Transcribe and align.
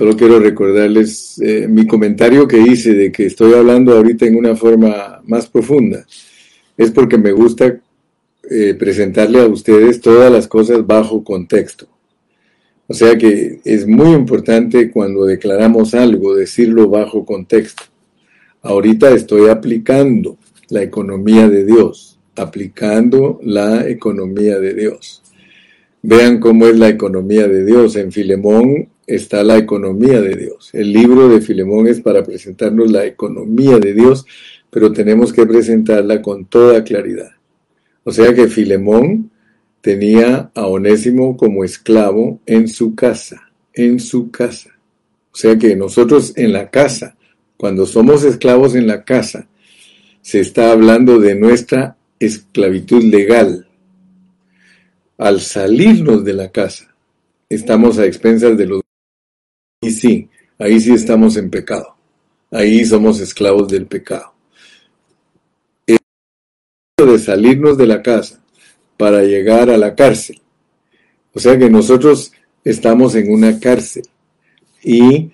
Solo 0.00 0.16
quiero 0.16 0.38
recordarles 0.40 1.38
eh, 1.42 1.68
mi 1.68 1.86
comentario 1.86 2.48
que 2.48 2.58
hice 2.58 2.94
de 2.94 3.12
que 3.12 3.26
estoy 3.26 3.52
hablando 3.52 3.92
ahorita 3.94 4.24
en 4.24 4.34
una 4.34 4.56
forma 4.56 5.20
más 5.26 5.46
profunda. 5.46 6.06
Es 6.74 6.90
porque 6.90 7.18
me 7.18 7.32
gusta 7.32 7.78
eh, 8.48 8.74
presentarle 8.78 9.40
a 9.40 9.46
ustedes 9.46 10.00
todas 10.00 10.32
las 10.32 10.48
cosas 10.48 10.86
bajo 10.86 11.22
contexto. 11.22 11.86
O 12.86 12.94
sea 12.94 13.18
que 13.18 13.60
es 13.62 13.86
muy 13.86 14.12
importante 14.12 14.90
cuando 14.90 15.26
declaramos 15.26 15.92
algo 15.92 16.34
decirlo 16.34 16.88
bajo 16.88 17.26
contexto. 17.26 17.82
Ahorita 18.62 19.10
estoy 19.10 19.50
aplicando 19.50 20.38
la 20.70 20.82
economía 20.82 21.46
de 21.46 21.66
Dios, 21.66 22.18
aplicando 22.36 23.38
la 23.42 23.86
economía 23.86 24.58
de 24.60 24.72
Dios. 24.72 25.20
Vean 26.02 26.40
cómo 26.40 26.66
es 26.66 26.78
la 26.78 26.88
economía 26.88 27.46
de 27.46 27.64
Dios. 27.64 27.96
En 27.96 28.10
Filemón 28.10 28.88
está 29.06 29.42
la 29.42 29.58
economía 29.58 30.20
de 30.20 30.34
Dios. 30.34 30.70
El 30.72 30.92
libro 30.92 31.28
de 31.28 31.40
Filemón 31.40 31.88
es 31.88 32.00
para 32.00 32.24
presentarnos 32.24 32.90
la 32.90 33.04
economía 33.04 33.78
de 33.78 33.92
Dios, 33.92 34.24
pero 34.70 34.92
tenemos 34.92 35.32
que 35.32 35.46
presentarla 35.46 36.22
con 36.22 36.46
toda 36.46 36.84
claridad. 36.84 37.30
O 38.04 38.12
sea 38.12 38.34
que 38.34 38.48
Filemón 38.48 39.30
tenía 39.80 40.50
a 40.54 40.66
Onésimo 40.66 41.36
como 41.36 41.64
esclavo 41.64 42.40
en 42.46 42.68
su 42.68 42.94
casa, 42.94 43.50
en 43.74 44.00
su 44.00 44.30
casa. 44.30 44.70
O 45.32 45.36
sea 45.36 45.56
que 45.58 45.76
nosotros 45.76 46.32
en 46.36 46.52
la 46.52 46.70
casa, 46.70 47.16
cuando 47.56 47.86
somos 47.86 48.24
esclavos 48.24 48.74
en 48.74 48.86
la 48.86 49.04
casa, 49.04 49.48
se 50.22 50.40
está 50.40 50.72
hablando 50.72 51.18
de 51.18 51.34
nuestra 51.34 51.96
esclavitud 52.18 53.02
legal. 53.04 53.66
Al 55.20 55.42
salirnos 55.42 56.24
de 56.24 56.32
la 56.32 56.50
casa, 56.50 56.94
estamos 57.50 57.98
a 57.98 58.06
expensas 58.06 58.56
de 58.56 58.64
los 58.64 58.80
y 59.82 59.90
sí, 59.90 60.30
ahí 60.58 60.80
sí 60.80 60.94
estamos 60.94 61.36
en 61.36 61.50
pecado. 61.50 61.94
Ahí 62.50 62.86
somos 62.86 63.20
esclavos 63.20 63.68
del 63.68 63.86
pecado. 63.86 64.32
El 65.86 65.98
de 66.96 67.18
salirnos 67.18 67.76
de 67.76 67.86
la 67.86 68.00
casa 68.00 68.42
para 68.96 69.22
llegar 69.22 69.68
a 69.68 69.76
la 69.76 69.94
cárcel. 69.94 70.40
O 71.34 71.38
sea 71.38 71.58
que 71.58 71.68
nosotros 71.68 72.32
estamos 72.64 73.14
en 73.14 73.30
una 73.30 73.60
cárcel 73.60 74.04
y 74.82 75.32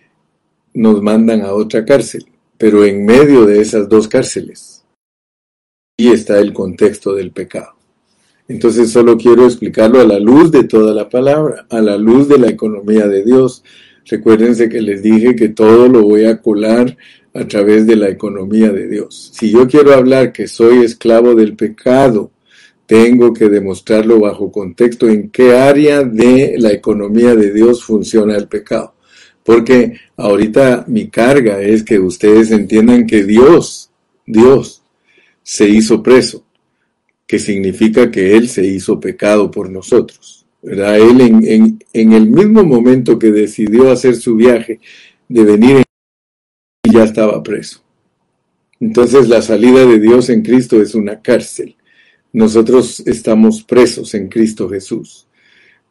nos 0.74 1.00
mandan 1.00 1.42
a 1.42 1.52
otra 1.52 1.84
cárcel, 1.84 2.26
pero 2.58 2.84
en 2.84 3.06
medio 3.06 3.46
de 3.46 3.60
esas 3.60 3.88
dos 3.88 4.08
cárceles. 4.08 4.84
Y 5.96 6.10
está 6.10 6.40
el 6.40 6.52
contexto 6.52 7.14
del 7.14 7.30
pecado. 7.30 7.75
Entonces 8.48 8.90
solo 8.90 9.16
quiero 9.16 9.44
explicarlo 9.44 10.00
a 10.00 10.04
la 10.04 10.18
luz 10.18 10.50
de 10.50 10.64
toda 10.64 10.94
la 10.94 11.08
palabra, 11.08 11.66
a 11.68 11.80
la 11.80 11.96
luz 11.96 12.28
de 12.28 12.38
la 12.38 12.48
economía 12.48 13.08
de 13.08 13.24
Dios, 13.24 13.62
Recuérdense 14.08 14.68
que 14.68 14.80
les 14.80 15.02
dije 15.02 15.34
que 15.34 15.48
todo 15.48 15.88
lo 15.88 16.02
voy 16.02 16.26
a 16.26 16.40
colar 16.40 16.96
a 17.34 17.44
través 17.46 17.86
de 17.86 17.96
la 17.96 18.08
economía 18.08 18.70
de 18.70 18.86
Dios. 18.86 19.32
Si 19.34 19.50
yo 19.50 19.66
quiero 19.66 19.92
hablar 19.92 20.32
que 20.32 20.46
soy 20.46 20.84
esclavo 20.84 21.34
del 21.34 21.56
pecado, 21.56 22.30
tengo 22.86 23.32
que 23.32 23.48
demostrarlo 23.48 24.20
bajo 24.20 24.52
contexto 24.52 25.08
en 25.08 25.30
qué 25.30 25.56
área 25.56 26.04
de 26.04 26.54
la 26.58 26.72
economía 26.72 27.34
de 27.34 27.52
Dios 27.52 27.82
funciona 27.82 28.36
el 28.36 28.46
pecado. 28.46 28.94
Porque 29.42 29.94
ahorita 30.16 30.84
mi 30.86 31.08
carga 31.08 31.60
es 31.60 31.82
que 31.82 31.98
ustedes 31.98 32.52
entiendan 32.52 33.06
que 33.06 33.24
Dios, 33.24 33.90
Dios, 34.24 34.82
se 35.42 35.68
hizo 35.68 36.00
preso, 36.00 36.44
que 37.26 37.38
significa 37.38 38.10
que 38.10 38.36
Él 38.36 38.48
se 38.48 38.64
hizo 38.64 39.00
pecado 39.00 39.50
por 39.50 39.70
nosotros. 39.70 40.46
Él 40.62 41.20
en, 41.20 41.78
en, 41.92 42.12
el 42.12 42.28
mismo 42.28 42.64
momento 42.64 43.18
que 43.18 43.30
decidió 43.30 43.90
hacer 43.90 44.16
su 44.16 44.34
viaje 44.36 44.80
de 45.28 45.44
venir, 45.44 45.82
ya 46.84 47.04
estaba 47.04 47.42
preso. 47.42 47.82
Entonces 48.80 49.28
la 49.28 49.42
salida 49.42 49.84
de 49.86 49.98
Dios 49.98 50.28
en 50.28 50.42
Cristo 50.42 50.80
es 50.80 50.94
una 50.94 51.20
cárcel. 51.20 51.76
Nosotros 52.32 53.00
estamos 53.06 53.62
presos 53.62 54.14
en 54.14 54.28
Cristo 54.28 54.68
Jesús, 54.68 55.26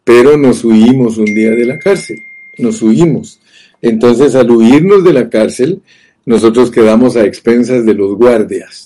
pero 0.03 0.37
nos 0.37 0.63
huimos 0.63 1.17
un 1.17 1.25
día 1.25 1.51
de 1.51 1.65
la 1.65 1.79
cárcel, 1.79 2.17
nos 2.57 2.81
huimos. 2.81 3.39
Entonces 3.81 4.35
al 4.35 4.51
huirnos 4.51 5.03
de 5.03 5.13
la 5.13 5.29
cárcel, 5.29 5.81
nosotros 6.25 6.69
quedamos 6.69 7.15
a 7.15 7.25
expensas 7.25 7.85
de 7.85 7.93
los 7.93 8.15
guardias 8.15 8.84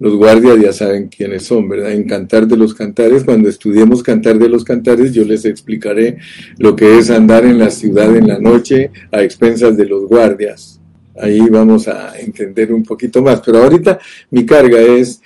los 0.00 0.16
guardias 0.16 0.58
ya 0.60 0.72
saben 0.72 1.08
quiénes 1.08 1.44
son, 1.44 1.68
¿verdad? 1.68 1.92
En 1.92 2.04
Cantar 2.04 2.46
de 2.46 2.56
los 2.56 2.74
Cantares, 2.74 3.22
cuando 3.22 3.50
estudiemos 3.50 4.02
Cantar 4.02 4.38
de 4.38 4.48
los 4.48 4.64
Cantares, 4.64 5.12
yo 5.12 5.24
les 5.26 5.44
explicaré 5.44 6.16
lo 6.56 6.74
que 6.74 6.98
es 6.98 7.10
andar 7.10 7.44
en 7.44 7.58
la 7.58 7.70
ciudad 7.70 8.16
en 8.16 8.26
la 8.26 8.38
noche 8.38 8.90
a 9.12 9.22
expensas 9.22 9.76
de 9.76 9.84
los 9.84 10.06
guardias. 10.06 10.80
Ahí 11.20 11.40
vamos 11.50 11.86
a 11.86 12.18
entender 12.18 12.72
un 12.72 12.82
poquito 12.82 13.20
más. 13.20 13.42
Pero 13.42 13.62
ahorita 13.62 13.98
mi 14.30 14.46
carga 14.46 14.80
es, 14.80 15.20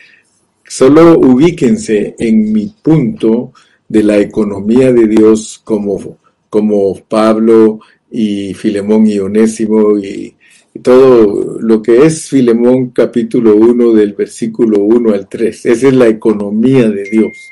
solo 0.66 1.20
ubíquense 1.20 2.16
en 2.18 2.52
mi 2.52 2.74
punto 2.82 3.52
de 3.88 4.02
la 4.02 4.18
economía 4.18 4.92
de 4.92 5.06
Dios 5.06 5.60
como, 5.62 6.18
como 6.50 6.96
Pablo 6.96 7.78
y 8.10 8.54
Filemón 8.54 9.06
y 9.06 9.20
Onésimo 9.20 9.96
y 9.98 10.34
todo 10.82 11.58
lo 11.60 11.82
que 11.82 12.04
es 12.04 12.28
Filemón 12.28 12.90
capítulo 12.90 13.54
1 13.54 13.92
del 13.92 14.12
versículo 14.14 14.80
1 14.80 15.14
al 15.14 15.28
3. 15.28 15.66
Esa 15.66 15.88
es 15.88 15.94
la 15.94 16.08
economía 16.08 16.88
de 16.88 17.04
Dios. 17.04 17.50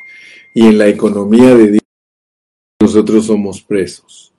Y 0.55 0.67
en 0.67 0.79
la 0.79 0.89
economía 0.89 1.55
de 1.55 1.71
Dios 1.73 1.83
nosotros 2.81 3.27
somos 3.27 3.63
presos. 3.63 4.33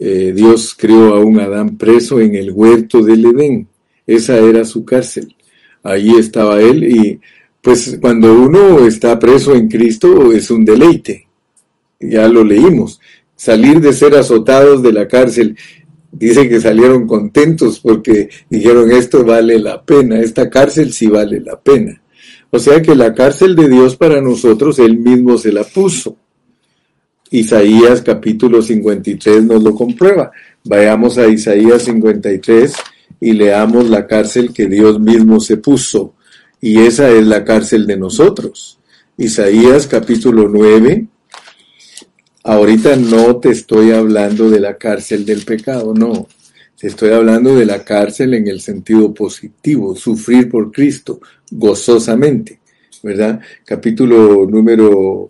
Eh, 0.00 0.32
Dios 0.34 0.74
creó 0.76 1.14
a 1.14 1.20
un 1.20 1.38
Adán 1.40 1.76
preso 1.76 2.20
en 2.20 2.34
el 2.34 2.50
huerto 2.50 3.02
del 3.02 3.24
Edén. 3.24 3.68
Esa 4.06 4.38
era 4.38 4.64
su 4.64 4.84
cárcel. 4.84 5.34
Ahí 5.82 6.10
estaba 6.10 6.60
él 6.60 6.84
y 6.84 7.20
pues 7.62 7.98
cuando 8.00 8.32
uno 8.32 8.86
está 8.86 9.18
preso 9.18 9.54
en 9.54 9.68
Cristo 9.68 10.32
es 10.32 10.50
un 10.50 10.64
deleite. 10.64 11.28
Ya 12.00 12.28
lo 12.28 12.42
leímos. 12.44 13.00
Salir 13.36 13.80
de 13.80 13.92
ser 13.92 14.16
azotados 14.16 14.82
de 14.82 14.92
la 14.92 15.06
cárcel 15.06 15.56
Dice 16.10 16.48
que 16.48 16.60
salieron 16.60 17.06
contentos 17.06 17.80
porque 17.80 18.30
dijeron 18.48 18.90
esto 18.90 19.24
vale 19.24 19.58
la 19.58 19.82
pena, 19.82 20.20
esta 20.20 20.48
cárcel 20.48 20.92
sí 20.92 21.06
vale 21.06 21.40
la 21.40 21.60
pena. 21.60 22.00
O 22.50 22.58
sea 22.58 22.80
que 22.80 22.94
la 22.94 23.14
cárcel 23.14 23.54
de 23.54 23.68
Dios 23.68 23.96
para 23.96 24.22
nosotros, 24.22 24.78
Él 24.78 24.98
mismo 24.98 25.36
se 25.36 25.52
la 25.52 25.64
puso. 25.64 26.16
Isaías 27.30 28.00
capítulo 28.00 28.62
53 28.62 29.44
nos 29.44 29.62
lo 29.62 29.74
comprueba. 29.74 30.32
Vayamos 30.64 31.18
a 31.18 31.28
Isaías 31.28 31.82
53 31.82 32.72
y 33.20 33.32
leamos 33.32 33.90
la 33.90 34.06
cárcel 34.06 34.52
que 34.54 34.66
Dios 34.66 34.98
mismo 34.98 35.40
se 35.40 35.58
puso. 35.58 36.14
Y 36.60 36.78
esa 36.78 37.10
es 37.10 37.26
la 37.26 37.44
cárcel 37.44 37.86
de 37.86 37.98
nosotros. 37.98 38.78
Isaías 39.18 39.86
capítulo 39.86 40.48
9, 40.48 41.06
Ahorita 42.48 42.96
no 42.96 43.36
te 43.36 43.50
estoy 43.50 43.90
hablando 43.90 44.48
de 44.48 44.58
la 44.58 44.78
cárcel 44.78 45.26
del 45.26 45.42
pecado, 45.42 45.92
no. 45.92 46.26
Te 46.80 46.86
estoy 46.86 47.10
hablando 47.10 47.54
de 47.54 47.66
la 47.66 47.84
cárcel 47.84 48.32
en 48.32 48.48
el 48.48 48.62
sentido 48.62 49.12
positivo, 49.12 49.94
sufrir 49.94 50.48
por 50.48 50.72
Cristo 50.72 51.20
gozosamente, 51.50 52.58
¿verdad? 53.02 53.38
Capítulo 53.66 54.46
número, 54.46 55.28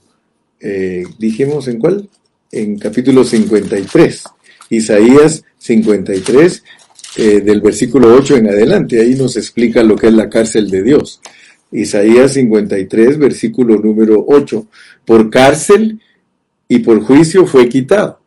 eh, 0.61 1.03
dijimos 1.19 1.67
en 1.67 1.81
cuál? 1.81 2.09
En 2.53 2.79
capítulo 2.79 3.25
53, 3.25 4.23
Isaías 4.71 5.43
53, 5.59 6.63
eh, 7.17 7.41
del 7.41 7.61
versículo 7.61 8.15
8 8.15 8.37
en 8.37 8.47
adelante, 8.47 9.01
ahí 9.01 9.17
nos 9.17 9.37
explica 9.37 9.83
lo 9.83 9.97
que 9.97 10.07
es 10.07 10.13
la 10.13 10.31
cárcel 10.31 10.71
de 10.71 10.85
Dios. 10.85 11.21
Isaías 11.73 12.35
53, 12.35 13.19
versículo 13.19 13.77
número 13.77 14.25
8. 14.29 14.69
Por 15.05 15.31
cárcel 15.31 16.01
y 16.69 16.81
por 16.81 17.01
juicio 17.01 17.47
fue 17.47 17.69
quitado. 17.69 18.21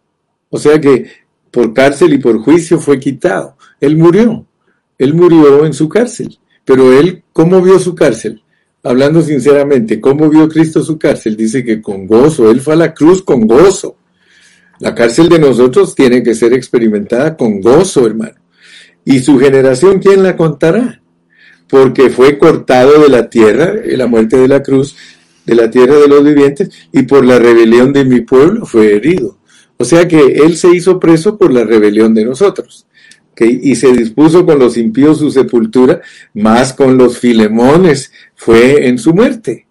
O 0.50 0.58
sea 0.58 0.82
que 0.82 1.06
por 1.52 1.74
cárcel 1.74 2.14
y 2.14 2.18
por 2.18 2.40
juicio 2.40 2.80
fue 2.80 3.00
quitado. 3.00 3.56
Él 3.80 3.96
murió. 3.96 4.46
Él 4.98 5.14
murió 5.14 5.66
en 5.66 5.74
su 5.74 5.88
cárcel. 5.88 6.40
Pero 6.66 6.92
él, 6.98 7.24
¿cómo 7.32 7.62
vio 7.62 7.80
su 7.80 7.96
cárcel? 7.96 8.42
Hablando 8.84 9.22
sinceramente, 9.22 10.02
¿cómo 10.02 10.30
vio 10.30 10.50
Cristo 10.50 10.84
su 10.84 10.98
cárcel? 10.98 11.38
Dice 11.38 11.64
que 11.64 11.82
con 11.82 12.08
gozo. 12.08 12.50
Él 12.50 12.62
fue 12.62 12.74
a 12.74 12.78
la 12.78 12.94
cruz 12.94 13.22
con 13.22 13.46
gozo. 13.46 13.98
La 14.80 14.96
cárcel 14.96 15.30
de 15.30 15.38
nosotros 15.38 15.94
tiene 15.94 16.24
que 16.24 16.34
ser 16.34 16.54
experimentada 16.54 17.38
con 17.38 17.62
gozo, 17.62 18.08
hermano. 18.08 18.36
¿Y 19.06 19.20
su 19.20 19.38
generación 19.40 20.00
quién 20.00 20.24
la 20.24 20.36
contará? 20.36 21.02
Porque 21.68 22.10
fue 22.10 22.38
cortado 22.38 23.02
de 23.02 23.10
la 23.10 23.30
tierra, 23.30 23.74
la 23.86 24.08
muerte 24.08 24.38
de 24.38 24.48
la 24.48 24.64
cruz, 24.64 24.96
de 25.52 25.56
la 25.56 25.70
tierra 25.70 25.98
de 25.98 26.08
los 26.08 26.24
vivientes, 26.24 26.70
y 26.92 27.04
por 27.04 27.26
la 27.26 27.38
rebelión 27.38 27.94
de 27.94 28.06
mi 28.06 28.22
pueblo 28.22 28.66
fue 28.66 28.96
herido. 28.96 29.38
O 29.78 29.84
sea 29.84 30.08
que 30.08 30.20
él 30.20 30.58
se 30.58 30.70
hizo 30.76 31.00
preso 31.00 31.38
por 31.38 31.52
la 31.52 31.64
rebelión 31.64 32.14
de 32.14 32.26
nosotros. 32.26 32.88
Y 33.40 33.76
se 33.76 33.92
dispuso 33.92 34.46
con 34.46 34.60
los 34.60 34.78
impíos 34.78 35.18
su 35.18 35.32
sepultura, 35.32 36.02
más 36.34 36.74
con 36.74 36.98
los 36.98 37.18
filemones 37.18 38.12
fue 38.36 38.88
en 38.88 39.00
su 39.00 39.14
muerte. 39.16 39.66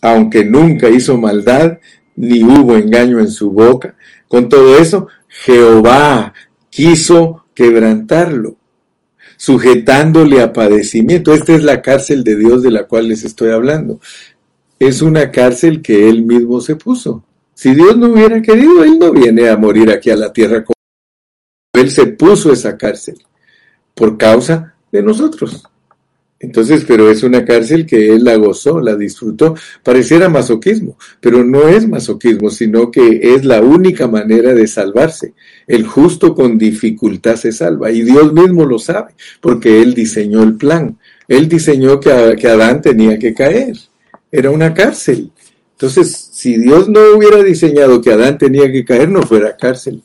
Aunque 0.00 0.44
nunca 0.44 0.88
hizo 0.88 1.18
maldad, 1.18 1.78
ni 2.14 2.44
hubo 2.44 2.76
engaño 2.76 3.18
en 3.18 3.30
su 3.30 3.50
boca. 3.50 3.96
Con 4.28 4.48
todo 4.48 4.78
eso, 4.78 5.08
Jehová 5.28 6.34
quiso 6.70 7.46
quebrantarlo, 7.52 8.56
sujetándole 9.36 10.40
a 10.40 10.52
padecimiento. 10.52 11.34
Esta 11.34 11.54
es 11.56 11.64
la 11.64 11.82
cárcel 11.82 12.22
de 12.22 12.36
Dios 12.36 12.62
de 12.62 12.70
la 12.70 12.84
cual 12.84 13.08
les 13.08 13.24
estoy 13.24 13.50
hablando. 13.50 13.98
Es 14.78 15.02
una 15.02 15.30
cárcel 15.30 15.82
que 15.82 16.08
Él 16.08 16.24
mismo 16.24 16.60
se 16.60 16.76
puso. 16.76 17.24
Si 17.54 17.74
Dios 17.74 17.96
no 17.96 18.08
hubiera 18.08 18.42
querido, 18.42 18.82
Él 18.84 18.98
no 18.98 19.12
viene 19.12 19.48
a 19.48 19.56
morir 19.56 19.90
aquí 19.90 20.10
a 20.10 20.16
la 20.16 20.32
tierra. 20.32 20.64
Él 21.72 21.90
se 21.90 22.06
puso 22.06 22.52
esa 22.52 22.76
cárcel 22.76 23.18
por 23.94 24.16
causa 24.16 24.74
de 24.90 25.02
nosotros. 25.02 25.64
Entonces, 26.44 26.84
pero 26.86 27.10
es 27.10 27.22
una 27.22 27.44
cárcel 27.44 27.86
que 27.86 28.12
él 28.12 28.24
la 28.24 28.36
gozó, 28.36 28.78
la 28.80 28.96
disfrutó. 28.96 29.54
Pareciera 29.82 30.28
masoquismo, 30.28 30.98
pero 31.20 31.42
no 31.42 31.68
es 31.68 31.88
masoquismo, 31.88 32.50
sino 32.50 32.90
que 32.90 33.34
es 33.34 33.44
la 33.44 33.62
única 33.62 34.08
manera 34.08 34.52
de 34.52 34.66
salvarse. 34.66 35.32
El 35.66 35.86
justo 35.86 36.34
con 36.34 36.58
dificultad 36.58 37.36
se 37.36 37.50
salva 37.50 37.90
y 37.90 38.02
Dios 38.02 38.32
mismo 38.32 38.66
lo 38.66 38.78
sabe, 38.78 39.14
porque 39.40 39.80
él 39.80 39.94
diseñó 39.94 40.42
el 40.42 40.56
plan. 40.56 40.98
Él 41.28 41.48
diseñó 41.48 41.98
que, 41.98 42.36
que 42.38 42.48
Adán 42.48 42.82
tenía 42.82 43.18
que 43.18 43.32
caer. 43.32 43.76
Era 44.36 44.50
una 44.50 44.74
cárcel. 44.74 45.30
Entonces, 45.74 46.30
si 46.32 46.56
Dios 46.56 46.88
no 46.88 46.98
hubiera 47.16 47.40
diseñado 47.40 48.00
que 48.00 48.10
Adán 48.10 48.36
tenía 48.36 48.70
que 48.72 48.84
caer, 48.84 49.08
no 49.08 49.22
fuera 49.22 49.56
cárcel. 49.56 50.02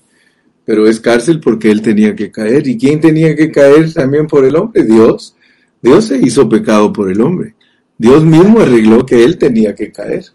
Pero 0.66 0.86
es 0.86 1.00
cárcel 1.00 1.40
porque 1.40 1.72
él 1.72 1.82
tenía 1.82 2.16
que 2.16 2.30
caer. 2.30 2.68
¿Y 2.68 2.78
quién 2.78 3.02
tenía 3.02 3.36
que 3.36 3.50
caer 3.52 3.92
también 3.92 4.28
por 4.28 4.46
el 4.46 4.56
hombre? 4.56 4.84
Dios. 4.84 5.36
Dios 5.82 6.06
se 6.06 6.18
hizo 6.20 6.48
pecado 6.48 6.94
por 6.94 7.10
el 7.10 7.22
hombre. 7.22 7.56
Dios 7.98 8.24
mismo 8.24 8.60
arregló 8.60 9.04
que 9.04 9.24
él 9.24 9.40
tenía 9.40 9.74
que 9.74 9.92
caer. 9.92 10.26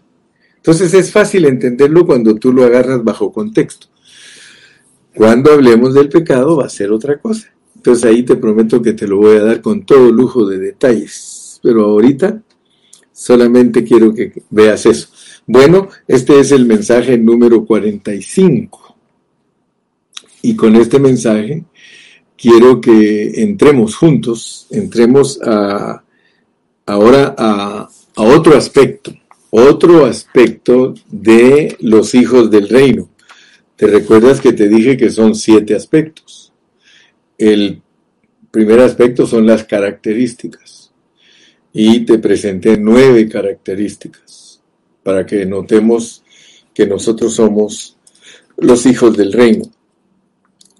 Entonces 0.57 0.93
es 0.93 1.09
fácil 1.09 1.45
entenderlo 1.45 2.05
cuando 2.05 2.35
tú 2.35 2.51
lo 2.51 2.65
agarras 2.65 3.01
bajo 3.01 3.31
contexto. 3.31 3.87
Cuando 5.15 5.53
hablemos 5.53 5.93
del 5.93 6.09
pecado 6.09 6.57
va 6.57 6.65
a 6.65 6.69
ser 6.69 6.91
otra 6.91 7.17
cosa. 7.17 7.47
Entonces 7.77 8.03
ahí 8.03 8.23
te 8.23 8.35
prometo 8.35 8.81
que 8.81 8.91
te 8.91 9.07
lo 9.07 9.19
voy 9.19 9.37
a 9.37 9.43
dar 9.43 9.61
con 9.61 9.85
todo 9.85 10.11
lujo 10.11 10.45
de 10.45 10.57
detalles. 10.57 11.61
Pero 11.63 11.85
ahorita 11.85 12.41
solamente 13.15 13.83
quiero 13.85 14.13
que 14.13 14.43
veas 14.49 14.85
eso. 14.85 15.07
Bueno, 15.47 15.87
este 16.07 16.39
es 16.39 16.51
el 16.51 16.65
mensaje 16.65 17.17
número 17.17 17.65
45. 17.65 18.95
Y 20.41 20.55
con 20.55 20.75
este 20.75 20.99
mensaje 20.99 21.63
quiero 22.37 22.81
que 22.81 23.41
entremos 23.41 23.95
juntos, 23.95 24.67
entremos 24.69 25.39
a, 25.41 26.03
ahora 26.85 27.33
a, 27.37 27.89
a 28.15 28.21
otro 28.21 28.57
aspecto, 28.57 29.13
otro 29.49 30.05
aspecto 30.05 30.93
de 31.09 31.77
los 31.79 32.13
hijos 32.15 32.51
del 32.51 32.67
reino. 32.67 33.09
¿Te 33.77 33.87
recuerdas 33.87 34.41
que 34.41 34.53
te 34.53 34.67
dije 34.67 34.97
que 34.97 35.09
son 35.09 35.35
siete 35.35 35.73
aspectos? 35.73 36.51
El 37.37 37.81
primer 38.51 38.81
aspecto 38.81 39.25
son 39.25 39.45
las 39.45 39.63
características. 39.63 40.84
Y 41.77 42.05
te 42.05 42.19
presenté 42.19 42.77
nueve 42.77 43.27
características 43.27 44.61
para 45.03 45.25
que 45.25 45.45
notemos 45.45 46.23
que 46.73 46.87
nosotros 46.87 47.35
somos 47.35 47.97
los 48.55 48.85
hijos 48.85 49.17
del 49.17 49.33
reino. 49.33 49.65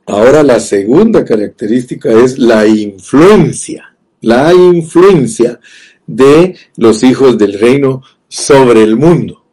Ahora 0.05 0.41
la 0.41 0.61
segunda 0.61 1.25
característica 1.25 2.13
es 2.13 2.39
la 2.39 2.65
influencia, 2.65 3.97
la 4.21 4.53
influencia 4.53 5.59
de 6.07 6.55
los 6.77 7.03
hijos 7.03 7.37
del 7.37 7.59
reino 7.59 8.01
sobre 8.29 8.81
el 8.81 8.95
mundo. 8.95 9.43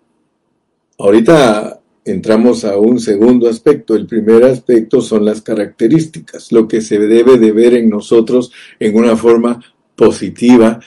Ahorita 0.97 1.81
entramos 2.05 2.65
a 2.65 2.77
un 2.77 3.01
segundo 3.01 3.49
aspecto. 3.49 3.97
El 3.97 4.07
primer 4.07 4.45
aspecto 4.45 5.01
son 5.01 5.25
las 5.25 5.43
características, 5.43 6.53
lo 6.53 6.69
que 6.69 6.81
se 6.81 7.01
debe 7.01 7.37
de 7.37 7.51
ver 7.51 7.75
en 7.75 7.91
nosotros 7.91 8.53
en 8.79 8.97
una 8.97 9.17
forma 9.17 9.61
positiva, 9.97 10.79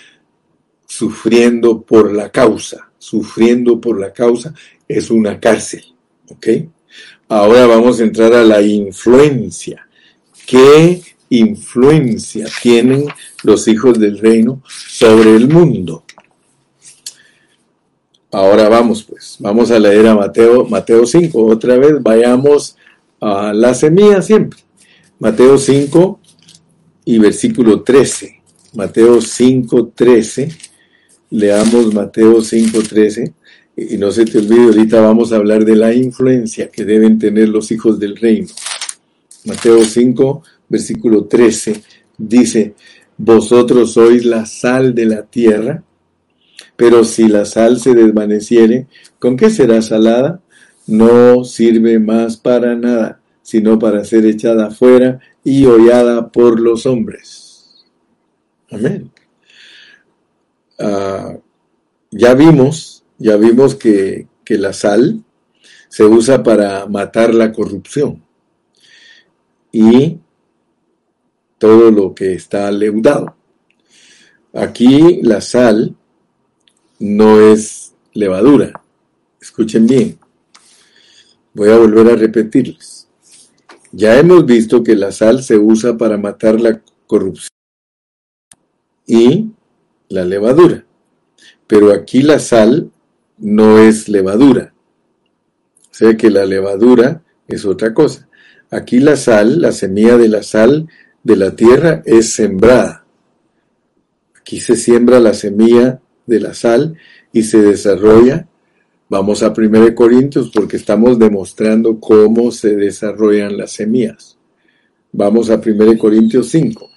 sufriendo 0.97 1.81
por 1.81 2.13
la 2.13 2.29
causa. 2.31 2.89
Sufriendo 2.97 3.81
por 3.81 3.99
la 3.99 4.13
causa 4.13 4.53
es 4.87 5.11
una 5.11 5.39
cárcel. 5.39 5.83
¿Ok? 6.29 6.47
Ahora 7.27 7.67
vamos 7.67 7.99
a 7.99 8.03
entrar 8.03 8.33
a 8.33 8.43
la 8.43 8.61
influencia. 8.61 9.87
¿Qué 10.45 11.01
influencia 11.29 12.47
tienen 12.61 13.05
los 13.43 13.67
hijos 13.67 13.99
del 13.99 14.19
reino 14.19 14.61
sobre 14.87 15.35
el 15.35 15.49
mundo? 15.49 16.03
Ahora 18.31 18.69
vamos 18.69 19.03
pues, 19.03 19.37
vamos 19.39 19.71
a 19.71 19.79
leer 19.79 20.07
a 20.07 20.15
Mateo, 20.15 20.65
Mateo 20.65 21.05
5. 21.05 21.45
Otra 21.45 21.77
vez 21.77 22.01
vayamos 22.01 22.77
a 23.19 23.53
la 23.53 23.73
semilla 23.73 24.21
siempre. 24.21 24.59
Mateo 25.19 25.57
5 25.57 26.19
y 27.05 27.19
versículo 27.19 27.81
13. 27.81 28.41
Mateo 28.73 29.21
5, 29.21 29.91
13. 29.95 30.74
Leamos 31.31 31.93
Mateo 31.93 32.41
5, 32.43 32.79
13. 32.81 33.33
Y 33.77 33.97
no 33.97 34.11
se 34.11 34.25
te 34.25 34.37
olvide, 34.37 34.65
ahorita 34.65 35.01
vamos 35.01 35.33
a 35.33 35.35
hablar 35.35 35.65
de 35.65 35.75
la 35.75 35.93
influencia 35.93 36.71
que 36.71 36.85
deben 36.85 37.19
tener 37.19 37.49
los 37.49 37.71
hijos 37.71 37.99
del 37.99 38.15
reino. 38.15 38.47
Mateo 39.45 39.83
5, 39.83 40.43
versículo 40.69 41.25
13, 41.25 41.83
dice, 42.17 42.73
vosotros 43.17 43.93
sois 43.93 44.25
la 44.25 44.45
sal 44.45 44.95
de 44.95 45.05
la 45.05 45.23
tierra, 45.23 45.83
pero 46.75 47.03
si 47.03 47.27
la 47.27 47.45
sal 47.45 47.79
se 47.79 47.93
desvaneciere, 47.93 48.87
¿con 49.19 49.37
qué 49.37 49.49
será 49.49 49.81
salada? 49.81 50.41
No 50.87 51.43
sirve 51.43 51.99
más 51.99 52.37
para 52.37 52.75
nada, 52.75 53.21
sino 53.41 53.77
para 53.77 54.03
ser 54.03 54.25
echada 54.25 54.71
fuera 54.71 55.19
y 55.43 55.65
hollada 55.65 56.31
por 56.31 56.59
los 56.59 56.85
hombres. 56.85 57.85
Amén. 58.71 59.11
Ah, 60.79 61.37
ya 62.11 62.33
vimos 62.33 62.95
ya 63.17 63.37
vimos 63.37 63.75
que, 63.75 64.27
la 64.47 64.73
sal 64.73 65.23
se 65.89 66.03
usa 66.03 66.43
para 66.43 66.85
matar 66.85 67.33
la 67.33 67.51
corrupción 67.51 68.23
y 69.71 70.19
todo 71.57 71.89
lo 71.89 72.13
que 72.13 72.33
está 72.33 72.69
leudado. 72.71 73.35
Aquí 74.53 75.21
la 75.23 75.41
sal 75.41 75.95
no 76.99 77.41
es 77.41 77.93
levadura. 78.13 78.83
Escuchen 79.41 79.87
bien. 79.87 80.19
Voy 81.53 81.69
a 81.69 81.77
volver 81.77 82.09
a 82.11 82.15
repetirles. 82.15 83.07
Ya 83.91 84.17
hemos 84.19 84.45
visto 84.45 84.83
que 84.83 84.95
la 84.95 85.11
sal 85.11 85.41
se 85.41 85.57
usa 85.57 85.97
para 85.97 86.17
matar 86.17 86.59
la 86.61 86.81
corrupción 87.07 87.49
y 89.07 89.51
la 90.09 90.25
levadura. 90.25 90.85
Pero 91.67 91.91
aquí 91.91 92.21
la 92.21 92.39
sal 92.39 92.91
no 93.37 93.79
es 93.79 94.07
levadura. 94.07 94.73
O 95.91 95.93
sea 95.93 96.15
que 96.17 96.29
la 96.29 96.45
levadura 96.45 97.23
es 97.47 97.65
otra 97.65 97.93
cosa. 97.93 98.27
Aquí 98.69 98.99
la 98.99 99.15
sal, 99.15 99.61
la 99.61 99.71
semilla 99.71 100.17
de 100.17 100.27
la 100.27 100.43
sal 100.43 100.87
de 101.23 101.35
la 101.35 101.55
tierra 101.55 102.01
es 102.05 102.33
sembrada. 102.33 103.05
Aquí 104.39 104.59
se 104.59 104.75
siembra 104.75 105.19
la 105.19 105.33
semilla 105.33 106.01
de 106.25 106.39
la 106.39 106.53
sal 106.53 106.97
y 107.31 107.43
se 107.43 107.61
desarrolla. 107.61 108.47
Vamos 109.09 109.43
a 109.43 109.53
1 109.55 109.95
Corintios 109.95 110.51
porque 110.53 110.77
estamos 110.77 111.17
demostrando 111.19 111.99
cómo 111.99 112.51
se 112.51 112.75
desarrollan 112.75 113.57
las 113.57 113.71
semillas. 113.71 114.37
Vamos 115.11 115.49
a 115.49 115.61
1 115.63 115.97
Corintios 115.97 116.49
5. 116.49 116.89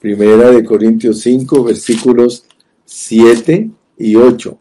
Primera 0.00 0.52
de 0.52 0.64
Corintios 0.64 1.20
5, 1.22 1.64
versículos 1.64 2.44
7 2.84 3.68
y 3.98 4.14
8. 4.14 4.58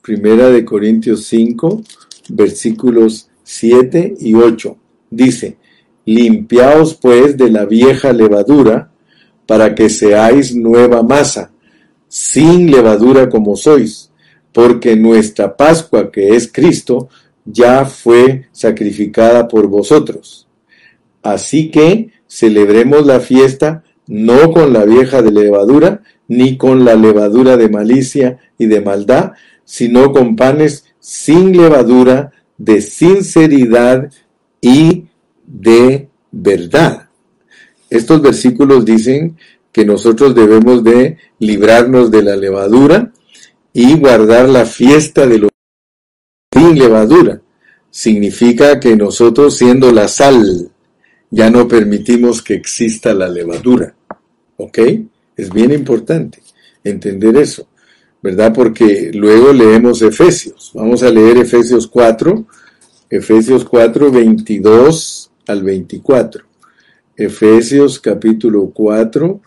Primera 0.00 0.48
de 0.48 0.64
Corintios 0.64 1.24
5, 1.24 1.82
versículos 2.28 3.28
7 3.42 4.14
y 4.20 4.34
8. 4.34 4.76
Dice, 5.10 5.56
limpiaos 6.04 6.94
pues 6.94 7.36
de 7.36 7.50
la 7.50 7.64
vieja 7.64 8.12
levadura, 8.12 8.92
para 9.44 9.74
que 9.74 9.88
seáis 9.88 10.54
nueva 10.54 11.02
masa, 11.02 11.50
sin 12.06 12.70
levadura 12.70 13.28
como 13.28 13.56
sois, 13.56 14.10
porque 14.52 14.94
nuestra 14.94 15.56
Pascua, 15.56 16.12
que 16.12 16.36
es 16.36 16.50
Cristo, 16.52 17.08
ya 17.44 17.84
fue 17.86 18.46
sacrificada 18.52 19.48
por 19.48 19.66
vosotros. 19.66 20.46
Así 21.22 21.72
que 21.72 22.10
celebremos 22.28 23.04
la 23.04 23.18
fiesta 23.18 23.82
no 24.06 24.52
con 24.52 24.72
la 24.72 24.84
vieja 24.84 25.22
de 25.22 25.30
levadura, 25.30 26.02
ni 26.28 26.56
con 26.56 26.84
la 26.84 26.94
levadura 26.94 27.56
de 27.56 27.68
malicia 27.68 28.38
y 28.58 28.66
de 28.66 28.80
maldad, 28.80 29.32
sino 29.64 30.12
con 30.12 30.36
panes 30.36 30.84
sin 30.98 31.56
levadura, 31.56 32.32
de 32.58 32.80
sinceridad 32.80 34.10
y 34.60 35.06
de 35.46 36.08
verdad. 36.32 37.08
Estos 37.90 38.22
versículos 38.22 38.84
dicen 38.84 39.36
que 39.72 39.84
nosotros 39.84 40.34
debemos 40.34 40.82
de 40.82 41.18
librarnos 41.38 42.10
de 42.10 42.22
la 42.22 42.36
levadura 42.36 43.12
y 43.72 43.94
guardar 43.98 44.48
la 44.48 44.64
fiesta 44.64 45.26
de 45.26 45.38
los 45.38 45.50
sin 46.52 46.78
levadura. 46.78 47.42
Significa 47.90 48.80
que 48.80 48.96
nosotros 48.96 49.56
siendo 49.56 49.92
la 49.92 50.08
sal 50.08 50.70
ya 51.30 51.50
no 51.50 51.68
permitimos 51.68 52.42
que 52.42 52.54
exista 52.54 53.12
la 53.12 53.28
levadura. 53.28 53.95
¿Ok? 54.56 54.78
Es 55.36 55.50
bien 55.52 55.72
importante 55.72 56.42
entender 56.82 57.36
eso, 57.36 57.68
¿verdad? 58.22 58.52
Porque 58.54 59.10
luego 59.12 59.52
leemos 59.52 60.00
Efesios. 60.02 60.70
Vamos 60.74 61.02
a 61.02 61.10
leer 61.10 61.38
Efesios 61.38 61.86
4, 61.86 62.46
Efesios 63.10 63.64
4, 63.64 64.10
22 64.10 65.30
al 65.46 65.62
24. 65.62 66.44
Efesios 67.16 67.98
capítulo 67.98 68.70
4, 68.74 69.40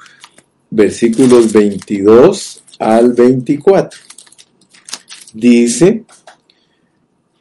versículos 0.69 1.51
22 1.51 2.63
al 2.79 3.13
24. 3.13 3.99
Dice 5.33 6.03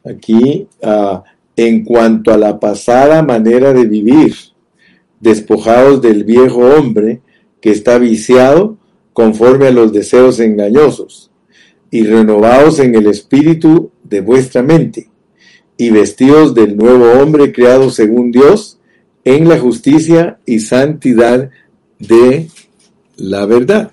aquí, 0.05 0.67
uh, 0.81 1.21
en 1.55 1.83
cuanto 1.83 2.31
a 2.31 2.37
la 2.37 2.59
pasada 2.59 3.21
manera 3.23 3.73
de 3.73 3.85
vivir, 3.85 4.35
despojados 5.19 6.01
del 6.01 6.23
viejo 6.23 6.59
hombre 6.59 7.21
que 7.61 7.71
está 7.71 7.97
viciado 7.97 8.77
conforme 9.13 9.67
a 9.67 9.71
los 9.71 9.91
deseos 9.91 10.39
engañosos, 10.39 11.31
y 11.91 12.03
renovados 12.03 12.79
en 12.79 12.95
el 12.95 13.07
espíritu 13.07 13.91
de 14.03 14.21
vuestra 14.21 14.61
mente, 14.61 15.09
y 15.77 15.89
vestidos 15.89 16.53
del 16.53 16.77
nuevo 16.77 17.11
hombre 17.13 17.51
creado 17.51 17.89
según 17.89 18.31
Dios, 18.31 18.79
en 19.23 19.49
la 19.49 19.59
justicia 19.59 20.39
y 20.45 20.59
santidad 20.59 21.49
de 21.99 22.47
la 23.17 23.45
verdad. 23.45 23.91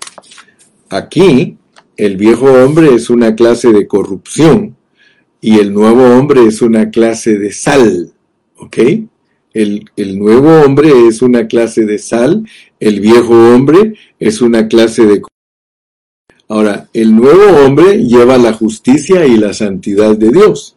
Aquí, 0.89 1.57
el 1.97 2.15
viejo 2.15 2.45
hombre 2.45 2.93
es 2.93 3.09
una 3.09 3.35
clase 3.35 3.73
de 3.73 3.87
corrupción, 3.87 4.77
y 5.41 5.59
el 5.59 5.73
nuevo 5.73 6.03
hombre 6.17 6.45
es 6.45 6.61
una 6.61 6.89
clase 6.89 7.37
de 7.37 7.51
sal, 7.51 8.13
¿ok? 8.57 8.77
El, 9.57 9.89
el, 9.95 10.19
nuevo 10.19 10.61
hombre 10.61 11.07
es 11.07 11.23
una 11.23 11.47
clase 11.47 11.85
de 11.85 11.97
sal, 11.97 12.47
el 12.79 12.99
viejo 12.99 13.33
hombre 13.33 13.95
es 14.19 14.39
una 14.41 14.67
clase 14.67 15.07
de... 15.07 15.23
Ahora, 16.47 16.89
el 16.93 17.15
nuevo 17.15 17.65
hombre 17.65 18.05
lleva 18.05 18.37
la 18.37 18.53
justicia 18.53 19.25
y 19.25 19.35
la 19.35 19.53
santidad 19.53 20.15
de 20.15 20.29
Dios. 20.29 20.75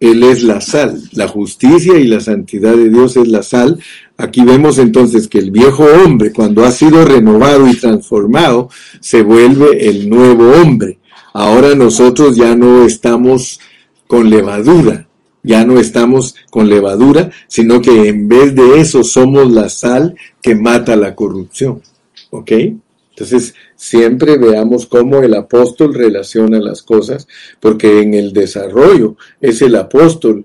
Él 0.00 0.24
es 0.24 0.42
la 0.42 0.60
sal, 0.60 1.00
la 1.12 1.28
justicia 1.28 1.96
y 1.96 2.08
la 2.08 2.18
santidad 2.18 2.74
de 2.76 2.88
Dios 2.88 3.16
es 3.16 3.28
la 3.28 3.44
sal. 3.44 3.78
Aquí 4.16 4.42
vemos 4.42 4.78
entonces 4.78 5.28
que 5.28 5.38
el 5.38 5.52
viejo 5.52 5.84
hombre, 6.04 6.32
cuando 6.32 6.64
ha 6.64 6.72
sido 6.72 7.04
renovado 7.04 7.68
y 7.68 7.76
transformado, 7.76 8.68
se 8.98 9.22
vuelve 9.22 9.88
el 9.88 10.10
nuevo 10.10 10.50
hombre. 10.60 10.98
Ahora 11.34 11.76
nosotros 11.76 12.36
ya 12.36 12.56
no 12.56 12.84
estamos 12.84 13.60
con 14.08 14.28
levadura. 14.28 15.07
Ya 15.48 15.64
no 15.64 15.80
estamos 15.80 16.34
con 16.50 16.68
levadura, 16.68 17.30
sino 17.46 17.80
que 17.80 18.06
en 18.06 18.28
vez 18.28 18.54
de 18.54 18.80
eso 18.80 19.02
somos 19.02 19.50
la 19.50 19.70
sal 19.70 20.14
que 20.42 20.54
mata 20.54 20.94
la 20.94 21.14
corrupción. 21.14 21.80
¿Ok? 22.28 22.52
Entonces, 23.12 23.54
siempre 23.74 24.36
veamos 24.36 24.84
cómo 24.84 25.20
el 25.22 25.32
apóstol 25.32 25.94
relaciona 25.94 26.60
las 26.60 26.82
cosas, 26.82 27.26
porque 27.60 28.02
en 28.02 28.12
el 28.12 28.34
desarrollo 28.34 29.16
es 29.40 29.62
el 29.62 29.76
apóstol 29.76 30.44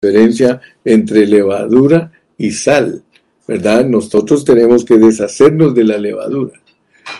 la 0.00 0.08
diferencia 0.08 0.60
entre 0.84 1.28
levadura 1.28 2.10
y 2.36 2.50
sal, 2.50 3.04
¿verdad? 3.46 3.84
Nosotros 3.84 4.44
tenemos 4.44 4.84
que 4.84 4.98
deshacernos 4.98 5.72
de 5.72 5.84
la 5.84 5.98
levadura 5.98 6.60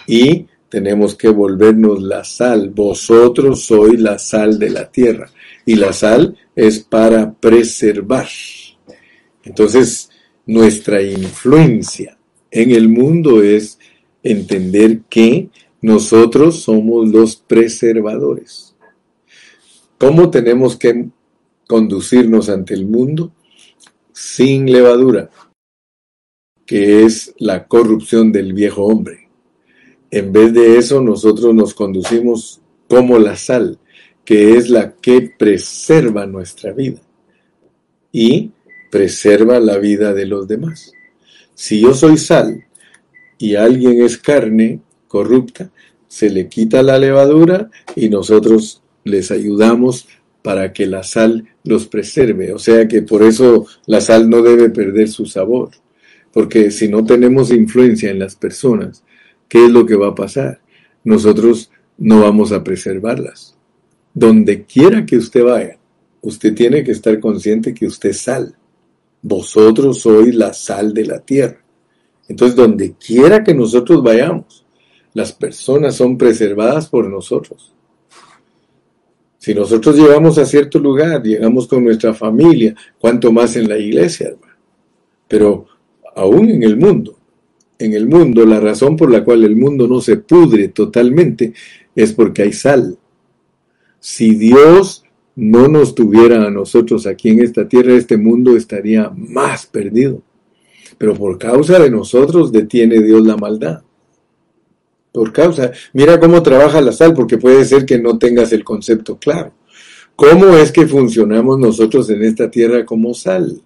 y 0.09 0.45
tenemos 0.69 1.15
que 1.15 1.29
volvernos 1.29 2.03
la 2.03 2.25
sal. 2.25 2.71
Vosotros 2.71 3.65
sois 3.65 4.01
la 4.01 4.19
sal 4.19 4.59
de 4.59 4.71
la 4.71 4.91
tierra. 4.91 5.31
Y 5.65 5.75
la 5.77 5.93
sal 5.93 6.37
es 6.59 6.81
para 6.81 7.33
preservar. 7.33 8.29
Entonces, 9.45 10.11
nuestra 10.47 11.03
influencia 11.03 12.19
en 12.51 12.71
el 12.73 12.89
mundo 12.89 13.43
es 13.43 13.79
entender 14.23 15.03
que 15.09 15.51
nosotros 15.81 16.63
somos 16.63 17.09
los 17.09 17.37
preservadores. 17.37 18.75
¿Cómo 19.99 20.31
tenemos 20.31 20.77
que 20.77 21.09
conducirnos 21.69 22.49
ante 22.49 22.75
el 22.75 22.87
mundo? 22.87 23.33
Sin 24.13 24.71
levadura, 24.71 25.31
que 26.67 27.05
es 27.05 27.35
la 27.39 27.69
corrupción 27.69 28.33
del 28.33 28.53
viejo 28.53 28.85
hombre 28.85 29.29
en 30.11 30.33
vez 30.33 30.55
de 30.55 30.79
eso, 30.79 31.03
nosotros 31.03 31.55
nos 31.55 31.75
conducimos 31.75 32.61
como 32.89 33.19
la 33.19 33.37
sal, 33.37 33.79
que 34.29 34.59
es 34.59 34.69
la 34.69 34.93
que 34.93 35.33
preserva 35.39 36.27
nuestra 36.27 36.75
vida 36.75 37.01
y 38.13 38.51
preserva 38.91 39.59
la 39.59 39.79
vida 39.79 40.13
de 40.13 40.27
los 40.27 40.47
demás. 40.47 40.93
Si 41.55 41.81
yo 41.81 41.95
soy 41.95 42.19
sal 42.19 42.67
y 43.39 43.55
alguien 43.55 44.03
es 44.03 44.19
carne 44.19 44.81
corrupta, 45.07 45.71
se 46.09 46.29
le 46.29 46.47
quita 46.47 46.83
la 46.83 46.99
levadura 46.99 47.71
y 47.97 48.11
nosotros 48.11 48.83
les 49.03 49.31
ayudamos 49.31 50.07
para 50.43 50.75
que 50.75 50.85
la 50.85 51.05
sal 51.05 51.49
los 51.65 51.87
preserve. 51.87 52.53
O 52.53 52.59
sea 52.59 52.87
que 52.87 53.01
por 53.01 53.23
eso 53.23 53.67
la 53.87 54.03
sal 54.03 54.29
no 54.29 54.43
debe 54.43 54.69
perder 54.69 55.09
su 55.09 55.25
sabor, 55.25 55.71
porque 56.35 56.71
si 56.71 56.89
no 56.89 57.03
tenemos 57.03 57.51
influencia 57.51 58.11
en 58.11 58.19
las 58.19 58.37
personas, 58.37 59.03
¿qué 59.49 59.65
es 59.65 59.71
lo 59.71 59.87
que 59.87 59.97
va 59.97 60.09
a 60.09 60.15
pasar? 60.15 60.61
Nosotros 61.03 61.71
no 61.97 62.21
vamos 62.21 62.53
a 62.53 62.63
preservarlas. 62.63 63.58
Donde 64.15 64.65
quiera 64.65 65.05
que 65.05 65.17
usted 65.17 65.45
vaya, 65.45 65.79
usted 66.23 66.55
tiene 66.55 66.83
que 66.83 66.93
estar 66.93 67.19
consciente 67.21 67.75
que 67.75 67.87
usted 67.87 68.11
es 68.11 68.21
sal. 68.21 68.55
Vosotros 69.23 70.01
sois 70.01 70.35
la 70.35 70.53
sal 70.53 70.95
de 70.95 71.05
la 71.05 71.21
tierra. 71.21 71.63
Entonces, 72.29 72.57
donde 72.57 72.95
quiera 72.95 73.43
que 73.43 73.55
nosotros 73.55 74.03
vayamos, 74.03 74.65
las 75.15 75.33
personas 75.33 75.97
son 75.97 76.19
preservadas 76.19 76.89
por 76.89 77.09
nosotros. 77.09 77.73
Si 79.39 79.55
nosotros 79.55 79.97
llegamos 79.97 80.37
a 80.37 80.45
cierto 80.45 80.79
lugar, 80.79 81.23
llegamos 81.23 81.67
con 81.67 81.85
nuestra 81.85 82.13
familia, 82.13 82.75
cuanto 82.99 83.33
más 83.33 83.57
en 83.57 83.69
la 83.69 83.79
iglesia, 83.79 84.29
hermano. 84.29 84.55
Pero 85.27 85.67
aún 86.15 86.51
en 86.51 86.63
el 86.63 86.77
mundo, 86.77 87.19
en 87.79 87.95
el 87.95 88.07
mundo, 88.07 88.45
la 88.45 88.61
razón 88.61 88.97
por 88.97 89.11
la 89.11 89.25
cual 89.25 89.45
el 89.45 89.57
mundo 89.57 89.87
no 89.87 90.01
se 90.01 90.17
pudre 90.17 90.69
totalmente 90.69 91.55
es 91.95 92.13
porque 92.13 92.43
hay 92.43 92.53
sal. 92.53 92.99
Si 94.01 94.35
Dios 94.35 95.05
no 95.37 95.69
nos 95.69 95.95
tuviera 95.95 96.45
a 96.45 96.51
nosotros 96.51 97.07
aquí 97.07 97.31
en 97.31 97.43
esta 97.43 97.69
tierra, 97.69 97.95
este 97.95 98.17
mundo 98.17 98.57
estaría 98.57 99.11
más 99.11 99.67
perdido. 99.67 100.23
Pero 100.97 101.15
por 101.15 101.39
causa 101.39 101.79
de 101.79 101.91
nosotros 101.91 102.51
detiene 102.51 103.01
Dios 103.01 103.25
la 103.25 103.37
maldad. 103.37 103.83
Por 105.13 105.33
causa, 105.33 105.73
mira 105.93 106.21
cómo 106.21 106.43
trabaja 106.43 106.81
la 106.81 106.93
sal, 106.93 107.15
porque 107.15 107.39
puede 107.39 107.65
ser 107.65 107.87
que 107.87 107.99
no 107.99 108.19
tengas 108.19 108.53
el 108.53 108.65
concepto 108.65 109.19
claro. 109.19 109.53
¿Cómo 110.17 110.57
es 110.57 110.73
que 110.73 110.87
funcionamos 110.87 111.59
nosotros 111.59 112.11
en 112.11 112.25
esta 112.25 112.51
tierra 112.51 112.85
como 112.85 113.15
sal? 113.15 113.63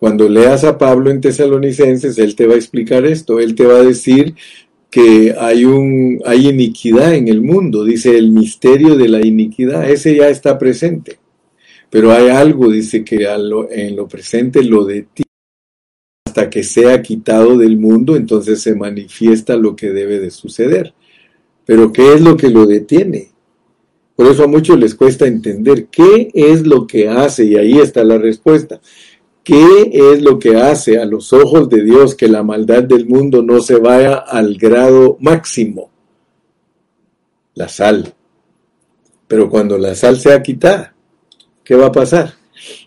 Cuando 0.00 0.28
leas 0.28 0.64
a 0.64 0.76
Pablo 0.78 1.10
en 1.10 1.20
Tesalonicenses, 1.20 2.18
él 2.18 2.34
te 2.34 2.48
va 2.48 2.54
a 2.54 2.56
explicar 2.56 3.04
esto, 3.06 3.38
él 3.38 3.54
te 3.54 3.64
va 3.64 3.76
a 3.76 3.84
decir 3.84 4.34
que 4.92 5.34
hay, 5.38 5.64
un, 5.64 6.20
hay 6.26 6.48
iniquidad 6.48 7.14
en 7.14 7.26
el 7.28 7.40
mundo, 7.40 7.82
dice 7.82 8.14
el 8.14 8.30
misterio 8.30 8.94
de 8.94 9.08
la 9.08 9.26
iniquidad, 9.26 9.90
ese 9.90 10.14
ya 10.14 10.28
está 10.28 10.58
presente, 10.58 11.18
pero 11.88 12.12
hay 12.12 12.28
algo, 12.28 12.70
dice 12.70 13.02
que 13.02 13.26
en 13.70 13.96
lo 13.96 14.06
presente 14.06 14.62
lo 14.62 14.84
detiene 14.84 15.30
hasta 16.26 16.50
que 16.50 16.62
sea 16.62 17.00
quitado 17.00 17.56
del 17.56 17.78
mundo, 17.78 18.16
entonces 18.16 18.60
se 18.60 18.74
manifiesta 18.74 19.56
lo 19.56 19.74
que 19.74 19.90
debe 19.90 20.20
de 20.20 20.30
suceder. 20.30 20.92
Pero 21.64 21.90
¿qué 21.90 22.12
es 22.12 22.20
lo 22.20 22.36
que 22.36 22.50
lo 22.50 22.66
detiene? 22.66 23.28
Por 24.14 24.26
eso 24.26 24.44
a 24.44 24.46
muchos 24.46 24.78
les 24.78 24.94
cuesta 24.94 25.26
entender 25.26 25.86
qué 25.86 26.30
es 26.34 26.66
lo 26.66 26.86
que 26.86 27.08
hace, 27.08 27.46
y 27.46 27.56
ahí 27.56 27.78
está 27.78 28.04
la 28.04 28.18
respuesta. 28.18 28.80
¿Qué 29.44 29.90
es 29.92 30.22
lo 30.22 30.38
que 30.38 30.56
hace 30.56 30.98
a 30.98 31.04
los 31.04 31.32
ojos 31.32 31.68
de 31.68 31.82
Dios 31.82 32.14
que 32.14 32.28
la 32.28 32.44
maldad 32.44 32.84
del 32.84 33.06
mundo 33.06 33.42
no 33.42 33.60
se 33.60 33.76
vaya 33.76 34.14
al 34.18 34.56
grado 34.56 35.16
máximo? 35.20 35.90
La 37.54 37.68
sal. 37.68 38.14
Pero 39.26 39.50
cuando 39.50 39.76
la 39.78 39.96
sal 39.96 40.20
sea 40.20 40.40
quitada, 40.40 40.94
¿qué 41.64 41.74
va 41.74 41.86
a 41.86 41.92
pasar? 41.92 42.34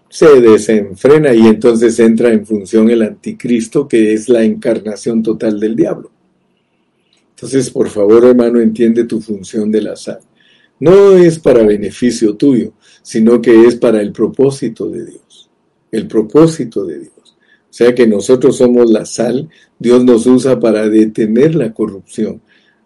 Se 0.08 0.40
desenfrena 0.40 1.34
y 1.34 1.46
entonces 1.46 2.00
entra 2.00 2.32
en 2.32 2.46
función 2.46 2.90
el 2.90 3.02
anticristo, 3.02 3.86
que 3.86 4.14
es 4.14 4.30
la 4.30 4.42
encarnación 4.42 5.22
total 5.22 5.60
del 5.60 5.76
diablo. 5.76 6.10
Entonces, 7.32 7.70
por 7.70 7.90
favor, 7.90 8.24
hermano, 8.24 8.62
entiende 8.62 9.04
tu 9.04 9.20
función 9.20 9.70
de 9.70 9.82
la 9.82 9.98
sal. 9.98 10.20
No 10.80 11.18
es 11.18 11.38
para 11.38 11.64
beneficio 11.64 12.36
tuyo, 12.38 12.72
sino 13.02 13.42
que 13.42 13.66
es 13.66 13.76
para 13.76 14.00
el 14.00 14.14
propósito 14.14 14.88
de 14.88 15.06
Dios 15.06 15.45
el 15.96 16.08
propósito 16.08 16.86
de 16.86 17.00
Dios. 17.00 17.12
O 17.18 17.78
sea 17.78 17.94
que 17.94 18.08
nosotros 18.08 18.58
somos 18.58 18.90
la 18.90 19.06
sal, 19.06 19.50
Dios 19.78 20.04
nos 20.04 20.26
usa 20.28 20.60
para 20.60 20.88
detener 20.88 21.56
la 21.56 21.74
corrupción. 21.74 22.42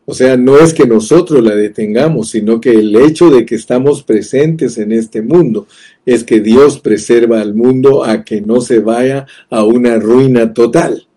O 0.06 0.16
sea, 0.16 0.36
no 0.38 0.58
es 0.58 0.74
que 0.74 0.88
nosotros 0.88 1.44
la 1.44 1.54
detengamos, 1.54 2.30
sino 2.30 2.60
que 2.60 2.72
el 2.72 2.96
hecho 2.96 3.30
de 3.30 3.46
que 3.46 3.54
estamos 3.54 4.02
presentes 4.02 4.80
en 4.80 4.92
este 4.92 5.22
mundo 5.22 5.68
es 6.04 6.24
que 6.24 6.40
Dios 6.40 6.80
preserva 6.80 7.42
al 7.42 7.54
mundo 7.54 8.04
a 8.04 8.24
que 8.24 8.42
no 8.42 8.62
se 8.62 8.80
vaya 8.80 9.28
a 9.52 9.64
una 9.64 10.00
ruina 10.00 10.52
total. 10.52 11.09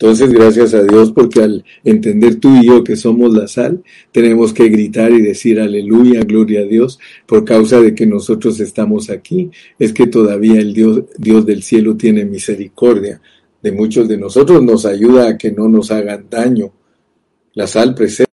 Entonces, 0.00 0.30
gracias 0.30 0.74
a 0.74 0.84
Dios, 0.84 1.10
porque 1.10 1.42
al 1.42 1.64
entender 1.82 2.36
tú 2.36 2.54
y 2.62 2.66
yo 2.68 2.84
que 2.84 2.94
somos 2.94 3.34
la 3.34 3.48
sal, 3.48 3.82
tenemos 4.12 4.52
que 4.52 4.68
gritar 4.68 5.10
y 5.10 5.20
decir 5.20 5.58
aleluya, 5.58 6.20
gloria 6.22 6.60
a 6.60 6.64
Dios, 6.64 7.00
por 7.26 7.44
causa 7.44 7.80
de 7.80 7.96
que 7.96 8.06
nosotros 8.06 8.60
estamos 8.60 9.10
aquí. 9.10 9.50
Es 9.76 9.92
que 9.92 10.06
todavía 10.06 10.60
el 10.60 10.72
Dios, 10.72 11.02
Dios 11.18 11.44
del 11.44 11.64
cielo 11.64 11.96
tiene 11.96 12.24
misericordia 12.24 13.20
de 13.60 13.72
muchos 13.72 14.06
de 14.06 14.18
nosotros, 14.18 14.62
nos 14.62 14.86
ayuda 14.86 15.30
a 15.30 15.36
que 15.36 15.50
no 15.50 15.68
nos 15.68 15.90
hagan 15.90 16.26
daño 16.30 16.72
la 17.54 17.66
sal 17.66 17.92
presente 17.92 18.30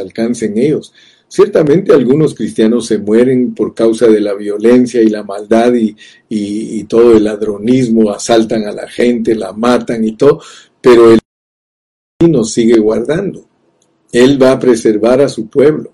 alcance 0.00 0.46
en 0.46 0.56
ellos. 0.56 0.94
Ciertamente 1.28 1.92
algunos 1.92 2.34
cristianos 2.34 2.86
se 2.86 2.98
mueren 2.98 3.54
por 3.54 3.74
causa 3.74 4.06
de 4.06 4.20
la 4.20 4.34
violencia 4.34 5.02
y 5.02 5.08
la 5.08 5.24
maldad 5.24 5.74
y, 5.74 5.96
y, 6.28 6.84
todo 6.84 7.16
el 7.16 7.24
ladronismo, 7.24 8.10
asaltan 8.10 8.64
a 8.66 8.72
la 8.72 8.88
gente, 8.88 9.34
la 9.34 9.52
matan 9.52 10.04
y 10.04 10.16
todo, 10.16 10.40
pero 10.80 11.10
Él 11.10 11.18
nos 12.28 12.52
sigue 12.52 12.78
guardando. 12.78 13.46
Él 14.12 14.40
va 14.40 14.52
a 14.52 14.58
preservar 14.58 15.20
a 15.20 15.28
su 15.28 15.48
pueblo. 15.48 15.92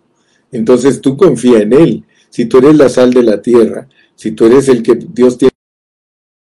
Entonces 0.53 1.01
tú 1.01 1.17
confía 1.17 1.61
en 1.61 1.73
Él. 1.73 2.05
Si 2.29 2.45
tú 2.45 2.59
eres 2.59 2.77
la 2.77 2.89
sal 2.89 3.13
de 3.13 3.23
la 3.23 3.41
tierra, 3.41 3.89
si 4.15 4.33
tú 4.33 4.45
eres 4.47 4.69
el 4.69 4.83
que 4.83 4.95
Dios 4.95 5.39
tiene 5.39 5.51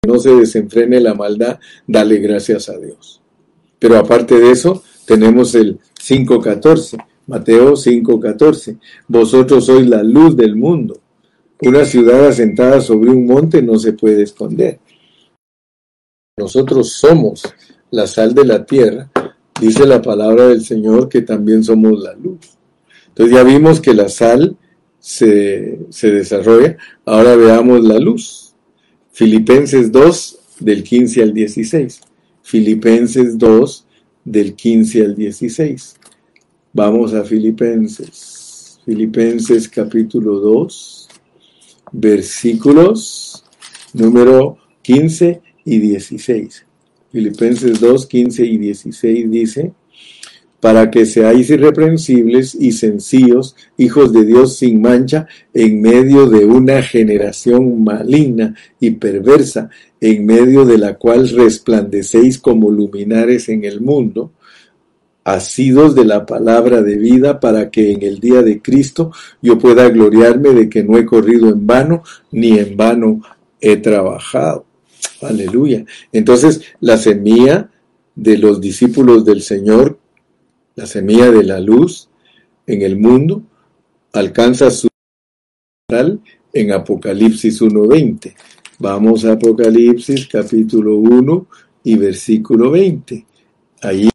no 0.07 0.17
se 0.17 0.33
desenfrene 0.33 0.99
la 0.99 1.13
maldad, 1.13 1.59
dale 1.85 2.17
gracias 2.17 2.69
a 2.69 2.77
Dios. 2.79 3.21
Pero 3.77 3.97
aparte 3.97 4.39
de 4.39 4.51
eso, 4.51 4.83
tenemos 5.05 5.53
el 5.53 5.79
5.14, 6.03 6.97
Mateo 7.31 7.75
5.14. 7.75 8.77
Vosotros 9.07 9.65
sois 9.65 9.87
la 9.87 10.03
luz 10.03 10.35
del 10.35 10.57
mundo. 10.57 10.99
Una 11.61 11.85
ciudad 11.85 12.27
asentada 12.27 12.81
sobre 12.81 13.09
un 13.09 13.25
monte 13.25 13.61
no 13.61 13.79
se 13.79 13.93
puede 13.93 14.23
esconder. 14.23 14.79
Nosotros 16.37 16.91
somos 16.91 17.43
la 17.89 18.05
sal 18.05 18.33
de 18.33 18.43
la 18.43 18.65
tierra. 18.65 19.09
Dice 19.61 19.85
la 19.85 20.01
palabra 20.01 20.47
del 20.47 20.65
Señor 20.65 21.07
que 21.07 21.21
también 21.21 21.63
somos 21.63 22.01
la 22.03 22.13
luz. 22.15 22.57
Entonces 23.07 23.33
ya 23.33 23.43
vimos 23.43 23.79
que 23.79 23.93
la 23.93 24.09
sal 24.09 24.57
se, 24.99 25.79
se 25.89 26.11
desarrolla. 26.11 26.75
Ahora 27.05 27.37
veamos 27.37 27.81
la 27.85 27.97
luz. 27.97 28.53
Filipenses 29.13 29.89
2 29.89 30.39
del 30.59 30.83
15 30.83 31.23
al 31.23 31.33
16. 31.33 32.01
Filipenses 32.41 33.37
2 33.37 33.85
del 34.25 34.53
15 34.53 35.05
al 35.05 35.15
16. 35.15 35.95
Vamos 36.73 37.13
a 37.13 37.25
Filipenses. 37.25 38.79
Filipenses 38.85 39.67
capítulo 39.67 40.39
2, 40.39 41.09
versículos 41.91 43.43
número 43.93 44.57
15 44.81 45.41
y 45.65 45.79
16. 45.79 46.65
Filipenses 47.11 47.77
2, 47.77 48.05
15 48.05 48.45
y 48.45 48.57
16 48.57 49.31
dice, 49.31 49.73
para 50.61 50.89
que 50.89 51.05
seáis 51.05 51.49
irreprensibles 51.49 52.55
y 52.55 52.71
sencillos, 52.71 53.57
hijos 53.77 54.13
de 54.13 54.23
Dios 54.23 54.55
sin 54.55 54.81
mancha, 54.81 55.27
en 55.53 55.81
medio 55.81 56.29
de 56.29 56.45
una 56.45 56.81
generación 56.83 57.83
maligna 57.83 58.55
y 58.79 58.91
perversa, 58.91 59.69
en 59.99 60.25
medio 60.25 60.63
de 60.63 60.77
la 60.77 60.97
cual 60.97 61.27
resplandecéis 61.27 62.39
como 62.39 62.71
luminares 62.71 63.49
en 63.49 63.65
el 63.65 63.81
mundo, 63.81 64.31
asidos 65.23 65.95
de 65.95 66.05
la 66.05 66.25
palabra 66.25 66.81
de 66.81 66.97
vida, 66.97 67.39
para 67.39 67.69
que 67.69 67.91
en 67.91 68.03
el 68.03 68.19
día 68.19 68.41
de 68.41 68.61
Cristo 68.61 69.11
yo 69.41 69.57
pueda 69.57 69.89
gloriarme 69.89 70.49
de 70.49 70.69
que 70.69 70.83
no 70.83 70.97
he 70.97 71.05
corrido 71.05 71.49
en 71.49 71.65
vano, 71.65 72.03
ni 72.31 72.57
en 72.57 72.75
vano 72.75 73.21
he 73.59 73.77
trabajado. 73.77 74.65
Aleluya. 75.21 75.85
Entonces, 76.11 76.61
la 76.79 76.97
semilla 76.97 77.69
de 78.15 78.37
los 78.37 78.59
discípulos 78.59 79.23
del 79.23 79.41
Señor 79.41 79.99
la 80.75 80.85
semilla 80.85 81.31
de 81.31 81.43
la 81.43 81.59
luz 81.59 82.09
en 82.65 82.81
el 82.81 82.97
mundo, 82.97 83.43
alcanza 84.13 84.71
su 84.71 84.87
en 86.53 86.71
Apocalipsis 86.71 87.61
1.20. 87.61 88.33
Vamos 88.79 89.25
a 89.25 89.33
Apocalipsis 89.33 90.27
capítulo 90.27 90.95
1 90.95 91.47
y 91.83 91.97
versículo 91.97 92.71
20. 92.71 93.25
Ahí 93.81 94.09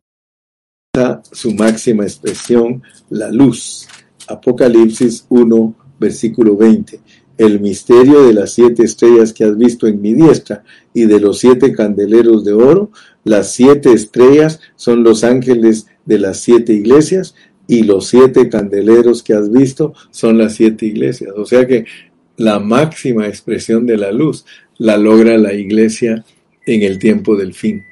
su 1.33 1.53
máxima 1.53 2.05
expresión, 2.05 2.83
la 3.11 3.31
luz. 3.31 3.87
Apocalipsis 4.29 5.27
1, 5.29 5.75
versículo 5.99 6.57
20. 6.57 7.01
El 7.39 7.61
misterio 7.61 8.27
de 8.27 8.33
las 8.33 8.53
siete 8.53 8.83
estrellas 8.83 9.33
que 9.33 9.45
has 9.45 9.57
visto 9.59 9.87
en 9.87 10.01
mi 10.01 10.15
diestra 10.15 10.65
y 10.95 11.05
de 11.05 11.21
los 11.21 11.39
siete 11.39 11.73
candeleros 11.73 12.45
de 12.45 12.55
oro. 12.55 12.91
Las 13.25 13.53
siete 13.53 13.93
estrellas 13.93 14.61
son 14.77 15.03
los 15.03 15.23
ángeles 15.23 15.87
de 16.07 16.19
las 16.19 16.41
siete 16.41 16.73
iglesias 16.73 17.35
y 17.69 17.83
los 17.83 18.09
siete 18.09 18.49
candeleros 18.49 19.23
que 19.23 19.35
has 19.35 19.51
visto 19.51 19.93
son 20.11 20.39
las 20.39 20.55
siete 20.55 20.87
iglesias. 20.87 21.33
O 21.37 21.45
sea 21.45 21.67
que 21.67 21.85
la 22.37 22.59
máxima 22.59 23.27
expresión 23.27 23.87
de 23.87 23.97
la 23.97 24.13
luz 24.13 24.45
la 24.79 24.97
logra 24.97 25.37
la 25.39 25.53
iglesia 25.55 26.25
en 26.67 26.83
el 26.83 26.99
tiempo 26.99 27.37
del 27.37 27.55
fin. 27.55 27.83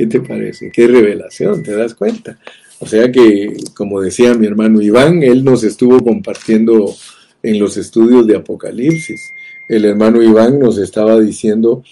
¿Qué 0.00 0.06
te 0.06 0.20
parece? 0.22 0.70
¿Qué 0.70 0.86
revelación? 0.86 1.62
¿Te 1.62 1.76
das 1.76 1.92
cuenta? 1.92 2.38
O 2.78 2.86
sea 2.86 3.12
que, 3.12 3.52
como 3.74 4.00
decía 4.00 4.32
mi 4.32 4.46
hermano 4.46 4.80
Iván, 4.80 5.22
él 5.22 5.44
nos 5.44 5.62
estuvo 5.62 6.00
compartiendo 6.02 6.94
en 7.42 7.58
los 7.58 7.76
estudios 7.76 8.26
de 8.26 8.34
Apocalipsis. 8.34 9.20
El 9.68 9.84
hermano 9.84 10.22
Iván 10.22 10.58
nos 10.58 10.78
estaba 10.78 11.20
diciendo 11.20 11.84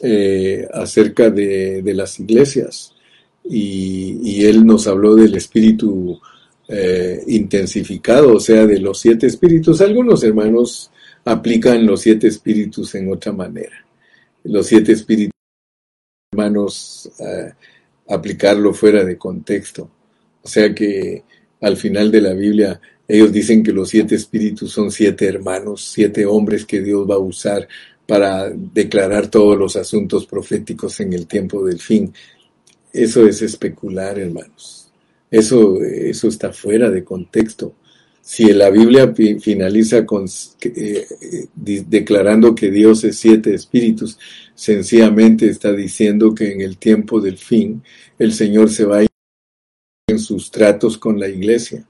eh, 0.00 0.68
acerca 0.72 1.30
de, 1.30 1.82
las 1.96 2.20
iglesias 2.20 2.94
y, 3.42 4.44
él 4.44 4.64
nos 4.64 4.86
habló 4.86 5.16
del 5.16 5.34
espíritu 5.34 6.16
eh, 6.68 7.24
intensificado, 7.26 8.36
o 8.36 8.40
sea, 8.40 8.68
de 8.68 8.78
los 8.78 9.00
siete 9.00 9.26
espíritus. 9.26 9.80
Algunos 9.80 10.22
hermanos 10.22 10.92
aplican 11.24 11.84
los 11.84 12.02
siete 12.02 12.28
espíritus 12.28 12.94
en 12.94 13.12
otra 13.12 13.32
manera. 13.32 13.84
Los 14.44 14.68
siete 14.68 14.92
espíritus, 14.92 15.37
hermanos, 16.30 17.10
aplicarlo 18.08 18.74
fuera 18.74 19.02
de 19.02 19.16
contexto. 19.16 19.90
O 20.42 20.48
sea 20.48 20.74
que 20.74 21.24
al 21.60 21.76
final 21.76 22.10
de 22.10 22.20
la 22.20 22.34
Biblia 22.34 22.80
ellos 23.06 23.32
dicen 23.32 23.62
que 23.62 23.72
los 23.72 23.88
siete 23.88 24.14
espíritus 24.14 24.70
son 24.70 24.90
siete 24.90 25.26
hermanos, 25.26 25.90
siete 25.90 26.26
hombres 26.26 26.66
que 26.66 26.82
Dios 26.82 27.08
va 27.08 27.14
a 27.14 27.18
usar 27.18 27.66
para 28.06 28.50
declarar 28.50 29.28
todos 29.28 29.56
los 29.56 29.76
asuntos 29.76 30.26
proféticos 30.26 31.00
en 31.00 31.14
el 31.14 31.26
tiempo 31.26 31.64
del 31.64 31.80
fin. 31.80 32.12
Eso 32.92 33.26
es 33.26 33.40
especular, 33.40 34.18
hermanos. 34.18 34.90
Eso, 35.30 35.82
eso 35.82 36.28
está 36.28 36.52
fuera 36.52 36.90
de 36.90 37.04
contexto. 37.04 37.74
Si 38.20 38.52
la 38.52 38.70
Biblia 38.70 39.12
finaliza 39.40 40.04
con, 40.04 40.26
eh, 40.62 41.06
declarando 41.54 42.54
que 42.54 42.70
Dios 42.70 43.04
es 43.04 43.16
siete 43.18 43.54
espíritus, 43.54 44.18
sencillamente 44.54 45.48
está 45.48 45.72
diciendo 45.72 46.34
que 46.34 46.52
en 46.52 46.60
el 46.60 46.76
tiempo 46.76 47.20
del 47.20 47.38
fin 47.38 47.82
el 48.18 48.32
Señor 48.32 48.70
se 48.70 48.84
va 48.84 48.98
a 48.98 49.02
ir 49.04 49.08
en 50.08 50.18
sus 50.18 50.50
tratos 50.50 50.98
con 50.98 51.18
la 51.18 51.28
iglesia. 51.28 51.86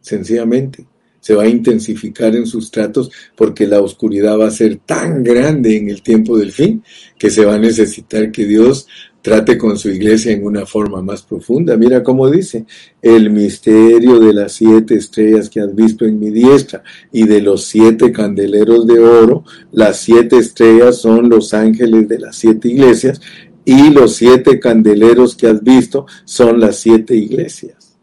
Sencillamente 0.00 0.86
se 1.20 1.34
va 1.34 1.44
a 1.44 1.48
intensificar 1.48 2.34
en 2.34 2.46
sus 2.46 2.70
tratos 2.70 3.10
porque 3.36 3.66
la 3.66 3.80
oscuridad 3.80 4.38
va 4.38 4.48
a 4.48 4.50
ser 4.50 4.76
tan 4.76 5.22
grande 5.22 5.76
en 5.76 5.90
el 5.90 6.02
tiempo 6.02 6.36
del 6.38 6.50
fin 6.50 6.82
que 7.18 7.30
se 7.30 7.44
va 7.44 7.54
a 7.54 7.58
necesitar 7.58 8.32
que 8.32 8.46
Dios 8.46 8.88
trate 9.22 9.58
con 9.58 9.76
su 9.76 9.90
iglesia 9.90 10.32
en 10.32 10.44
una 10.44 10.66
forma 10.66 11.02
más 11.02 11.22
profunda. 11.22 11.76
Mira 11.76 12.02
cómo 12.02 12.30
dice, 12.30 12.64
el 13.02 13.30
misterio 13.30 14.18
de 14.18 14.32
las 14.32 14.52
siete 14.52 14.94
estrellas 14.94 15.50
que 15.50 15.60
has 15.60 15.74
visto 15.74 16.04
en 16.04 16.18
mi 16.18 16.30
diestra 16.30 16.82
y 17.12 17.24
de 17.24 17.40
los 17.40 17.64
siete 17.64 18.12
candeleros 18.12 18.86
de 18.86 18.98
oro, 18.98 19.44
las 19.72 20.00
siete 20.00 20.38
estrellas 20.38 20.98
son 20.98 21.28
los 21.28 21.52
ángeles 21.52 22.08
de 22.08 22.18
las 22.18 22.36
siete 22.36 22.68
iglesias 22.68 23.20
y 23.64 23.90
los 23.90 24.16
siete 24.16 24.58
candeleros 24.58 25.36
que 25.36 25.48
has 25.48 25.62
visto 25.62 26.06
son 26.24 26.60
las 26.60 26.76
siete 26.76 27.14
iglesias. 27.14 27.98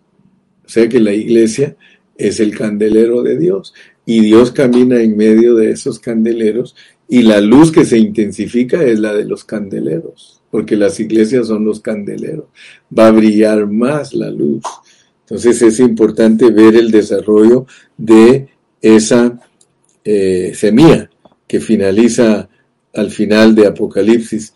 O 0.66 0.70
sea 0.70 0.88
que 0.88 1.00
la 1.00 1.14
iglesia 1.14 1.76
es 2.16 2.40
el 2.40 2.56
candelero 2.56 3.24
de 3.24 3.38
Dios 3.38 3.74
y 4.06 4.22
Dios 4.22 4.52
camina 4.52 5.02
en 5.02 5.18
medio 5.18 5.56
de 5.56 5.72
esos 5.72 6.00
candeleros 6.00 6.76
y 7.10 7.24
la 7.24 7.42
luz 7.42 7.72
que 7.72 7.86
se 7.86 7.98
intensifica 7.98 8.84
es 8.84 9.00
la 9.00 9.14
de 9.14 9.26
los 9.26 9.46
candeleros 9.46 10.37
porque 10.50 10.76
las 10.76 11.00
iglesias 11.00 11.48
son 11.48 11.66
los 11.66 11.80
candeleros. 11.80 12.46
Va 12.98 13.08
a 13.08 13.12
brillar 13.12 13.68
más 13.68 14.14
la 14.14 14.30
luz. 14.30 14.64
Entonces 15.22 15.62
es 15.62 15.80
importante 15.80 16.52
ver 16.52 16.76
el 16.76 16.90
desarrollo 16.90 17.66
de 17.98 18.48
esa 18.82 19.40
eh, 20.04 20.54
semilla 20.56 21.10
que 21.48 21.60
finaliza 21.60 22.48
al 22.94 23.12
final 23.12 23.54
de 23.54 23.68
Apocalipsis, 23.68 24.54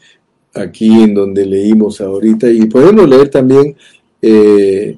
aquí 0.54 1.04
en 1.04 1.14
donde 1.14 1.46
leímos 1.46 2.00
ahorita. 2.00 2.50
Y 2.50 2.66
podemos 2.68 3.08
leer 3.08 3.30
también 3.30 3.76
eh, 4.22 4.98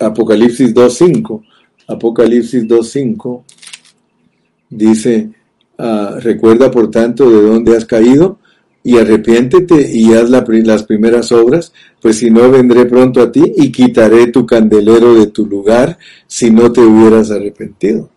Apocalipsis 0.00 0.74
2.5. 0.74 1.42
Apocalipsis 1.86 2.64
2.5 2.66 3.44
dice, 4.70 5.30
ah, 5.78 6.16
recuerda 6.20 6.70
por 6.70 6.90
tanto 6.90 7.30
de 7.30 7.42
dónde 7.42 7.76
has 7.76 7.84
caído 7.84 8.38
y 8.82 8.96
arrepiéntete 8.96 9.90
y 9.92 10.14
haz 10.14 10.30
las 10.30 10.82
primeras 10.84 11.32
obras, 11.32 11.72
pues 12.00 12.16
si 12.16 12.30
no 12.30 12.50
vendré 12.50 12.86
pronto 12.86 13.20
a 13.20 13.32
ti 13.32 13.52
y 13.56 13.70
quitaré 13.72 14.28
tu 14.28 14.46
candelero 14.46 15.14
de 15.14 15.26
tu 15.26 15.46
lugar 15.46 15.98
si 16.26 16.50
no 16.50 16.72
te 16.72 16.80
hubieras 16.80 17.30
arrepentido. 17.30 18.10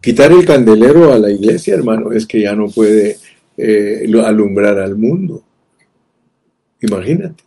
Quitar 0.00 0.32
el 0.32 0.44
candelero 0.44 1.12
a 1.12 1.18
la 1.18 1.30
iglesia, 1.30 1.74
hermano, 1.74 2.10
es 2.12 2.26
que 2.26 2.40
ya 2.40 2.54
no 2.54 2.68
puede 2.68 3.18
eh, 3.56 4.10
alumbrar 4.24 4.78
al 4.78 4.96
mundo. 4.96 5.44
Imagínate. 6.80 7.44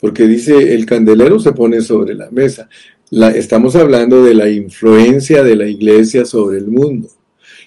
Porque 0.00 0.26
dice, 0.26 0.74
el 0.74 0.84
candelero 0.84 1.38
se 1.38 1.52
pone 1.52 1.80
sobre 1.80 2.14
la 2.14 2.30
mesa. 2.30 2.68
La, 3.10 3.30
estamos 3.30 3.76
hablando 3.76 4.24
de 4.24 4.34
la 4.34 4.48
influencia 4.48 5.44
de 5.44 5.54
la 5.54 5.68
iglesia 5.68 6.24
sobre 6.24 6.58
el 6.58 6.66
mundo. 6.66 7.08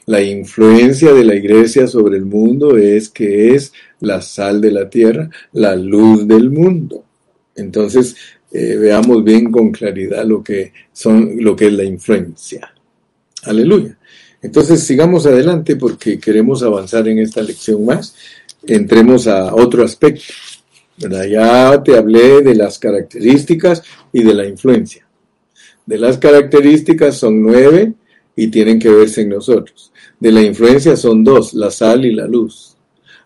La 0.06 0.22
influencia 0.22 1.13
de 1.13 1.24
la 1.24 1.36
iglesia 1.36 1.88
sobre 1.88 2.17
el 2.17 2.26
mundo 2.26 2.78
es 2.78 3.10
que 3.10 3.56
es 3.56 3.74
la 4.02 4.22
sal 4.22 4.62
de 4.62 4.72
la 4.72 4.90
tierra, 4.90 5.30
la 5.54 5.76
luz 5.76 6.28
del 6.28 6.50
mundo. 6.50 7.04
Entonces, 7.56 8.16
eh, 8.52 8.78
veamos 8.78 9.24
bien 9.24 9.52
con 9.52 9.72
claridad 9.72 10.26
lo 10.26 10.44
que, 10.44 10.72
son, 10.94 11.36
lo 11.44 11.56
que 11.56 11.68
es 11.68 11.74
la 11.74 11.84
influencia. 11.84 12.74
Aleluya. 13.44 13.98
Entonces, 14.42 14.82
sigamos 14.82 15.26
adelante 15.26 15.76
porque 15.76 16.20
queremos 16.20 16.64
avanzar 16.64 17.08
en 17.08 17.20
esta 17.20 17.42
lección 17.42 17.86
más. 17.86 18.16
Entremos 18.66 19.28
a 19.28 19.54
otro 19.56 19.84
aspecto. 19.84 20.34
Ya 20.98 21.84
te 21.84 21.96
hablé 21.96 22.42
de 22.42 22.56
las 22.56 22.80
características 22.80 23.84
y 24.12 24.24
de 24.24 24.34
la 24.34 24.46
influencia. 24.46 25.06
De 25.86 25.98
las 25.98 26.18
características 26.18 27.18
son 27.18 27.42
nueve 27.42 27.94
y 28.36 28.48
tienen 28.48 28.80
que 28.80 28.90
verse 28.90 29.22
en 29.22 29.30
nosotros. 29.30 29.92
De 30.20 30.32
la 30.32 30.42
influencia 30.42 30.96
son 30.96 31.24
dos, 31.24 31.54
la 31.54 31.72
sal 31.72 32.06
y 32.06 32.14
la 32.14 32.28
luz. 32.28 32.77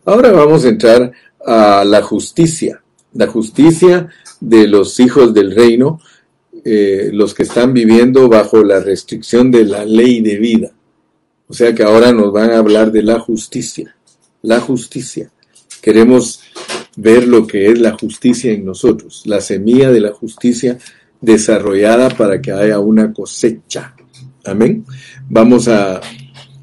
Ahora 0.03 0.31
vamos 0.31 0.65
a 0.65 0.69
entrar 0.69 1.11
a 1.45 1.83
la 1.85 2.01
justicia. 2.01 2.81
La 3.13 3.27
justicia 3.27 4.09
de 4.39 4.67
los 4.67 4.99
hijos 4.99 5.33
del 5.33 5.55
reino, 5.55 5.99
eh, 6.65 7.11
los 7.13 7.33
que 7.33 7.43
están 7.43 7.73
viviendo 7.73 8.27
bajo 8.27 8.63
la 8.63 8.79
restricción 8.79 9.51
de 9.51 9.65
la 9.65 9.85
ley 9.85 10.21
de 10.21 10.37
vida. 10.37 10.71
O 11.47 11.53
sea 11.53 11.75
que 11.75 11.83
ahora 11.83 12.11
nos 12.11 12.31
van 12.31 12.51
a 12.51 12.57
hablar 12.57 12.91
de 12.91 13.03
la 13.03 13.19
justicia. 13.19 13.95
La 14.41 14.59
justicia. 14.59 15.29
Queremos 15.81 16.41
ver 16.95 17.27
lo 17.27 17.45
que 17.45 17.67
es 17.67 17.79
la 17.79 17.91
justicia 17.91 18.51
en 18.51 18.65
nosotros, 18.65 19.23
la 19.25 19.41
semilla 19.41 19.91
de 19.91 19.99
la 19.99 20.11
justicia 20.11 20.77
desarrollada 21.19 22.09
para 22.09 22.41
que 22.41 22.51
haya 22.51 22.79
una 22.79 23.13
cosecha. 23.13 23.95
Amén. 24.43 24.83
Vamos 25.29 25.67
a 25.67 26.01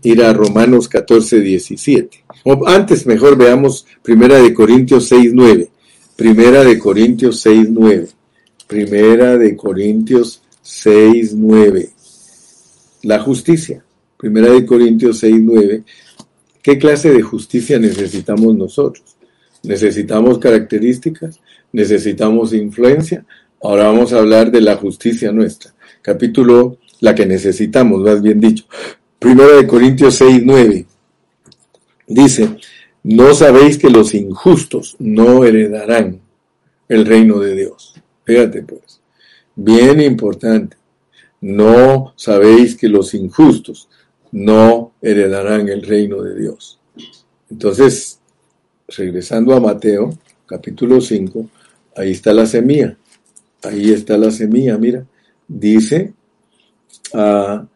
ir 0.02 0.22
a 0.22 0.32
Romanos 0.32 0.88
14, 0.88 1.40
17. 1.40 2.24
Antes, 2.66 3.06
mejor 3.06 3.36
veamos 3.36 3.86
Primera 4.02 4.40
de 4.40 4.54
Corintios 4.54 5.08
6, 5.08 5.32
9. 5.34 5.68
Primera 6.16 6.64
de 6.64 6.78
Corintios 6.78 7.40
6, 7.40 7.68
9. 7.70 8.08
Primera 8.66 9.38
de 9.38 9.56
Corintios 9.56 10.42
6, 10.62 11.34
9. 11.34 11.90
La 13.02 13.20
justicia. 13.20 13.84
Primera 14.16 14.50
de 14.52 14.64
Corintios 14.66 15.18
6, 15.18 15.36
9. 15.40 15.82
¿Qué 16.62 16.78
clase 16.78 17.10
de 17.12 17.22
justicia 17.22 17.78
necesitamos 17.78 18.54
nosotros? 18.54 19.18
necesitamos 19.62 20.38
características, 20.38 21.40
necesitamos 21.72 22.52
influencia. 22.52 23.24
Ahora 23.62 23.84
vamos 23.84 24.12
a 24.12 24.18
hablar 24.18 24.50
de 24.50 24.60
la 24.60 24.76
justicia 24.76 25.32
nuestra. 25.32 25.72
Capítulo, 26.02 26.78
la 27.00 27.14
que 27.14 27.26
necesitamos, 27.26 28.00
más 28.00 28.22
bien 28.22 28.40
dicho. 28.40 28.64
Primero 29.18 29.56
de 29.56 29.66
Corintios 29.66 30.14
6, 30.16 30.42
9. 30.44 30.86
Dice, 32.08 32.56
no 33.04 33.34
sabéis 33.34 33.78
que 33.78 33.90
los 33.90 34.14
injustos 34.14 34.96
no 34.98 35.44
heredarán 35.44 36.20
el 36.88 37.04
reino 37.04 37.38
de 37.38 37.54
Dios. 37.54 37.94
Fíjate 38.24 38.62
pues, 38.62 39.00
bien 39.54 40.00
importante. 40.00 40.76
No 41.40 42.14
sabéis 42.16 42.76
que 42.76 42.88
los 42.88 43.14
injustos 43.14 43.88
no 44.32 44.92
heredarán 45.00 45.68
el 45.68 45.82
reino 45.82 46.22
de 46.22 46.40
Dios. 46.40 46.80
Entonces, 47.50 48.18
regresando 48.88 49.54
a 49.54 49.60
Mateo, 49.60 50.10
capítulo 50.46 51.00
5, 51.00 51.48
ahí 51.96 52.12
está 52.12 52.32
la 52.32 52.46
semilla. 52.46 52.96
Ahí 53.62 53.92
está 53.92 54.16
la 54.16 54.30
semilla, 54.30 54.78
mira. 54.78 55.06
Dice 55.46 56.12
ah, 57.14 57.66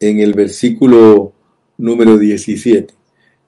en 0.00 0.20
el 0.20 0.34
versículo 0.34 1.32
número 1.76 2.18
17, 2.18 2.94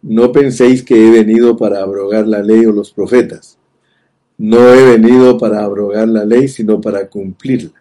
no 0.03 0.33
penséis 0.33 0.83
que 0.83 1.07
he 1.07 1.11
venido 1.11 1.57
para 1.57 1.83
abrogar 1.83 2.27
la 2.27 2.43
ley 2.43 2.65
o 2.67 2.73
los 2.73 2.93
profetas. 2.93 3.59
No 4.39 4.73
he 4.73 4.97
venido 4.97 5.37
para 5.37 5.63
abrogar 5.63 6.09
la 6.09 6.25
ley, 6.25 6.49
sino 6.49 6.81
para 6.81 7.09
cumplirla. 7.09 7.73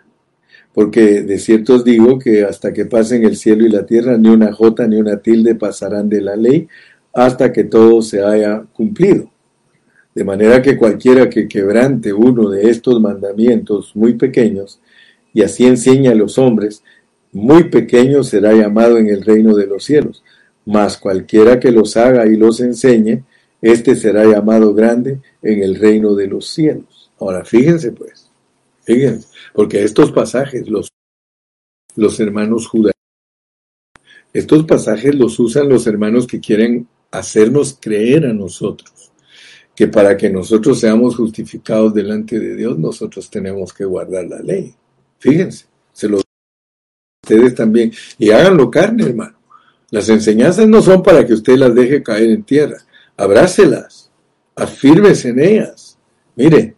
Porque 0.74 1.22
de 1.22 1.40
cierto 1.40 1.76
os 1.76 1.84
digo 1.84 2.20
que 2.20 2.44
hasta 2.44 2.74
que 2.74 2.86
pasen 2.86 3.24
el 3.24 3.38
cielo 3.38 3.66
y 3.66 3.70
la 3.70 3.86
tierra, 3.86 4.18
ni 4.18 4.30
una 4.30 4.52
jota 4.52 4.88
ni 4.88 4.98
una 4.98 5.18
tilde 5.18 5.56
pasarán 5.56 6.10
de 6.10 6.22
la 6.22 6.36
ley 6.36 6.68
hasta 7.14 7.52
que 7.52 7.64
todo 7.64 8.02
se 8.02 8.24
haya 8.24 8.64
cumplido. 8.74 9.32
De 10.14 10.24
manera 10.24 10.62
que 10.62 10.78
cualquiera 10.78 11.30
que 11.30 11.48
quebrante 11.48 12.14
uno 12.14 12.50
de 12.50 12.70
estos 12.70 13.00
mandamientos 13.00 13.96
muy 13.96 14.14
pequeños, 14.16 14.80
y 15.34 15.44
así 15.44 15.66
enseña 15.66 16.12
a 16.12 16.16
los 16.16 16.38
hombres, 16.38 16.84
muy 17.32 17.66
pequeño 17.66 18.24
será 18.24 18.54
llamado 18.54 18.98
en 18.98 19.08
el 19.08 19.24
reino 19.24 19.56
de 19.56 19.68
los 19.68 19.84
cielos, 19.84 20.24
mas 20.66 20.98
cualquiera 20.98 21.60
que 21.60 21.72
los 21.72 21.98
haga 21.98 22.28
y 22.28 22.36
los 22.36 22.60
enseñe, 22.60 23.24
éste 23.62 23.96
será 23.96 24.26
llamado 24.26 24.74
grande 24.74 25.20
en 25.42 25.64
el 25.64 25.76
reino 25.76 26.16
de 26.16 26.28
los 26.28 26.48
cielos. 26.48 27.12
Ahora, 27.20 27.44
fíjense 27.44 27.92
pues, 27.92 28.30
fíjense, 28.84 29.28
porque 29.54 29.84
estos 29.84 30.12
pasajes 30.12 30.70
los, 30.70 30.90
los 31.96 32.20
hermanos 32.20 32.68
judaicos, 32.68 32.94
estos 34.32 34.66
pasajes 34.66 35.16
los 35.16 35.40
usan 35.40 35.70
los 35.70 35.88
hermanos 35.88 36.28
que 36.28 36.40
quieren 36.40 36.88
hacernos 37.12 37.78
creer 37.82 38.28
a 38.28 38.34
nosotros 38.34 39.00
que 39.80 39.88
para 39.88 40.18
que 40.18 40.30
nosotros 40.30 40.78
seamos 40.78 41.16
justificados 41.16 41.94
delante 41.94 42.38
de 42.38 42.54
Dios, 42.54 42.78
nosotros 42.78 43.30
tenemos 43.30 43.72
que 43.72 43.86
guardar 43.86 44.26
la 44.26 44.42
ley. 44.42 44.76
Fíjense, 45.20 45.68
se 45.94 46.10
lo 46.10 46.20
ustedes 47.24 47.56
también. 47.56 47.94
Y 48.18 48.32
háganlo 48.32 48.70
carne, 48.70 49.06
hermano. 49.06 49.39
Las 49.92 50.10
enseñanzas 50.10 50.68
no 50.68 50.82
son 50.82 51.02
para 51.02 51.26
que 51.26 51.34
usted 51.34 51.58
las 51.58 51.74
deje 51.74 52.04
caer 52.04 52.30
en 52.30 52.44
tierra. 52.44 52.78
Abrácelas, 53.18 54.10
afírmese 54.56 55.30
en 55.30 55.40
ellas. 55.40 55.98
Mire, 56.36 56.76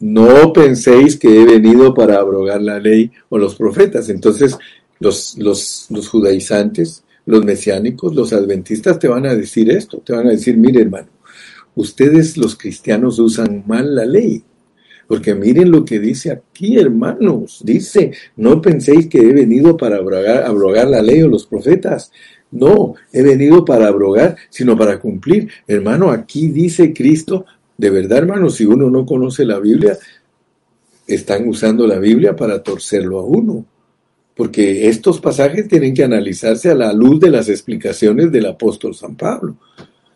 no 0.00 0.52
penséis 0.52 1.18
que 1.18 1.40
he 1.40 1.44
venido 1.44 1.94
para 1.94 2.18
abrogar 2.18 2.60
la 2.60 2.78
ley 2.78 3.10
o 3.28 3.38
los 3.38 3.54
profetas. 3.54 4.08
Entonces, 4.08 4.56
los, 5.00 5.36
los, 5.38 5.86
los 5.90 6.08
judaizantes 6.08 7.04
los 7.26 7.44
mesiánicos, 7.44 8.14
los 8.14 8.32
adventistas 8.32 8.98
te 8.98 9.08
van 9.08 9.26
a 9.26 9.34
decir 9.34 9.70
esto, 9.70 9.98
te 9.98 10.12
van 10.12 10.26
a 10.26 10.30
decir, 10.30 10.56
mire 10.56 10.82
hermano, 10.82 11.08
ustedes 11.74 12.36
los 12.36 12.56
cristianos 12.56 13.18
usan 13.18 13.64
mal 13.66 13.94
la 13.94 14.04
ley. 14.04 14.42
Porque 15.06 15.34
miren 15.34 15.70
lo 15.70 15.84
que 15.84 15.98
dice 15.98 16.30
aquí, 16.30 16.78
hermanos. 16.78 17.60
Dice, 17.64 18.12
no 18.36 18.60
penséis 18.60 19.08
que 19.08 19.18
he 19.18 19.32
venido 19.32 19.76
para 19.76 19.96
abrogar, 19.96 20.88
la 20.88 21.02
ley 21.02 21.22
o 21.22 21.28
los 21.28 21.46
profetas. 21.46 22.10
No, 22.50 22.94
he 23.12 23.22
venido 23.22 23.64
para 23.64 23.88
abrogar, 23.88 24.36
sino 24.50 24.76
para 24.76 24.98
cumplir. 24.98 25.48
Hermano, 25.66 26.10
aquí 26.10 26.48
dice 26.48 26.92
Cristo, 26.92 27.46
de 27.76 27.90
verdad, 27.90 28.18
hermano, 28.18 28.48
si 28.50 28.64
uno 28.64 28.90
no 28.90 29.04
conoce 29.04 29.44
la 29.44 29.58
Biblia, 29.58 29.98
están 31.06 31.48
usando 31.48 31.86
la 31.86 31.98
Biblia 31.98 32.34
para 32.34 32.62
torcerlo 32.62 33.18
a 33.18 33.24
uno 33.24 33.66
porque 34.36 34.88
estos 34.88 35.20
pasajes 35.20 35.68
tienen 35.68 35.94
que 35.94 36.04
analizarse 36.04 36.70
a 36.70 36.74
la 36.74 36.92
luz 36.92 37.20
de 37.20 37.30
las 37.30 37.48
explicaciones 37.48 38.32
del 38.32 38.46
apóstol 38.46 38.94
San 38.94 39.16
Pablo. 39.16 39.56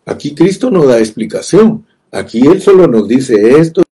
Aquí 0.04 0.34
Cristo 0.34 0.70
no 0.70 0.84
da 0.86 0.98
explicación, 0.98 1.86
aquí 2.10 2.46
Él 2.46 2.60
solo 2.60 2.86
nos 2.88 3.06
dice 3.06 3.58
esto. 3.58 3.82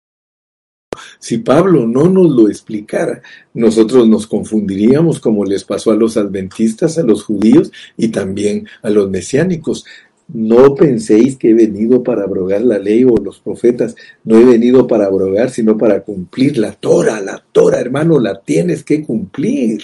Si 1.26 1.38
Pablo 1.38 1.88
no 1.88 2.08
nos 2.08 2.30
lo 2.30 2.48
explicara, 2.48 3.20
nosotros 3.52 4.08
nos 4.08 4.28
confundiríamos 4.28 5.18
como 5.18 5.44
les 5.44 5.64
pasó 5.64 5.90
a 5.90 5.96
los 5.96 6.16
adventistas, 6.16 6.98
a 6.98 7.02
los 7.02 7.24
judíos 7.24 7.72
y 7.96 8.10
también 8.10 8.68
a 8.80 8.90
los 8.90 9.10
mesiánicos. 9.10 9.84
No 10.28 10.76
penséis 10.76 11.34
que 11.36 11.50
he 11.50 11.54
venido 11.54 12.04
para 12.04 12.22
abrogar 12.22 12.62
la 12.62 12.78
ley 12.78 13.02
o 13.02 13.16
los 13.16 13.40
profetas. 13.40 13.96
No 14.22 14.38
he 14.38 14.44
venido 14.44 14.86
para 14.86 15.06
abrogar, 15.06 15.50
sino 15.50 15.76
para 15.76 16.02
cumplir 16.02 16.58
la 16.58 16.70
Torah. 16.70 17.20
La 17.20 17.44
Torah, 17.50 17.80
hermano, 17.80 18.20
la 18.20 18.40
tienes 18.40 18.84
que 18.84 19.02
cumplir. 19.02 19.82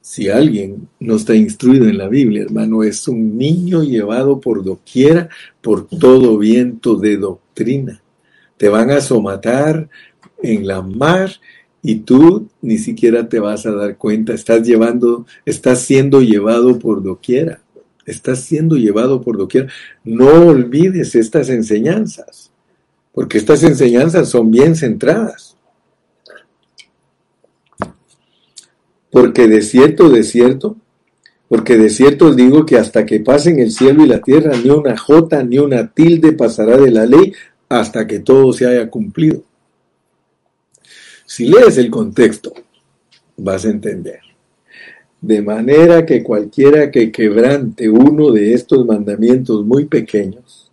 Si 0.00 0.28
alguien 0.28 0.88
no 1.00 1.16
está 1.16 1.34
instruido 1.34 1.88
en 1.88 1.98
la 1.98 2.06
Biblia, 2.06 2.42
hermano, 2.42 2.84
es 2.84 3.08
un 3.08 3.36
niño 3.36 3.82
llevado 3.82 4.38
por 4.40 4.62
doquiera 4.62 5.28
por 5.60 5.88
todo 5.88 6.38
viento 6.38 6.94
de 6.94 7.16
doctrina. 7.16 8.00
Te 8.60 8.68
van 8.68 8.90
a 8.90 9.00
somatar 9.00 9.88
en 10.42 10.66
la 10.66 10.82
mar 10.82 11.30
y 11.80 12.00
tú 12.00 12.50
ni 12.60 12.76
siquiera 12.76 13.26
te 13.26 13.40
vas 13.40 13.64
a 13.64 13.70
dar 13.70 13.96
cuenta, 13.96 14.34
estás 14.34 14.66
llevando, 14.66 15.24
estás 15.46 15.80
siendo 15.80 16.20
llevado 16.20 16.78
por 16.78 17.02
doquiera, 17.02 17.62
estás 18.04 18.40
siendo 18.40 18.76
llevado 18.76 19.22
por 19.22 19.38
doquiera. 19.38 19.68
No 20.04 20.48
olvides 20.48 21.14
estas 21.14 21.48
enseñanzas, 21.48 22.52
porque 23.12 23.38
estas 23.38 23.62
enseñanzas 23.62 24.28
son 24.28 24.50
bien 24.50 24.76
centradas. 24.76 25.56
Porque 29.10 29.48
de 29.48 29.62
cierto, 29.62 30.10
de 30.10 30.22
cierto, 30.22 30.76
porque 31.48 31.78
de 31.78 31.88
cierto 31.88 32.26
os 32.26 32.36
digo 32.36 32.66
que 32.66 32.76
hasta 32.76 33.06
que 33.06 33.20
pasen 33.20 33.58
el 33.58 33.70
cielo 33.70 34.04
y 34.04 34.06
la 34.08 34.20
tierra, 34.20 34.52
ni 34.62 34.68
una 34.68 34.98
jota 34.98 35.42
ni 35.42 35.58
una 35.58 35.88
tilde 35.88 36.32
pasará 36.32 36.76
de 36.76 36.90
la 36.90 37.06
ley 37.06 37.32
hasta 37.70 38.06
que 38.06 38.18
todo 38.18 38.52
se 38.52 38.66
haya 38.66 38.90
cumplido. 38.90 39.42
Si 41.24 41.46
lees 41.46 41.78
el 41.78 41.90
contexto, 41.90 42.52
vas 43.38 43.64
a 43.64 43.70
entender. 43.70 44.20
De 45.22 45.40
manera 45.40 46.04
que 46.04 46.22
cualquiera 46.22 46.90
que 46.90 47.10
quebrante 47.10 47.88
uno 47.88 48.30
de 48.30 48.52
estos 48.52 48.84
mandamientos 48.84 49.64
muy 49.64 49.86
pequeños, 49.86 50.70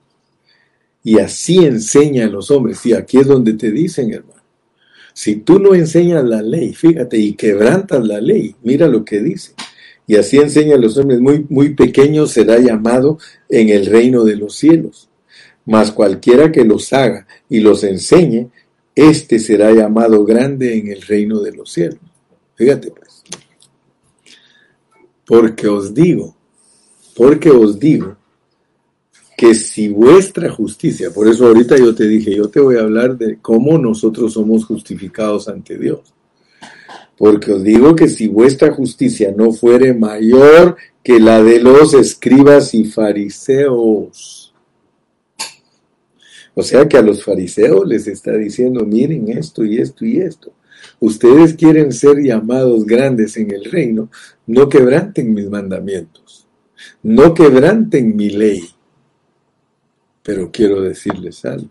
y 1.01 1.19
así 1.19 1.63
enseña 1.63 2.25
a 2.25 2.29
los 2.29 2.51
hombres, 2.51 2.85
y 2.85 2.91
aquí 2.91 3.19
es 3.19 3.27
donde 3.27 3.53
te 3.53 3.71
dicen, 3.71 4.11
hermano, 4.11 4.41
si 5.13 5.37
tú 5.37 5.59
no 5.59 5.73
enseñas 5.73 6.25
la 6.25 6.41
ley, 6.41 6.73
fíjate, 6.73 7.17
y 7.17 7.33
quebrantas 7.33 8.05
la 8.05 8.19
ley, 8.19 8.53
mira 8.61 8.87
lo 8.87 9.05
que 9.05 9.21
dice 9.21 9.53
y 10.07 10.15
así 10.15 10.37
enseña 10.37 10.75
a 10.75 10.79
los 10.79 10.97
hombres 10.97 11.19
muy, 11.19 11.45
muy 11.49 11.75
pequeños 11.75 12.31
será 12.31 12.57
llamado 12.59 13.19
en 13.49 13.67
el 13.67 13.85
reino 13.85 14.23
de 14.23 14.37
los 14.37 14.55
cielos. 14.55 15.09
Mas 15.67 15.91
cualquiera 15.91 16.51
que 16.51 16.65
los 16.65 16.91
haga 16.91 17.27
y 17.47 17.59
los 17.59 17.83
enseñe, 17.83 18.49
éste 18.95 19.37
será 19.37 19.71
llamado 19.71 20.25
grande 20.25 20.75
en 20.79 20.87
el 20.87 21.03
reino 21.03 21.41
de 21.41 21.51
los 21.51 21.71
cielos. 21.71 21.99
Fíjate 22.55 22.89
pues. 22.89 23.21
Porque 25.25 25.67
os 25.67 25.93
digo, 25.93 26.35
porque 27.15 27.51
os 27.51 27.77
digo, 27.77 28.17
que 29.37 29.53
si 29.53 29.89
vuestra 29.89 30.49
justicia, 30.49 31.11
por 31.11 31.27
eso 31.27 31.45
ahorita 31.45 31.77
yo 31.77 31.93
te 31.93 32.07
dije, 32.07 32.35
yo 32.35 32.49
te 32.49 32.59
voy 32.59 32.77
a 32.77 32.81
hablar 32.81 33.15
de 33.15 33.37
cómo 33.39 33.77
nosotros 33.77 34.33
somos 34.33 34.65
justificados 34.65 35.47
ante 35.47 35.77
Dios. 35.77 36.11
Porque 37.15 37.51
os 37.51 37.61
digo 37.61 37.95
que 37.95 38.07
si 38.07 38.27
vuestra 38.27 38.73
justicia 38.73 39.31
no 39.37 39.51
fuere 39.51 39.93
mayor 39.93 40.75
que 41.03 41.19
la 41.19 41.43
de 41.43 41.59
los 41.59 41.93
escribas 41.93 42.73
y 42.73 42.85
fariseos. 42.85 44.46
O 46.59 46.63
sea 46.63 46.89
que 46.89 46.97
a 46.97 47.03
los 47.03 47.23
fariseos 47.23 47.85
les 47.85 48.07
está 48.07 48.35
diciendo, 48.35 48.83
miren 48.83 49.29
esto 49.29 49.63
y 49.63 49.77
esto 49.77 50.03
y 50.03 50.21
esto. 50.21 50.53
Ustedes 50.99 51.53
quieren 51.53 51.91
ser 51.91 52.17
llamados 52.17 52.83
grandes 52.83 53.37
en 53.37 53.51
el 53.51 53.63
reino, 53.65 54.09
no 54.47 54.67
quebranten 54.67 55.35
mis 55.35 55.47
mandamientos, 55.47 56.47
no 57.03 57.35
quebranten 57.35 58.15
mi 58.15 58.31
ley. 58.31 58.67
Pero 60.23 60.49
quiero 60.51 60.81
decirles 60.81 61.45
algo, 61.45 61.69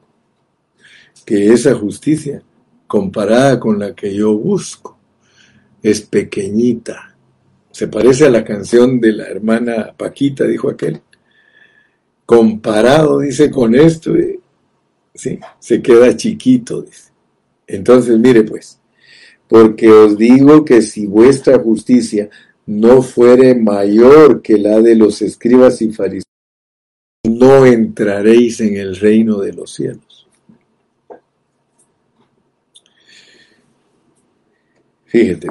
que 1.24 1.52
esa 1.52 1.74
justicia, 1.74 2.44
comparada 2.86 3.58
con 3.58 3.80
la 3.80 3.92
que 3.92 4.14
yo 4.14 4.38
busco, 4.38 4.96
es 5.82 6.00
pequeñita. 6.02 7.16
Se 7.72 7.88
parece 7.88 8.26
a 8.26 8.30
la 8.30 8.44
canción 8.44 9.00
de 9.00 9.14
la 9.14 9.24
hermana 9.24 9.92
Paquita, 9.96 10.44
dijo 10.44 10.70
aquel. 10.70 11.00
Comparado, 12.24 13.18
dice, 13.18 13.50
con 13.50 13.74
esto, 13.74 14.14
eh, 14.14 14.38
sí, 15.16 15.38
se 15.58 15.82
queda 15.82 16.16
chiquito, 16.16 16.82
dice. 16.82 17.10
Entonces, 17.66 18.18
mire 18.18 18.44
pues, 18.44 18.80
porque 19.48 19.90
os 19.90 20.16
digo 20.16 20.64
que 20.64 20.82
si 20.82 21.06
vuestra 21.06 21.58
justicia 21.58 22.28
no 22.66 23.02
fuere 23.02 23.54
mayor 23.54 24.42
que 24.42 24.58
la 24.58 24.80
de 24.80 24.96
los 24.96 25.22
escribas 25.22 25.80
y 25.82 25.92
fariseos, 25.92 26.24
no 27.24 27.66
entraréis 27.66 28.60
en 28.60 28.76
el 28.76 28.96
reino 28.96 29.38
de 29.38 29.52
los 29.52 29.72
cielos. 29.72 30.28
Fíjate, 35.06 35.48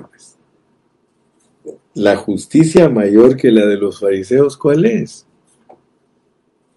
la 1.96 2.18
justicia 2.18 2.90
mayor 2.90 3.38
que 3.38 3.52
la 3.52 3.66
de 3.66 3.78
los 3.78 4.00
fariseos, 4.00 4.58
¿cuál 4.58 4.86
es? 4.86 5.26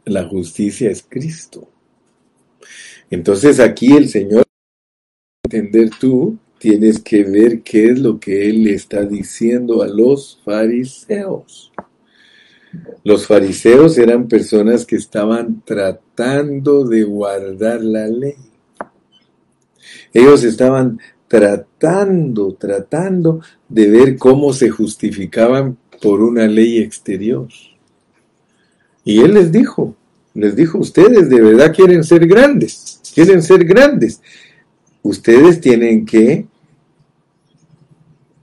La 0.04 0.24
justicia 0.24 0.90
es 0.90 1.04
Cristo. 1.06 1.68
Entonces 3.10 3.60
aquí 3.60 3.96
el 3.96 4.08
Señor, 4.08 4.44
entender 5.44 5.90
tú, 5.98 6.38
tienes 6.58 7.00
que 7.00 7.24
ver 7.24 7.62
qué 7.62 7.90
es 7.90 7.98
lo 7.98 8.18
que 8.18 8.48
Él 8.48 8.64
le 8.64 8.74
está 8.74 9.04
diciendo 9.04 9.82
a 9.82 9.88
los 9.88 10.40
fariseos. 10.44 11.72
Los 13.04 13.26
fariseos 13.26 13.96
eran 13.96 14.28
personas 14.28 14.84
que 14.84 14.96
estaban 14.96 15.62
tratando 15.64 16.84
de 16.84 17.02
guardar 17.04 17.82
la 17.82 18.06
ley. 18.08 18.36
Ellos 20.12 20.44
estaban 20.44 21.00
tratando, 21.28 22.54
tratando 22.54 23.40
de 23.68 23.88
ver 23.88 24.16
cómo 24.16 24.52
se 24.52 24.68
justificaban 24.68 25.78
por 26.02 26.22
una 26.22 26.46
ley 26.46 26.78
exterior. 26.78 27.48
Y 29.04 29.20
él 29.20 29.34
les 29.34 29.50
dijo, 29.50 29.94
les 30.34 30.54
dijo, 30.54 30.78
ustedes 30.78 31.28
de 31.28 31.40
verdad 31.40 31.74
quieren 31.74 32.04
ser 32.04 32.26
grandes, 32.26 32.97
quieren 33.14 33.42
ser 33.42 33.64
grandes. 33.64 34.20
Ustedes 35.02 35.60
tienen 35.60 36.04
que, 36.04 36.46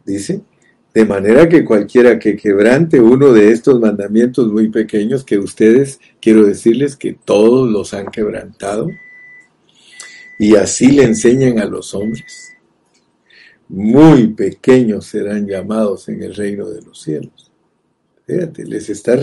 dice, 0.06 0.42
de 0.94 1.06
manera 1.06 1.50
que 1.50 1.66
cualquiera 1.66 2.18
que 2.20 2.38
quebrante 2.38 3.02
uno 3.02 3.34
de 3.34 3.52
estos 3.52 3.80
mandamientos 3.80 4.52
muy 4.52 4.70
pequeños 4.70 5.24
que 5.24 5.38
ustedes, 5.38 6.00
quiero 6.22 6.46
decirles 6.46 6.96
que 6.96 7.14
todos 7.14 7.70
los 7.70 7.94
han 7.94 8.08
quebrantado, 8.08 8.90
y 10.40 10.56
así 10.56 10.92
le 10.92 11.04
enseñan 11.04 11.60
a 11.60 11.66
los 11.66 11.94
hombres 11.94 12.46
muy 13.68 14.28
pequeños 14.28 15.06
serán 15.06 15.48
llamados 15.48 16.08
en 16.10 16.22
el 16.22 16.36
reino 16.36 16.70
de 16.70 16.82
los 16.82 17.02
cielos. 17.02 17.52
Fíjate, 18.28 18.66
les 18.66 18.90
está, 18.90 19.18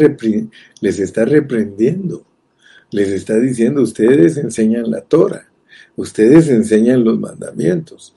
les 0.80 0.98
está 0.98 1.24
reprendiendo, 1.24 2.24
les 2.92 3.08
está 3.08 3.38
diciendo, 3.38 3.82
ustedes 3.82 4.36
enseñan 4.36 4.90
la 4.90 5.00
Torah, 5.00 5.48
ustedes 5.96 6.48
enseñan 6.48 7.04
los 7.04 7.18
mandamientos. 7.18 8.14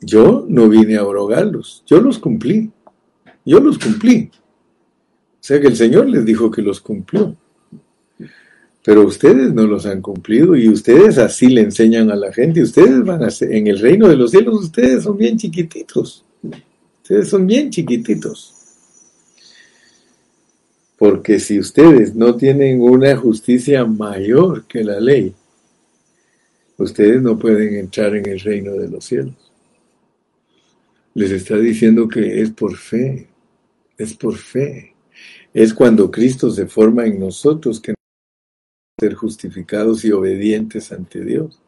Yo 0.00 0.44
no 0.48 0.68
vine 0.68 0.96
a 0.96 1.00
abrogarlos, 1.00 1.82
yo 1.86 2.00
los 2.00 2.18
cumplí, 2.18 2.70
yo 3.44 3.60
los 3.60 3.78
cumplí. 3.78 4.30
O 4.34 5.46
sea 5.46 5.60
que 5.60 5.68
el 5.68 5.76
Señor 5.76 6.08
les 6.08 6.24
dijo 6.24 6.50
que 6.50 6.62
los 6.62 6.80
cumplió 6.80 7.36
pero 8.84 9.06
ustedes 9.06 9.54
no 9.54 9.66
los 9.66 9.86
han 9.86 10.02
cumplido 10.02 10.54
y 10.54 10.68
ustedes 10.68 11.16
así 11.16 11.46
le 11.48 11.62
enseñan 11.62 12.10
a 12.10 12.16
la 12.16 12.30
gente. 12.30 12.62
Ustedes 12.62 13.02
van 13.02 13.24
a 13.24 13.30
ser, 13.30 13.50
en 13.54 13.66
el 13.66 13.78
reino 13.78 14.06
de 14.08 14.16
los 14.16 14.30
cielos, 14.30 14.62
ustedes 14.62 15.04
son 15.04 15.16
bien 15.16 15.38
chiquititos. 15.38 16.22
Ustedes 17.02 17.28
son 17.30 17.46
bien 17.46 17.70
chiquititos. 17.70 18.53
Porque 20.98 21.40
si 21.40 21.58
ustedes 21.58 22.14
no 22.14 22.36
tienen 22.36 22.80
una 22.80 23.16
justicia 23.16 23.84
mayor 23.84 24.64
que 24.66 24.84
la 24.84 25.00
ley, 25.00 25.34
ustedes 26.78 27.20
no 27.22 27.38
pueden 27.38 27.74
entrar 27.74 28.14
en 28.14 28.28
el 28.28 28.40
reino 28.40 28.72
de 28.72 28.88
los 28.88 29.04
cielos. 29.04 29.34
Les 31.14 31.30
está 31.30 31.56
diciendo 31.56 32.08
que 32.08 32.40
es 32.40 32.50
por 32.50 32.76
fe, 32.76 33.28
es 33.96 34.14
por 34.14 34.36
fe. 34.36 34.94
Es 35.52 35.72
cuando 35.72 36.10
Cristo 36.10 36.50
se 36.50 36.66
forma 36.66 37.06
en 37.06 37.20
nosotros 37.20 37.80
que 37.80 37.94
ser 38.98 39.14
justificados 39.14 40.04
y 40.04 40.12
obedientes 40.12 40.90
ante 40.92 41.24
Dios. 41.24 41.60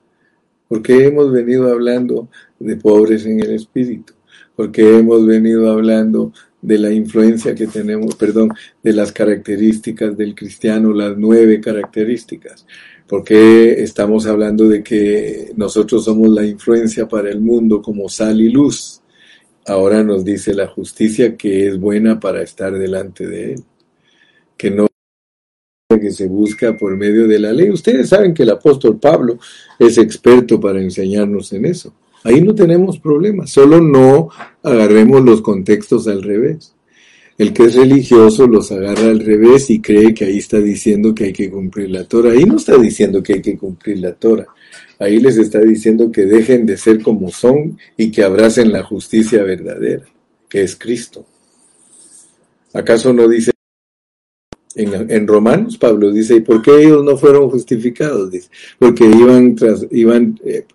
Porque 0.69 1.05
hemos 1.05 1.31
venido 1.31 1.71
hablando 1.71 2.29
de 2.59 2.77
pobres 2.77 3.25
en 3.27 3.41
el 3.41 3.53
espíritu, 3.53 4.15
porque 4.57 4.99
hemos 4.99 5.25
venido 5.25 5.71
hablando 5.71 6.33
de 6.67 6.79
la 6.79 6.93
influencia 6.93 7.55
que 7.55 7.69
tenemos, 7.69 8.17
perdón, 8.17 8.51
de 8.83 8.93
las 8.93 9.13
características 9.13 10.17
del 10.17 10.35
cristiano, 10.35 10.93
las 10.93 11.17
nueve 11.17 11.61
características, 11.61 12.67
porque 13.07 13.85
estamos 13.85 14.27
hablando 14.27 14.69
de 14.69 14.83
que 14.83 15.53
nosotros 15.57 16.05
somos 16.05 16.29
la 16.29 16.45
influencia 16.45 17.07
para 17.07 17.31
el 17.31 17.41
mundo 17.41 17.81
como 17.81 18.09
sal 18.09 18.41
y 18.41 18.51
luz. 18.51 19.01
Ahora 19.65 20.03
nos 20.03 20.25
dice 20.25 20.55
la 20.55 20.67
justicia 20.67 21.37
que 21.37 21.69
es 21.69 21.79
buena 21.79 22.19
para 22.19 22.43
estar 22.43 22.77
delante 22.77 23.29
de 23.29 23.53
Él, 23.53 23.65
que 24.57 24.73
no 24.73 24.89
que 25.89 26.11
se 26.11 26.27
busca 26.27 26.77
por 26.77 26.97
medio 26.97 27.29
de 27.29 27.39
la 27.39 27.53
ley. 27.53 27.71
Ustedes 27.71 28.09
saben 28.09 28.35
que 28.35 28.43
el 28.43 28.51
apóstol 28.51 28.99
Pablo 28.99 29.39
es 29.79 29.99
experto 29.99 30.59
para 30.59 30.81
enseñarnos 30.81 31.53
en 31.53 31.65
eso. 31.67 31.95
Ahí 32.27 32.41
no 32.41 32.57
tenemos 32.57 32.99
problema, 32.99 33.47
solo 33.47 33.81
no 33.81 34.31
agarremos 34.65 35.25
los 35.25 35.43
contextos 35.43 36.09
al 36.09 36.25
revés. 36.25 36.75
El 37.39 37.53
que 37.53 37.67
es 37.67 37.77
religioso 37.77 38.49
los 38.49 38.73
agarra 38.73 39.11
al 39.11 39.21
revés 39.21 39.71
y 39.71 39.81
cree 39.81 40.13
que 40.13 40.25
ahí 40.25 40.39
está 40.39 40.59
diciendo 40.59 41.15
que 41.15 41.27
hay 41.27 41.33
que 41.33 41.49
cumplir 41.49 41.89
la 41.89 42.03
Torah. 42.03 42.33
Ahí 42.33 42.45
no 42.45 42.57
está 42.57 42.77
diciendo 42.79 43.23
que 43.23 43.35
hay 43.35 43.43
que 43.43 43.57
cumplir 43.57 43.99
la 43.99 44.13
Torah. 44.13 44.49
Ahí 44.99 45.21
les 45.21 45.39
está 45.39 45.61
diciendo 45.61 46.11
que 46.11 46.25
dejen 46.25 46.67
de 46.67 46.77
ser 46.77 47.01
como 47.01 47.31
son 47.31 47.79
y 47.97 48.11
que 48.11 48.25
abracen 48.25 48.73
la 48.73 48.83
justicia 48.83 49.45
verdadera, 49.45 50.07
que 50.49 50.63
es 50.63 50.75
Cristo. 50.75 51.25
¿Acaso 52.73 53.13
no 53.13 53.29
dice 53.29 53.53
en, 54.77 55.27
Romanos, 55.27 55.79
Pablo 55.79 56.13
dice, 56.13 56.37
¿y 56.37 56.41
por 56.41 56.61
qué 56.61 56.83
ellos 56.83 57.03
no 57.03 57.17
fueron 57.17 57.49
justificados? 57.49 58.31
Dice, 58.31 58.51
porque 58.79 59.07
iban, 59.07 59.55
tras, 59.55 59.87
iban, 59.91 60.39
eh, 60.45 60.67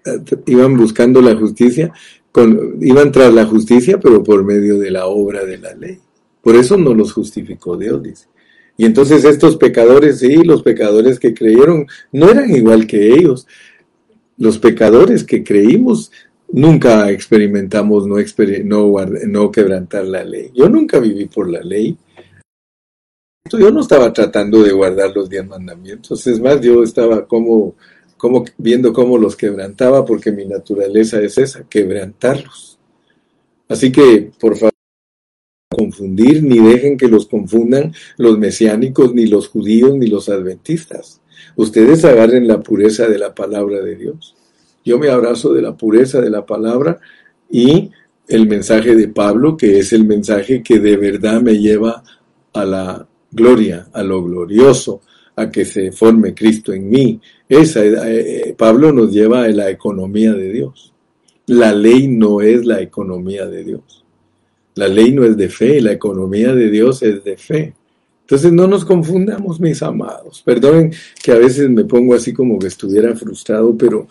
iban 0.48 0.76
buscando 0.76 1.22
la 1.22 1.36
justicia, 1.36 1.94
con, 2.32 2.78
iban 2.82 3.12
tras 3.12 3.32
la 3.34 3.46
justicia, 3.46 4.00
pero 4.00 4.24
por 4.24 4.44
medio 4.44 4.80
de 4.80 4.90
la 4.90 5.06
obra 5.06 5.46
de 5.46 5.58
la 5.60 5.76
ley. 5.76 6.00
Por 6.42 6.56
eso 6.56 6.78
no 6.78 6.96
los 6.96 7.14
justificó 7.14 7.78
Dios, 7.78 8.02
dice. 8.02 8.26
Y 8.76 8.86
entonces 8.86 9.24
estos 9.24 9.58
pecadores, 9.58 10.20
sí, 10.20 10.38
los 10.44 10.64
pecadores 10.64 11.20
que 11.20 11.36
creyeron, 11.36 11.86
no 12.12 12.30
eran 12.32 12.50
igual 12.50 12.88
que 12.88 13.14
ellos. 13.14 13.46
Los 14.38 14.58
pecadores 14.58 15.24
que 15.24 15.44
creímos 15.44 16.12
nunca 16.52 17.12
experimentamos 17.12 18.08
no, 18.08 18.16
no, 18.64 19.06
no 19.28 19.52
quebrantar 19.52 20.06
la 20.06 20.24
ley. 20.24 20.50
Yo 20.56 20.68
nunca 20.68 21.00
viví 21.00 21.26
por 21.26 21.50
la 21.50 21.62
ley 21.62 21.96
yo 23.50 23.72
no 23.72 23.82
estaba 23.82 24.14
tratando 24.14 24.64
de 24.64 24.72
guardar 24.72 25.12
los 25.16 25.30
diez 25.30 25.46
mandamientos, 25.46 26.26
es 26.28 26.40
más, 26.40 26.62
yo 26.62 26.84
estaba 26.84 27.28
como, 27.28 27.76
como 28.18 28.46
viendo 28.58 28.94
cómo 28.94 29.18
los 29.18 29.36
quebrantaba, 29.36 30.06
porque 30.06 30.32
mi 30.32 30.46
naturaleza 30.46 31.20
es 31.22 31.38
esa, 31.38 31.64
quebrantarlos. 31.68 32.78
Así 33.68 33.92
que, 33.92 34.32
por 34.40 34.56
favor, 34.56 34.72
confundir, 35.70 36.44
ni 36.44 36.60
dejen 36.60 36.98
que 36.98 37.08
los 37.08 37.28
confundan 37.28 37.94
los 38.18 38.38
mesiánicos, 38.38 39.14
ni 39.14 39.26
los 39.26 39.48
judíos, 39.48 39.96
ni 39.96 40.08
los 40.08 40.30
adventistas. 40.30 41.22
Ustedes 41.56 42.06
agarren 42.06 42.48
la 42.48 42.60
pureza 42.60 43.08
de 43.08 43.18
la 43.18 43.34
palabra 43.34 43.82
de 43.82 43.96
Dios. 43.96 44.36
Yo 44.84 45.00
me 45.00 45.10
abrazo 45.10 45.54
de 45.54 45.62
la 45.62 45.76
pureza 45.76 46.22
de 46.22 46.30
la 46.30 46.46
palabra 46.46 47.00
y 47.50 47.92
el 48.28 48.48
mensaje 48.48 48.96
de 48.96 49.08
Pablo, 49.08 49.58
que 49.58 49.80
es 49.80 49.94
el 49.94 50.06
mensaje 50.06 50.62
que 50.64 50.80
de 50.80 50.98
verdad 50.98 51.42
me 51.42 51.58
lleva 51.58 52.04
a 52.54 52.66
la 52.66 53.08
gloria, 53.32 53.88
a 53.94 54.04
lo 54.04 54.24
glorioso, 54.24 55.02
a 55.36 55.50
que 55.50 55.66
se 55.66 55.92
forme 55.92 56.34
Cristo 56.34 56.74
en 56.74 56.90
mí. 56.90 57.20
Esa, 57.48 57.84
eh, 57.86 58.50
eh, 58.50 58.56
Pablo 58.58 58.92
nos 58.92 59.12
lleva 59.12 59.44
a 59.44 59.48
la 59.50 59.70
economía 59.70 60.34
de 60.34 60.52
Dios. 60.52 60.94
La 61.48 61.74
ley 61.74 62.08
no 62.08 62.42
es 62.42 62.66
la 62.66 62.82
economía 62.82 63.46
de 63.46 63.64
Dios. 63.64 64.06
La 64.76 64.88
ley 64.88 65.12
no 65.12 65.26
es 65.26 65.36
de 65.36 65.50
fe, 65.50 65.82
la 65.82 65.92
economía 65.92 66.54
de 66.54 66.70
Dios 66.70 67.04
es 67.04 67.24
de 67.24 67.38
fe. 67.38 67.74
Entonces 68.22 68.54
no 68.54 68.68
nos 68.68 68.86
confundamos, 68.86 69.60
mis 69.60 69.82
amados. 69.84 70.42
Perdonen 70.46 70.94
que 71.22 71.34
a 71.34 71.38
veces 71.38 71.70
me 71.70 71.84
pongo 71.84 72.14
así 72.14 72.32
como 72.32 72.58
que 72.58 72.68
estuviera 72.68 73.14
frustrado, 73.16 73.76
pero 73.78 74.08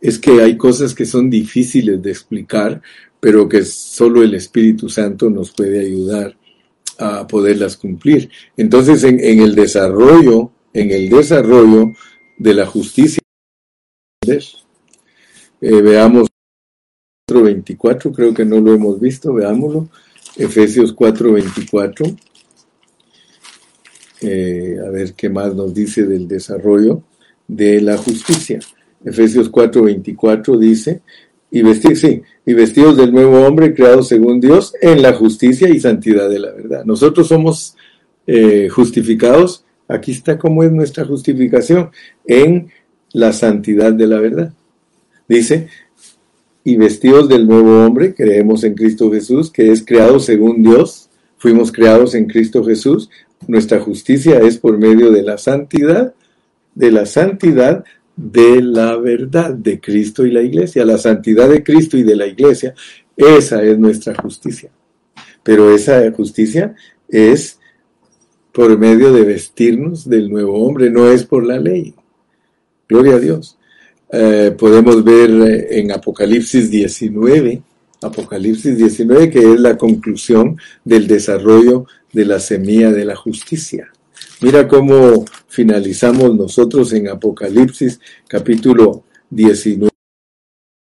es 0.00 0.18
que 0.18 0.42
hay 0.42 0.58
cosas 0.58 0.94
que 0.94 1.06
son 1.06 1.30
difíciles 1.30 2.02
de 2.02 2.10
explicar, 2.10 2.82
pero 3.18 3.48
que 3.48 3.64
solo 3.64 4.22
el 4.22 4.34
Espíritu 4.34 4.90
Santo 4.90 5.30
nos 5.30 5.50
puede 5.52 5.80
ayudar 5.80 6.36
a 6.98 7.26
poderlas 7.26 7.76
cumplir. 7.76 8.30
Entonces, 8.56 9.04
en, 9.04 9.20
el 9.20 9.54
desarrollo, 9.54 10.52
en 10.72 10.90
el 10.90 11.08
desarrollo 11.08 11.92
de 12.38 12.54
la 12.54 12.66
justicia, 12.66 13.22
eh, 14.26 14.40
veamos 15.60 16.28
4.24, 17.30 18.14
creo 18.14 18.34
que 18.34 18.44
no 18.44 18.60
lo 18.60 18.74
hemos 18.74 19.00
visto, 19.00 19.32
veámoslo, 19.32 19.88
Efesios 20.36 20.94
4.24, 20.94 22.16
eh, 24.20 24.76
a 24.84 24.90
ver 24.90 25.14
qué 25.14 25.28
más 25.28 25.54
nos 25.54 25.74
dice 25.74 26.04
del 26.04 26.28
desarrollo 26.28 27.02
de 27.46 27.80
la 27.80 27.96
justicia. 27.96 28.58
Efesios 29.04 29.50
4.24 29.50 30.58
dice, 30.58 31.02
y 31.54 31.94
sí, 31.94 32.22
y 32.44 32.52
vestidos 32.52 32.96
del 32.96 33.12
nuevo 33.12 33.46
hombre 33.46 33.74
creado 33.74 34.02
según 34.02 34.40
Dios 34.40 34.74
en 34.82 35.02
la 35.02 35.12
justicia 35.12 35.68
y 35.68 35.78
santidad 35.78 36.28
de 36.28 36.40
la 36.40 36.50
verdad. 36.50 36.84
Nosotros 36.84 37.28
somos 37.28 37.76
eh, 38.26 38.68
justificados, 38.68 39.64
aquí 39.86 40.10
está 40.10 40.36
cómo 40.36 40.64
es 40.64 40.72
nuestra 40.72 41.04
justificación, 41.04 41.90
en 42.26 42.70
la 43.12 43.32
santidad 43.32 43.92
de 43.92 44.06
la 44.08 44.18
verdad. 44.18 44.52
Dice, 45.28 45.68
y 46.64 46.76
vestidos 46.76 47.28
del 47.28 47.46
nuevo 47.46 47.84
hombre, 47.84 48.14
creemos 48.14 48.64
en 48.64 48.74
Cristo 48.74 49.12
Jesús, 49.12 49.52
que 49.52 49.70
es 49.70 49.84
creado 49.84 50.18
según 50.18 50.60
Dios, 50.60 51.08
fuimos 51.36 51.70
creados 51.70 52.16
en 52.16 52.26
Cristo 52.26 52.64
Jesús, 52.64 53.10
nuestra 53.46 53.78
justicia 53.78 54.40
es 54.40 54.58
por 54.58 54.76
medio 54.76 55.12
de 55.12 55.22
la 55.22 55.38
santidad, 55.38 56.14
de 56.74 56.90
la 56.90 57.06
santidad 57.06 57.84
de 58.16 58.62
la 58.62 58.96
verdad 58.96 59.52
de 59.54 59.80
Cristo 59.80 60.24
y 60.24 60.30
la 60.30 60.42
iglesia. 60.42 60.84
La 60.84 60.98
santidad 60.98 61.48
de 61.48 61.62
Cristo 61.62 61.96
y 61.96 62.02
de 62.02 62.16
la 62.16 62.26
iglesia, 62.26 62.74
esa 63.16 63.62
es 63.62 63.78
nuestra 63.78 64.14
justicia. 64.14 64.70
Pero 65.42 65.74
esa 65.74 66.10
justicia 66.12 66.74
es 67.08 67.58
por 68.52 68.78
medio 68.78 69.12
de 69.12 69.22
vestirnos 69.22 70.08
del 70.08 70.30
nuevo 70.30 70.64
hombre, 70.64 70.90
no 70.90 71.10
es 71.10 71.24
por 71.24 71.44
la 71.44 71.58
ley. 71.58 71.94
Gloria 72.88 73.16
a 73.16 73.18
Dios. 73.18 73.58
Eh, 74.12 74.54
podemos 74.56 75.02
ver 75.02 75.30
eh, 75.30 75.80
en 75.80 75.90
Apocalipsis 75.90 76.70
19, 76.70 77.62
Apocalipsis 78.00 78.76
19, 78.76 79.30
que 79.30 79.54
es 79.54 79.60
la 79.60 79.76
conclusión 79.76 80.56
del 80.84 81.08
desarrollo 81.08 81.86
de 82.12 82.24
la 82.24 82.38
semilla 82.38 82.92
de 82.92 83.04
la 83.04 83.16
justicia. 83.16 83.90
Mira 84.44 84.68
cómo 84.68 85.24
finalizamos 85.48 86.34
nosotros 86.36 86.92
en 86.92 87.08
Apocalipsis 87.08 87.98
capítulo 88.28 89.04
19, 89.30 89.90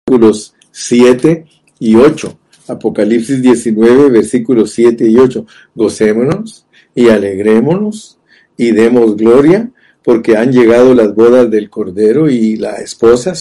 versículos 0.08 0.56
7 0.72 1.46
y 1.78 1.94
8. 1.94 2.40
Apocalipsis 2.70 3.40
19, 3.40 4.10
versículos 4.10 4.72
7 4.72 5.08
y 5.08 5.16
8. 5.16 5.46
Gocémonos 5.76 6.66
y 6.96 7.10
alegrémonos 7.10 8.18
y 8.58 8.72
demos 8.72 9.16
gloria 9.16 9.72
porque 10.04 10.38
han 10.38 10.52
llegado 10.52 10.96
las 10.96 11.14
bodas 11.14 11.52
del 11.52 11.70
Cordero 11.70 12.32
y 12.32 12.56
la 12.56 12.78
esposa 12.78 13.36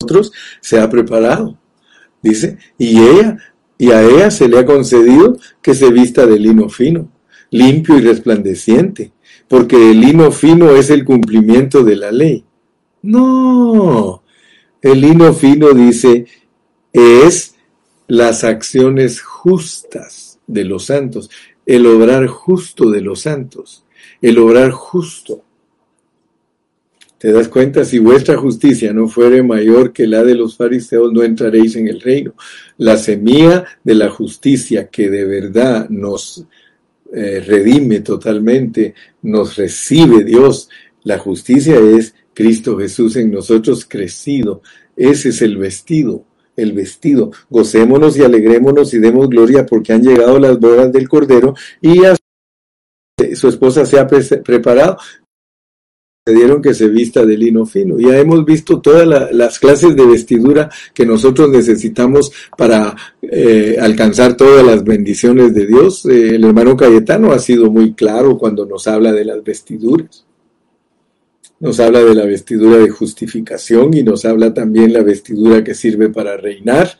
nosotros 0.00 0.32
se 0.62 0.80
ha 0.80 0.88
preparado. 0.88 1.58
Dice, 2.22 2.56
y 2.78 2.98
ella, 3.02 3.36
y 3.76 3.90
a 3.90 4.02
ella 4.02 4.30
se 4.30 4.48
le 4.48 4.60
ha 4.60 4.64
concedido 4.64 5.36
que 5.60 5.74
se 5.74 5.92
vista 5.92 6.24
de 6.24 6.38
lino 6.38 6.70
fino 6.70 7.19
limpio 7.50 7.98
y 7.98 8.00
resplandeciente, 8.00 9.12
porque 9.48 9.90
el 9.90 10.00
lino 10.00 10.30
fino 10.30 10.70
es 10.70 10.90
el 10.90 11.04
cumplimiento 11.04 11.84
de 11.84 11.96
la 11.96 12.12
ley. 12.12 12.44
No, 13.02 14.22
el 14.82 15.00
lino 15.00 15.32
fino 15.32 15.72
dice 15.72 16.26
es 16.92 17.54
las 18.08 18.44
acciones 18.44 19.20
justas 19.20 20.38
de 20.46 20.64
los 20.64 20.86
santos, 20.86 21.30
el 21.64 21.86
obrar 21.86 22.26
justo 22.26 22.90
de 22.90 23.00
los 23.00 23.20
santos, 23.20 23.84
el 24.20 24.38
obrar 24.38 24.70
justo. 24.70 25.44
¿Te 27.18 27.32
das 27.32 27.48
cuenta? 27.48 27.84
Si 27.84 27.98
vuestra 27.98 28.38
justicia 28.38 28.94
no 28.94 29.06
fuere 29.06 29.42
mayor 29.42 29.92
que 29.92 30.06
la 30.06 30.24
de 30.24 30.34
los 30.34 30.56
fariseos, 30.56 31.12
no 31.12 31.22
entraréis 31.22 31.76
en 31.76 31.86
el 31.86 32.00
reino. 32.00 32.32
La 32.78 32.96
semilla 32.96 33.66
de 33.84 33.94
la 33.94 34.08
justicia 34.08 34.88
que 34.88 35.10
de 35.10 35.26
verdad 35.26 35.88
nos 35.90 36.46
eh, 37.12 37.40
redime 37.40 38.00
totalmente, 38.00 38.94
nos 39.22 39.56
recibe 39.56 40.24
Dios. 40.24 40.68
La 41.02 41.18
justicia 41.18 41.78
es 41.78 42.14
Cristo 42.34 42.78
Jesús 42.78 43.16
en 43.16 43.30
nosotros 43.30 43.84
crecido. 43.84 44.62
Ese 44.96 45.30
es 45.30 45.42
el 45.42 45.56
vestido, 45.56 46.24
el 46.56 46.72
vestido. 46.72 47.32
Gocémonos 47.48 48.16
y 48.16 48.22
alegrémonos 48.22 48.94
y 48.94 48.98
demos 48.98 49.28
gloria 49.28 49.66
porque 49.66 49.92
han 49.92 50.02
llegado 50.02 50.38
las 50.38 50.58
bodas 50.58 50.92
del 50.92 51.08
Cordero 51.08 51.54
y 51.80 52.04
a 52.04 52.16
su 53.34 53.48
esposa 53.48 53.84
se 53.84 53.98
ha 53.98 54.06
preparado 54.06 54.96
dieron 56.26 56.60
que 56.60 56.74
se 56.74 56.88
vista 56.88 57.24
de 57.24 57.36
lino 57.36 57.64
fino. 57.64 57.98
Ya 57.98 58.18
hemos 58.18 58.44
visto 58.44 58.80
todas 58.80 59.32
las 59.32 59.58
clases 59.58 59.96
de 59.96 60.04
vestidura 60.04 60.68
que 60.92 61.06
nosotros 61.06 61.48
necesitamos 61.48 62.30
para 62.56 62.94
eh, 63.22 63.78
alcanzar 63.80 64.36
todas 64.36 64.64
las 64.64 64.84
bendiciones 64.84 65.54
de 65.54 65.66
Dios. 65.66 66.04
Eh, 66.06 66.34
el 66.34 66.44
hermano 66.44 66.76
Cayetano 66.76 67.32
ha 67.32 67.38
sido 67.38 67.70
muy 67.70 67.94
claro 67.94 68.36
cuando 68.36 68.66
nos 68.66 68.86
habla 68.86 69.12
de 69.12 69.24
las 69.24 69.42
vestiduras. 69.42 70.26
Nos 71.58 71.80
habla 71.80 72.02
de 72.02 72.14
la 72.14 72.24
vestidura 72.24 72.78
de 72.78 72.90
justificación 72.90 73.94
y 73.94 74.02
nos 74.02 74.24
habla 74.24 74.52
también 74.52 74.92
la 74.92 75.02
vestidura 75.02 75.62
que 75.62 75.74
sirve 75.74 76.08
para 76.08 76.36
reinar, 76.36 76.96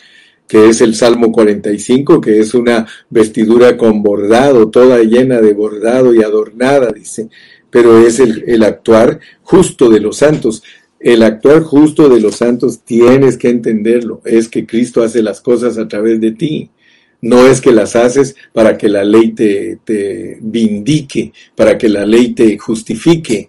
que 0.47 0.69
es 0.69 0.83
el 0.83 0.95
Salmo 0.95 1.33
45, 1.33 2.21
que 2.21 2.41
es 2.41 2.53
una 2.53 2.87
vestidura 3.09 3.77
con 3.79 4.03
bordado, 4.03 4.69
toda 4.69 4.99
llena 4.99 5.41
de 5.41 5.55
bordado 5.55 6.15
y 6.15 6.23
adornada, 6.23 6.91
dice 6.93 7.31
pero 7.71 8.05
es 8.07 8.19
el, 8.19 8.63
actuar 8.63 9.21
justo 9.43 9.89
de 9.89 10.01
los 10.01 10.19
santos. 10.19 10.63
El 10.99 11.23
actuar 11.23 11.63
justo 11.63 12.09
de 12.09 12.21
los 12.21 12.37
santos 12.37 12.81
tienes 12.85 13.37
que 13.37 13.49
entenderlo, 13.49 14.21
es 14.25 14.49
que 14.49 14.67
Cristo 14.67 15.03
hace 15.03 15.23
las 15.23 15.41
cosas 15.41 15.79
a 15.79 15.89
través 15.89 16.21
de 16.21 16.33
ti. 16.33 16.71
No 17.23 17.47
es 17.47 17.61
que 17.61 17.73
las 17.73 17.97
haces 17.97 18.35
para 18.53 18.77
que 18.79 18.89
la 18.89 19.05
ley 19.05 19.33
te, 19.33 19.79
te 19.85 20.39
vindique, 20.41 21.33
para 21.55 21.77
que 21.77 21.89
la 21.89 22.07
ley 22.07 22.33
te 22.33 22.57
justifique, 22.59 23.49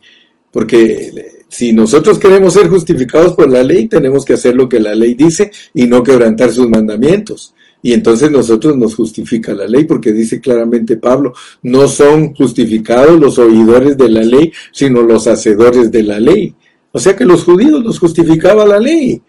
porque 0.51 1.41
si 1.47 1.74
nosotros 1.74 2.19
queremos 2.19 2.53
ser 2.53 2.69
justificados 2.69 3.34
por 3.34 3.49
la 3.49 3.63
ley, 3.63 3.88
tenemos 3.88 4.24
que 4.24 4.34
hacer 4.34 4.55
lo 4.55 4.69
que 4.69 4.80
la 4.80 4.95
ley 4.95 5.13
dice 5.13 5.51
y 5.74 5.86
no 5.86 6.03
quebrantar 6.03 6.51
sus 6.51 6.69
mandamientos. 6.69 7.53
Y 7.84 7.94
entonces 7.94 8.30
nosotros 8.30 8.78
nos 8.78 8.96
justifica 8.96 9.54
la 9.54 9.68
ley, 9.68 9.86
porque 9.86 10.12
dice 10.12 10.40
claramente 10.40 10.98
Pablo, 10.98 11.34
no 11.64 11.88
son 11.88 12.34
justificados 12.36 13.20
los 13.20 13.40
oidores 13.40 13.98
de 13.98 14.10
la 14.10 14.22
ley, 14.22 14.52
sino 14.72 15.02
los 15.02 15.28
hacedores 15.28 15.92
de 15.92 16.04
la 16.04 16.20
ley. 16.20 16.54
O 16.92 17.00
sea 17.00 17.16
que 17.16 17.26
los 17.26 17.44
judíos 17.44 17.84
los 17.84 18.00
justificaba 18.00 18.66
la 18.66 18.80
ley. 18.80 19.22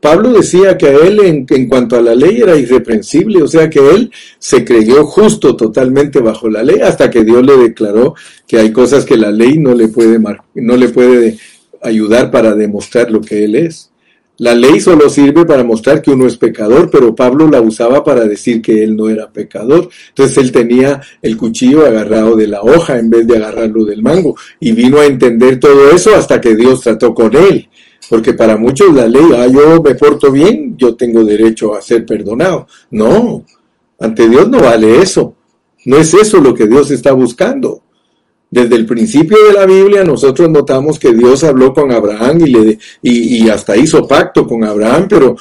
Pablo 0.00 0.32
decía 0.32 0.76
que 0.76 0.86
a 0.86 0.96
él 0.96 1.20
en, 1.20 1.46
en, 1.48 1.68
cuanto 1.68 1.96
a 1.96 2.02
la 2.02 2.14
ley 2.14 2.42
era 2.42 2.56
irreprensible, 2.56 3.42
o 3.42 3.48
sea 3.48 3.70
que 3.70 3.80
él 3.90 4.10
se 4.38 4.64
creyó 4.64 5.06
justo 5.06 5.56
totalmente 5.56 6.20
bajo 6.20 6.48
la 6.48 6.62
ley 6.62 6.80
hasta 6.80 7.10
que 7.10 7.24
Dios 7.24 7.44
le 7.44 7.56
declaró 7.56 8.14
que 8.46 8.58
hay 8.58 8.72
cosas 8.72 9.04
que 9.04 9.16
la 9.16 9.30
ley 9.30 9.58
no 9.58 9.74
le 9.74 9.88
puede, 9.88 10.20
no 10.54 10.76
le 10.76 10.88
puede 10.90 11.38
ayudar 11.82 12.30
para 12.30 12.54
demostrar 12.54 13.10
lo 13.10 13.20
que 13.20 13.44
él 13.44 13.54
es. 13.56 13.90
La 14.38 14.54
ley 14.54 14.80
solo 14.80 15.08
sirve 15.08 15.46
para 15.46 15.64
mostrar 15.64 16.02
que 16.02 16.10
uno 16.10 16.26
es 16.26 16.36
pecador, 16.36 16.90
pero 16.90 17.14
Pablo 17.14 17.48
la 17.48 17.62
usaba 17.62 18.04
para 18.04 18.26
decir 18.26 18.60
que 18.60 18.82
él 18.84 18.94
no 18.94 19.08
era 19.08 19.30
pecador. 19.30 19.88
Entonces 20.08 20.36
él 20.36 20.52
tenía 20.52 21.00
el 21.22 21.38
cuchillo 21.38 21.86
agarrado 21.86 22.36
de 22.36 22.46
la 22.46 22.60
hoja 22.60 22.98
en 22.98 23.08
vez 23.08 23.26
de 23.26 23.36
agarrarlo 23.36 23.84
del 23.86 24.02
mango. 24.02 24.36
Y 24.60 24.72
vino 24.72 24.98
a 24.98 25.06
entender 25.06 25.58
todo 25.58 25.90
eso 25.90 26.14
hasta 26.14 26.38
que 26.40 26.54
Dios 26.54 26.82
trató 26.82 27.14
con 27.14 27.34
él. 27.34 27.68
Porque 28.10 28.34
para 28.34 28.58
muchos 28.58 28.94
la 28.94 29.08
ley, 29.08 29.24
ah, 29.34 29.46
yo 29.46 29.82
me 29.82 29.94
porto 29.94 30.30
bien, 30.30 30.76
yo 30.76 30.94
tengo 30.94 31.24
derecho 31.24 31.74
a 31.74 31.80
ser 31.80 32.04
perdonado. 32.04 32.66
No, 32.90 33.42
ante 33.98 34.28
Dios 34.28 34.48
no 34.50 34.60
vale 34.60 35.00
eso. 35.00 35.34
No 35.86 35.96
es 35.96 36.12
eso 36.12 36.40
lo 36.40 36.54
que 36.54 36.66
Dios 36.66 36.90
está 36.90 37.12
buscando. 37.12 37.82
Desde 38.50 38.76
el 38.76 38.86
principio 38.86 39.36
de 39.46 39.54
la 39.54 39.66
Biblia 39.66 40.04
nosotros 40.04 40.48
notamos 40.48 40.98
que 40.98 41.12
Dios 41.12 41.42
habló 41.42 41.74
con 41.74 41.90
Abraham 41.90 42.40
y, 42.42 42.46
le, 42.46 42.78
y, 43.02 43.48
hasta 43.48 43.76
hizo 43.76 44.06
pacto 44.06 44.46
con 44.46 44.64
Abraham, 44.64 45.06
pero 45.08 45.36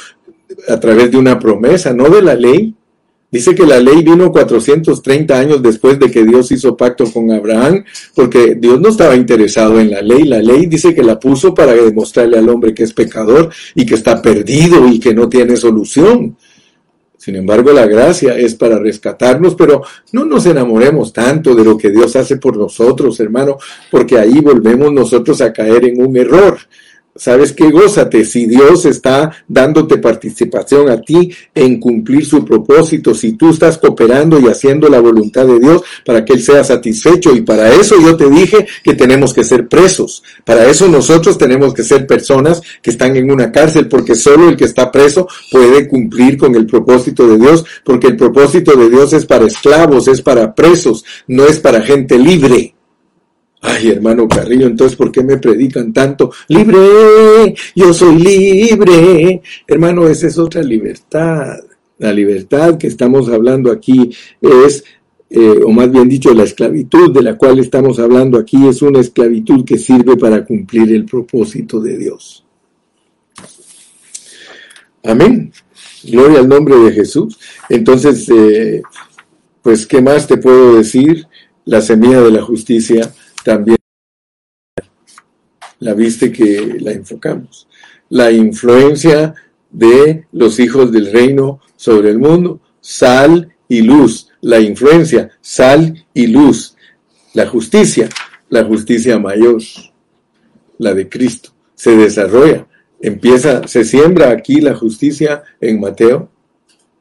a 0.67 0.79
través 0.79 1.11
de 1.11 1.17
una 1.17 1.39
promesa, 1.39 1.93
no 1.93 2.09
de 2.09 2.21
la 2.21 2.35
ley. 2.35 2.73
Dice 3.31 3.53
que 3.53 3.65
la 3.65 3.79
ley 3.79 4.01
vino 4.01 4.31
430 4.31 5.37
años 5.37 5.61
después 5.61 5.99
de 5.99 6.09
que 6.09 6.23
Dios 6.23 6.51
hizo 6.51 6.77
pacto 6.77 7.05
con 7.11 7.31
Abraham, 7.31 7.83
porque 8.15 8.55
Dios 8.55 8.79
no 8.79 8.89
estaba 8.89 9.15
interesado 9.15 9.79
en 9.79 9.91
la 9.91 10.01
ley. 10.01 10.23
La 10.23 10.41
ley 10.41 10.67
dice 10.67 10.95
que 10.95 11.03
la 11.03 11.19
puso 11.19 11.53
para 11.53 11.73
demostrarle 11.73 12.37
al 12.37 12.47
hombre 12.47 12.73
que 12.73 12.83
es 12.83 12.93
pecador 12.93 13.49
y 13.75 13.85
que 13.85 13.95
está 13.95 14.21
perdido 14.21 14.87
y 14.87 14.99
que 14.99 15.13
no 15.13 15.27
tiene 15.27 15.57
solución. 15.57 16.37
Sin 17.25 17.35
embargo, 17.37 17.73
la 17.73 17.87
gracia 17.87 18.37
es 18.37 18.53
para 18.53 18.77
rescatarnos, 18.77 19.55
pero 19.55 19.81
no 20.11 20.25
nos 20.25 20.45
enamoremos 20.45 21.11
tanto 21.11 21.55
de 21.55 21.63
lo 21.63 21.75
que 21.75 21.89
Dios 21.89 22.15
hace 22.15 22.37
por 22.37 22.55
nosotros, 22.55 23.19
hermano, 23.19 23.57
porque 23.89 24.19
ahí 24.19 24.41
volvemos 24.41 24.93
nosotros 24.93 25.41
a 25.41 25.51
caer 25.51 25.85
en 25.85 26.05
un 26.05 26.15
error. 26.17 26.59
¿Sabes 27.17 27.53
qué? 27.53 27.71
Gózate. 27.71 28.25
Si 28.25 28.45
Dios 28.45 28.83
está 28.85 29.31
dándote 29.47 29.99
participación 29.99 30.89
a 30.89 30.99
ti 30.99 31.31
en 31.53 31.79
cumplir 31.79 32.25
su 32.25 32.43
propósito, 32.43 33.13
si 33.13 33.33
tú 33.33 33.51
estás 33.51 33.77
cooperando 33.77 34.37
y 34.37 34.47
haciendo 34.47 34.89
la 34.89 34.99
voluntad 34.99 35.45
de 35.45 35.59
Dios 35.59 35.81
para 36.05 36.25
que 36.25 36.33
Él 36.33 36.41
sea 36.41 36.65
satisfecho, 36.65 37.33
y 37.33 37.41
para 37.41 37.73
eso 37.73 37.95
yo 38.01 38.17
te 38.17 38.29
dije 38.29 38.67
que 38.83 38.95
tenemos 38.95 39.33
que 39.33 39.45
ser 39.45 39.69
presos. 39.69 40.23
Para 40.43 40.69
eso 40.69 40.89
nosotros 40.89 41.37
tenemos 41.37 41.73
que 41.73 41.83
ser 41.83 42.05
personas 42.05 42.61
que 42.81 42.89
están 42.89 43.15
en 43.15 43.31
una 43.31 43.49
cárcel, 43.49 43.87
porque 43.87 44.15
solo 44.15 44.49
el 44.49 44.57
que 44.57 44.65
está 44.65 44.91
preso 44.91 45.25
puede 45.51 45.87
cumplir 45.87 46.37
con 46.37 46.53
el 46.55 46.65
propósito 46.65 47.25
de 47.29 47.37
Dios, 47.37 47.63
porque 47.85 48.07
el 48.07 48.17
propósito 48.17 48.75
de 48.75 48.89
Dios 48.89 49.13
es 49.13 49.25
para 49.25 49.45
esclavos, 49.45 50.09
es 50.09 50.21
para 50.21 50.53
presos, 50.53 51.05
no 51.27 51.45
es 51.45 51.61
para 51.61 51.81
gente 51.81 52.19
libre. 52.19 52.74
Ay, 53.61 53.89
hermano 53.89 54.27
Carrillo, 54.27 54.67
entonces, 54.67 54.95
¿por 54.95 55.11
qué 55.11 55.23
me 55.23 55.37
predican 55.37 55.91
tanto? 55.91 56.31
Libre, 56.49 57.55
yo 57.75 57.93
soy 57.93 58.19
libre. 58.19 59.41
Hermano, 59.67 60.07
esa 60.07 60.27
es 60.27 60.37
otra 60.37 60.61
libertad. 60.61 61.57
La 61.97 62.13
libertad 62.13 62.77
que 62.77 62.87
estamos 62.87 63.29
hablando 63.29 63.71
aquí 63.71 64.11
es, 64.41 64.83
eh, 65.29 65.59
o 65.65 65.71
más 65.71 65.91
bien 65.91 66.09
dicho, 66.09 66.33
la 66.33 66.43
esclavitud 66.43 67.11
de 67.11 67.23
la 67.23 67.37
cual 67.37 67.59
estamos 67.59 67.99
hablando 67.99 68.37
aquí 68.37 68.67
es 68.67 68.81
una 68.81 68.99
esclavitud 68.99 69.65
que 69.65 69.77
sirve 69.77 70.15
para 70.17 70.45
cumplir 70.45 70.93
el 70.93 71.05
propósito 71.05 71.79
de 71.79 71.97
Dios. 71.97 72.45
Amén. 75.03 75.51
Gloria 76.03 76.39
al 76.39 76.49
nombre 76.49 76.77
de 76.77 76.91
Jesús. 76.91 77.39
Entonces, 77.69 78.29
eh, 78.29 78.81
pues, 79.61 79.87
¿qué 79.87 80.01
más 80.01 80.27
te 80.27 80.37
puedo 80.37 80.75
decir? 80.75 81.25
La 81.63 81.81
semilla 81.81 82.21
de 82.21 82.31
la 82.31 82.43
justicia 82.43 83.11
también 83.45 83.77
la 85.77 85.93
viste 85.93 86.31
que 86.31 86.77
la 86.79 86.91
enfocamos. 86.91 87.67
La 88.09 88.31
influencia 88.31 89.35
de 89.69 90.25
los 90.31 90.59
hijos 90.59 90.91
del 90.91 91.11
reino 91.11 91.61
sobre 91.75 92.09
el 92.09 92.17
mundo, 92.17 92.59
sal 92.81 93.53
y 93.67 93.83
luz. 93.83 94.29
La 94.41 94.59
influencia, 94.59 95.29
sal 95.41 96.05
y 96.13 96.25
luz. 96.25 96.75
La 97.35 97.45
justicia, 97.45 98.09
la 98.49 98.63
justicia 98.63 99.19
mayor, 99.19 99.61
la 100.79 100.95
de 100.95 101.07
Cristo, 101.07 101.51
se 101.75 101.95
desarrolla. 101.95 102.67
Empieza, 102.99 103.67
se 103.67 103.83
siembra 103.83 104.31
aquí 104.31 104.59
la 104.59 104.73
justicia 104.73 105.43
en 105.61 105.79
Mateo, 105.79 106.31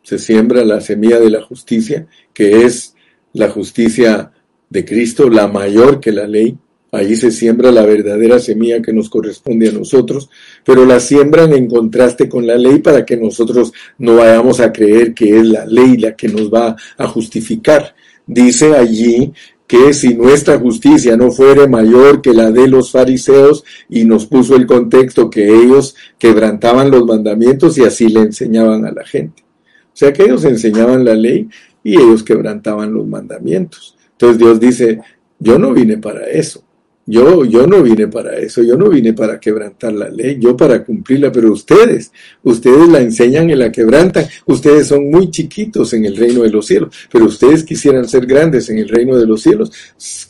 se 0.03 0.19
siembra 0.19 0.63
la 0.65 0.83
semilla 0.83 1.21
de 1.21 1.31
la 1.31 1.41
justicia, 1.41 2.07
que 2.35 2.67
es 2.67 2.95
la 3.33 3.49
justicia 3.49 4.34
de 4.75 4.85
Cristo, 4.85 5.31
la 5.31 5.47
mayor 5.47 6.01
que 6.01 6.13
la 6.13 6.27
ley. 6.27 6.59
Ahí 6.91 7.17
se 7.17 7.31
siembra 7.31 7.73
la 7.73 7.87
verdadera 7.87 8.39
semilla 8.39 8.83
que 8.83 8.93
nos 8.93 9.09
corresponde 9.09 9.69
a 9.69 9.73
nosotros, 9.73 10.29
pero 10.65 10.85
la 10.85 11.01
siembran 11.01 11.53
en 11.53 11.69
contraste 11.69 12.29
con 12.29 12.47
la 12.47 12.57
ley 12.57 12.81
para 12.81 13.05
que 13.05 13.17
nosotros 13.17 13.73
no 13.99 14.17
vayamos 14.17 14.61
a 14.61 14.73
creer 14.73 15.15
que 15.15 15.39
es 15.39 15.47
la 15.47 15.65
ley 15.65 15.97
la 15.97 16.15
que 16.15 16.29
nos 16.29 16.53
va 16.53 16.77
a 16.99 17.07
justificar. 17.09 17.95
Dice 18.27 18.75
allí 18.75 19.33
que 19.67 19.95
si 19.95 20.15
nuestra 20.15 20.59
justicia 20.59 21.17
no 21.17 21.31
fuere 21.31 21.67
mayor 21.69 22.21
que 22.21 22.33
la 22.33 22.51
de 22.51 22.69
los 22.69 22.91
fariseos, 22.91 23.65
y 23.89 24.05
nos 24.05 24.27
puso 24.27 24.57
el 24.57 24.67
contexto 24.67 25.31
que 25.31 25.49
ellos 25.49 25.95
quebrantaban 26.19 26.91
los 26.91 27.05
mandamientos 27.05 27.79
y 27.79 27.85
así 27.85 28.09
le 28.09 28.21
enseñaban 28.21 28.85
a 28.87 28.93
la 28.93 29.05
gente. 29.05 29.43
O 29.87 29.97
sea 29.97 30.13
que 30.13 30.25
ellos 30.25 30.45
enseñaban 30.45 31.05
la 31.05 31.15
ley 31.15 31.49
y 31.85 31.95
ellos 31.95 32.25
quebrantaban 32.25 32.93
los 32.93 33.07
mandamientos. 33.07 33.94
Entonces 34.15 34.39
Dios 34.39 34.61
dice, 34.61 35.01
yo 35.39 35.59
no 35.59 35.73
vine 35.73 35.99
para 35.99 36.27
eso. 36.27 36.65
Yo, 37.07 37.45
yo 37.45 37.67
no 37.67 37.83
vine 37.83 38.09
para 38.09 38.39
eso, 38.39 38.63
yo 38.63 38.79
no 38.79 38.89
vine 38.89 39.13
para 39.13 39.39
quebrantar 39.39 39.93
la 39.93 40.09
ley, 40.09 40.39
yo 40.41 40.57
para 40.57 40.83
cumplirla, 40.83 41.31
pero 41.31 41.53
ustedes, 41.53 42.11
ustedes 42.43 42.89
la 42.89 43.01
enseñan 43.01 43.51
y 43.51 43.55
la 43.55 43.71
quebrantan, 43.71 44.27
ustedes 44.47 44.87
son 44.87 45.11
muy 45.11 45.31
chiquitos 45.31 45.93
en 45.93 46.07
el 46.07 46.17
reino 46.17 46.43
de 46.43 46.49
los 46.49 46.65
cielos, 46.65 46.97
pero 47.13 47.27
ustedes 47.27 47.63
quisieran 47.63 48.09
ser 48.09 48.25
grandes 48.25 48.71
en 48.71 48.79
el 48.79 48.89
reino 48.89 49.19
de 49.19 49.27
los 49.27 49.43
cielos, 49.43 49.71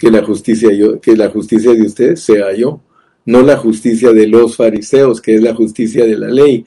que 0.01 0.11
la 0.11 0.24
justicia 0.24 0.72
yo, 0.72 1.01
que 1.01 1.16
la 1.16 1.30
justicia 1.30 1.72
de 1.72 1.82
ustedes 1.82 2.20
sea 2.20 2.53
yo, 2.57 2.80
no 3.26 3.43
la 3.43 3.57
justicia 3.57 4.12
de 4.12 4.26
los 4.26 4.57
fariseos, 4.57 5.20
que 5.20 5.37
es 5.37 5.43
la 5.43 5.55
justicia 5.55 6.05
de 6.05 6.18
la 6.18 6.28
ley, 6.28 6.66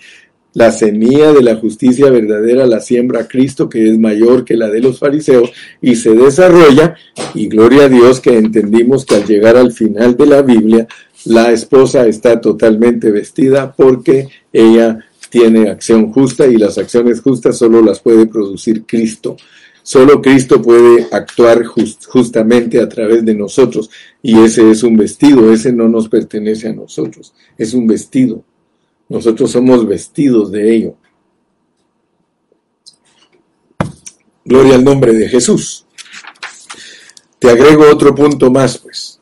la 0.58 0.72
semilla 0.72 1.34
de 1.34 1.44
la 1.44 1.56
justicia 1.58 2.10
verdadera 2.10 2.66
la 2.66 2.80
siembra 2.80 3.28
Cristo, 3.28 3.70
que 3.70 3.92
es 3.92 4.00
mayor 4.00 4.44
que 4.44 4.58
la 4.58 4.70
de 4.70 4.82
los 4.82 4.98
fariseos, 4.98 5.52
y 5.84 5.96
se 5.96 6.16
desarrolla, 6.16 6.96
y 7.36 7.48
gloria 7.48 7.84
a 7.84 7.90
Dios 7.90 8.20
que 8.20 8.36
entendimos 8.36 9.06
que 9.06 9.18
al 9.18 9.28
llegar 9.28 9.56
al 9.56 9.72
final 9.72 10.18
de 10.18 10.26
la 10.26 10.42
Biblia, 10.42 10.88
la 11.26 11.52
esposa 11.52 12.08
está 12.08 12.42
totalmente 12.42 13.12
vestida 13.12 13.72
porque 13.72 14.30
ella 14.52 15.06
tiene 15.30 15.70
acción 15.70 16.12
justa 16.12 16.48
y 16.48 16.58
las 16.58 16.80
acciones 16.80 17.22
justas 17.22 17.56
solo 17.56 17.84
las 17.84 18.00
puede 18.00 18.26
producir 18.26 18.84
Cristo. 18.88 19.38
Solo 19.84 20.24
Cristo 20.24 20.60
puede 20.60 21.06
actuar 21.12 21.66
justamente 21.66 22.82
a 22.82 22.90
través 22.90 23.24
de 23.24 23.36
nosotros 23.36 23.92
y 24.24 24.40
ese 24.40 24.72
es 24.72 24.82
un 24.82 24.98
vestido, 24.98 25.54
ese 25.54 25.72
no 25.72 25.88
nos 25.88 26.10
pertenece 26.10 26.70
a 26.70 26.74
nosotros, 26.74 27.36
es 27.60 27.76
un 27.76 27.86
vestido. 27.86 28.44
Nosotros 29.10 29.52
somos 29.52 29.88
vestidos 29.88 30.52
de 30.52 30.76
ello. 30.76 30.96
Gloria 34.44 34.76
al 34.76 34.84
nombre 34.84 35.14
de 35.14 35.28
Jesús. 35.28 35.86
Te 37.40 37.50
agrego 37.50 37.90
otro 37.92 38.16
punto 38.16 38.50
más, 38.50 38.78
pues. 38.78 39.20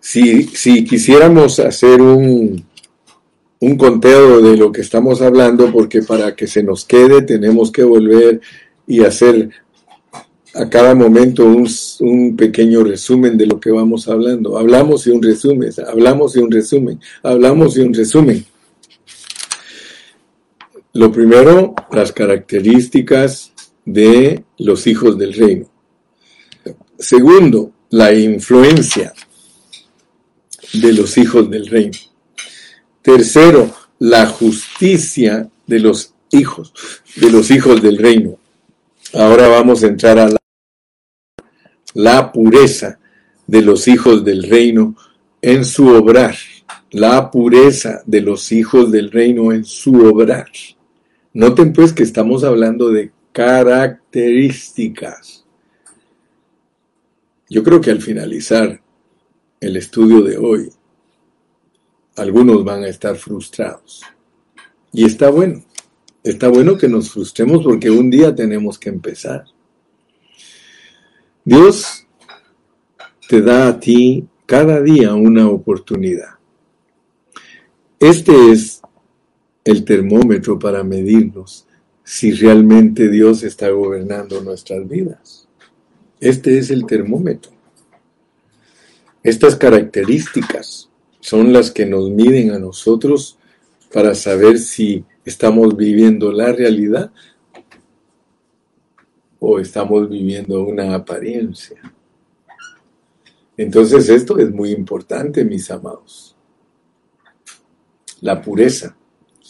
Si, 0.00 0.44
si 0.44 0.84
quisiéramos 0.84 1.58
hacer 1.60 2.00
un, 2.00 2.64
un 3.60 3.76
conteo 3.76 4.40
de 4.40 4.56
lo 4.56 4.72
que 4.72 4.80
estamos 4.80 5.20
hablando, 5.20 5.70
porque 5.72 6.02
para 6.02 6.34
que 6.34 6.46
se 6.46 6.62
nos 6.62 6.84
quede 6.84 7.22
tenemos 7.22 7.70
que 7.70 7.82
volver 7.82 8.40
y 8.86 9.04
hacer 9.04 9.50
a 10.54 10.68
cada 10.68 10.94
momento 10.94 11.44
un, 11.46 12.36
pequeño 12.36 12.82
resumen 12.82 13.36
de 13.36 13.46
lo 13.46 13.60
que 13.60 13.70
vamos 13.70 14.08
hablando. 14.08 14.58
Hablamos 14.58 15.06
y 15.06 15.10
un 15.10 15.22
resumen, 15.22 15.70
hablamos 15.86 16.36
y 16.36 16.40
un 16.40 16.50
resumen, 16.50 17.00
hablamos 17.22 17.76
y 17.76 17.80
un 17.80 17.94
resumen. 17.94 18.44
Lo 20.94 21.12
primero, 21.12 21.74
las 21.92 22.12
características 22.12 23.52
de 23.84 24.44
los 24.58 24.86
hijos 24.86 25.18
del 25.18 25.34
reino. 25.34 25.66
Segundo, 26.98 27.72
la 27.90 28.12
influencia 28.12 29.12
de 30.72 30.92
los 30.92 31.16
hijos 31.18 31.50
del 31.50 31.66
reino. 31.66 31.98
Tercero, 33.02 33.72
la 33.98 34.26
justicia 34.26 35.48
de 35.66 35.78
los 35.78 36.14
hijos, 36.30 36.72
de 37.16 37.30
los 37.30 37.50
hijos 37.50 37.80
del 37.82 37.98
reino. 37.98 38.38
Ahora 39.14 39.48
vamos 39.48 39.82
a 39.82 39.86
entrar 39.86 40.18
a 40.18 40.28
la, 40.28 40.37
la 41.98 42.30
pureza 42.30 43.00
de 43.48 43.60
los 43.60 43.88
hijos 43.88 44.24
del 44.24 44.44
reino 44.44 44.94
en 45.42 45.64
su 45.64 45.88
obrar. 45.88 46.36
La 46.92 47.28
pureza 47.28 48.02
de 48.06 48.20
los 48.20 48.52
hijos 48.52 48.92
del 48.92 49.10
reino 49.10 49.52
en 49.52 49.64
su 49.64 50.06
obrar. 50.06 50.46
Noten 51.32 51.72
pues 51.72 51.92
que 51.92 52.04
estamos 52.04 52.44
hablando 52.44 52.90
de 52.90 53.10
características. 53.32 55.44
Yo 57.50 57.64
creo 57.64 57.80
que 57.80 57.90
al 57.90 58.00
finalizar 58.00 58.80
el 59.58 59.76
estudio 59.76 60.22
de 60.22 60.38
hoy, 60.38 60.70
algunos 62.14 62.62
van 62.62 62.84
a 62.84 62.88
estar 62.88 63.16
frustrados. 63.16 64.04
Y 64.92 65.04
está 65.04 65.30
bueno. 65.30 65.64
Está 66.22 66.46
bueno 66.46 66.78
que 66.78 66.88
nos 66.88 67.10
frustremos 67.10 67.64
porque 67.64 67.90
un 67.90 68.08
día 68.08 68.32
tenemos 68.32 68.78
que 68.78 68.88
empezar. 68.88 69.46
Dios 71.48 72.06
te 73.26 73.40
da 73.40 73.68
a 73.68 73.80
ti 73.80 74.28
cada 74.44 74.82
día 74.82 75.14
una 75.14 75.48
oportunidad. 75.48 76.34
Este 77.98 78.52
es 78.52 78.82
el 79.64 79.82
termómetro 79.86 80.58
para 80.58 80.84
medirnos 80.84 81.66
si 82.04 82.32
realmente 82.32 83.08
Dios 83.08 83.44
está 83.44 83.70
gobernando 83.70 84.42
nuestras 84.42 84.86
vidas. 84.86 85.48
Este 86.20 86.58
es 86.58 86.68
el 86.68 86.84
termómetro. 86.84 87.52
Estas 89.22 89.56
características 89.56 90.90
son 91.18 91.54
las 91.54 91.70
que 91.70 91.86
nos 91.86 92.10
miden 92.10 92.50
a 92.50 92.58
nosotros 92.58 93.38
para 93.90 94.14
saber 94.14 94.58
si 94.58 95.02
estamos 95.24 95.74
viviendo 95.78 96.30
la 96.30 96.52
realidad 96.52 97.10
o 99.40 99.58
estamos 99.58 100.08
viviendo 100.08 100.62
una 100.62 100.94
apariencia. 100.94 101.80
Entonces 103.56 104.08
esto 104.08 104.38
es 104.38 104.50
muy 104.50 104.70
importante, 104.70 105.44
mis 105.44 105.70
amados. 105.70 106.36
La 108.20 108.40
pureza. 108.40 108.96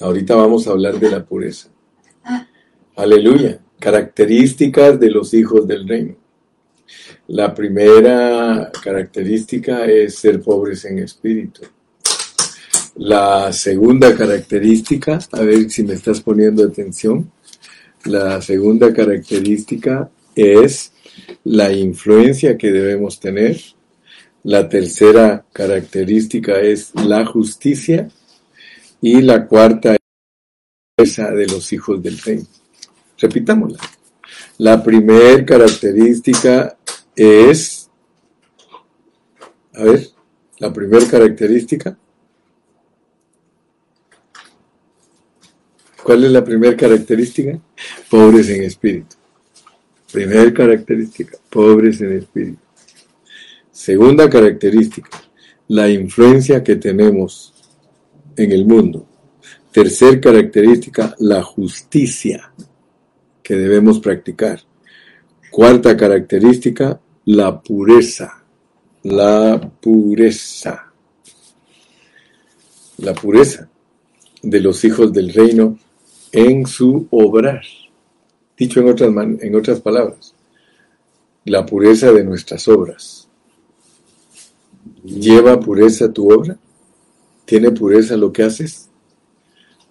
Ahorita 0.00 0.34
vamos 0.34 0.66
a 0.66 0.70
hablar 0.70 0.98
de 0.98 1.10
la 1.10 1.24
pureza. 1.24 1.68
Aleluya. 2.96 3.60
Características 3.78 4.98
de 4.98 5.10
los 5.10 5.34
hijos 5.34 5.66
del 5.66 5.86
reino. 5.86 6.16
La 7.28 7.54
primera 7.54 8.70
característica 8.82 9.84
es 9.84 10.16
ser 10.16 10.40
pobres 10.40 10.84
en 10.86 11.00
espíritu. 11.00 11.62
La 12.96 13.52
segunda 13.52 14.16
característica, 14.16 15.18
a 15.32 15.40
ver 15.42 15.70
si 15.70 15.84
me 15.84 15.94
estás 15.94 16.20
poniendo 16.20 16.64
atención, 16.64 17.30
la 18.04 18.40
segunda 18.40 18.92
característica 18.92 20.10
es 20.34 20.92
la 21.44 21.72
influencia 21.72 22.56
que 22.56 22.70
debemos 22.70 23.20
tener. 23.20 23.60
La 24.44 24.68
tercera 24.68 25.44
característica 25.52 26.60
es 26.60 26.92
la 26.94 27.26
justicia. 27.26 28.08
Y 29.00 29.22
la 29.22 29.46
cuarta 29.46 29.94
es 29.94 29.98
esa 30.96 31.30
de 31.30 31.46
los 31.46 31.72
hijos 31.72 32.02
del 32.02 32.18
reino. 32.18 32.46
Repitámosla. 33.18 33.78
La 34.58 34.82
primera 34.82 35.44
característica 35.44 36.76
es, 37.14 37.88
a 39.74 39.84
ver, 39.84 40.08
la 40.58 40.72
primera 40.72 41.06
característica 41.06 41.96
¿Cuál 46.08 46.24
es 46.24 46.30
la 46.30 46.42
primera 46.42 46.74
característica? 46.74 47.60
Pobres 48.08 48.48
en 48.48 48.62
espíritu. 48.62 49.14
Primera 50.10 50.50
característica, 50.54 51.36
pobres 51.50 52.00
en 52.00 52.16
espíritu. 52.16 52.62
Segunda 53.70 54.30
característica, 54.30 55.10
la 55.66 55.86
influencia 55.90 56.64
que 56.64 56.76
tenemos 56.76 57.52
en 58.34 58.52
el 58.52 58.64
mundo. 58.64 59.06
Tercer 59.70 60.18
característica, 60.18 61.14
la 61.18 61.42
justicia 61.42 62.54
que 63.42 63.56
debemos 63.56 64.00
practicar. 64.00 64.62
Cuarta 65.50 65.94
característica, 65.94 66.98
la 67.26 67.60
pureza. 67.60 68.44
La 69.02 69.60
pureza. 69.78 70.90
La 72.96 73.12
pureza 73.12 73.68
de 74.42 74.60
los 74.60 74.82
hijos 74.86 75.12
del 75.12 75.34
reino 75.34 75.78
en 76.32 76.66
su 76.66 77.06
obrar. 77.10 77.62
Dicho 78.56 78.80
en 78.80 78.88
otras, 78.88 79.10
en 79.40 79.54
otras 79.54 79.80
palabras, 79.80 80.34
la 81.44 81.64
pureza 81.64 82.12
de 82.12 82.24
nuestras 82.24 82.66
obras. 82.68 83.28
¿Lleva 85.04 85.60
pureza 85.60 86.12
tu 86.12 86.32
obra? 86.32 86.58
¿Tiene 87.44 87.70
pureza 87.70 88.16
lo 88.16 88.32
que 88.32 88.42
haces? 88.42 88.88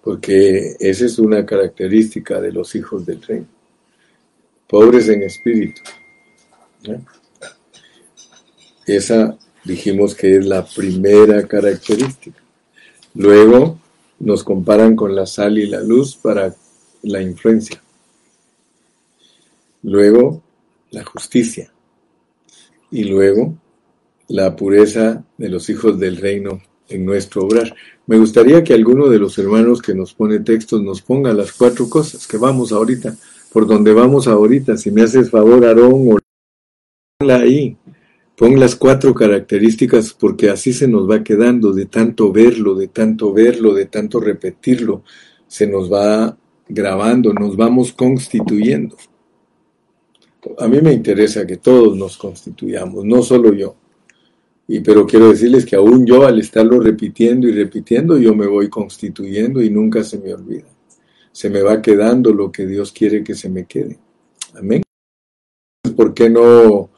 Porque 0.02 0.76
esa 0.78 1.06
es 1.06 1.18
una 1.18 1.44
característica 1.44 2.40
de 2.40 2.52
los 2.52 2.74
hijos 2.74 3.04
del 3.04 3.20
reino. 3.22 3.46
Pobres 4.68 5.08
en 5.08 5.22
espíritu. 5.22 5.80
Esa 8.86 9.36
dijimos 9.64 10.14
que 10.14 10.36
es 10.36 10.46
la 10.46 10.64
primera 10.64 11.42
característica. 11.46 12.40
Luego, 13.14 13.78
nos 14.20 14.44
comparan 14.44 14.96
con 14.96 15.14
la 15.14 15.26
sal 15.26 15.58
y 15.58 15.66
la 15.66 15.80
luz 15.80 16.16
para 16.16 16.54
la 17.02 17.22
influencia. 17.22 17.82
Luego, 19.82 20.42
la 20.90 21.04
justicia. 21.04 21.72
Y 22.90 23.04
luego, 23.04 23.54
la 24.28 24.56
pureza 24.56 25.24
de 25.36 25.48
los 25.48 25.68
hijos 25.70 25.98
del 25.98 26.16
reino 26.16 26.60
en 26.88 27.04
nuestro 27.04 27.44
obrar. 27.44 27.74
Me 28.06 28.18
gustaría 28.18 28.64
que 28.64 28.74
alguno 28.74 29.08
de 29.08 29.18
los 29.18 29.38
hermanos 29.38 29.82
que 29.82 29.94
nos 29.94 30.14
pone 30.14 30.40
textos 30.40 30.82
nos 30.82 31.02
ponga 31.02 31.32
las 31.32 31.52
cuatro 31.52 31.88
cosas 31.88 32.26
que 32.26 32.38
vamos 32.38 32.72
ahorita, 32.72 33.16
por 33.52 33.66
donde 33.66 33.92
vamos 33.92 34.26
ahorita. 34.26 34.76
Si 34.76 34.90
me 34.90 35.02
haces 35.02 35.30
favor, 35.30 35.64
Aarón, 35.64 36.12
o 36.12 36.18
ahí. 37.30 37.76
Pon 38.38 38.60
las 38.60 38.76
cuatro 38.76 39.12
características 39.14 40.12
porque 40.12 40.48
así 40.48 40.72
se 40.72 40.86
nos 40.86 41.10
va 41.10 41.24
quedando 41.24 41.72
de 41.72 41.86
tanto 41.86 42.30
verlo, 42.30 42.76
de 42.76 42.86
tanto 42.86 43.32
verlo, 43.32 43.74
de 43.74 43.86
tanto 43.86 44.20
repetirlo. 44.20 45.02
Se 45.48 45.66
nos 45.66 45.92
va 45.92 46.38
grabando, 46.68 47.32
nos 47.32 47.56
vamos 47.56 47.92
constituyendo. 47.92 48.96
A 50.56 50.68
mí 50.68 50.80
me 50.80 50.92
interesa 50.92 51.44
que 51.48 51.56
todos 51.56 51.96
nos 51.96 52.16
constituyamos, 52.16 53.04
no 53.04 53.24
solo 53.24 53.52
yo. 53.52 53.74
Y 54.68 54.80
pero 54.80 55.04
quiero 55.04 55.30
decirles 55.30 55.66
que 55.66 55.74
aún 55.74 56.06
yo 56.06 56.24
al 56.24 56.38
estarlo 56.38 56.78
repitiendo 56.78 57.48
y 57.48 57.52
repitiendo, 57.52 58.18
yo 58.18 58.36
me 58.36 58.46
voy 58.46 58.68
constituyendo 58.68 59.60
y 59.60 59.70
nunca 59.70 60.04
se 60.04 60.16
me 60.16 60.32
olvida. 60.32 60.68
Se 61.32 61.50
me 61.50 61.60
va 61.60 61.82
quedando 61.82 62.32
lo 62.32 62.52
que 62.52 62.68
Dios 62.68 62.92
quiere 62.92 63.24
que 63.24 63.34
se 63.34 63.48
me 63.48 63.64
quede. 63.64 63.98
Amén. 64.54 64.82
¿Por 65.96 66.14
qué 66.14 66.30
no 66.30 66.90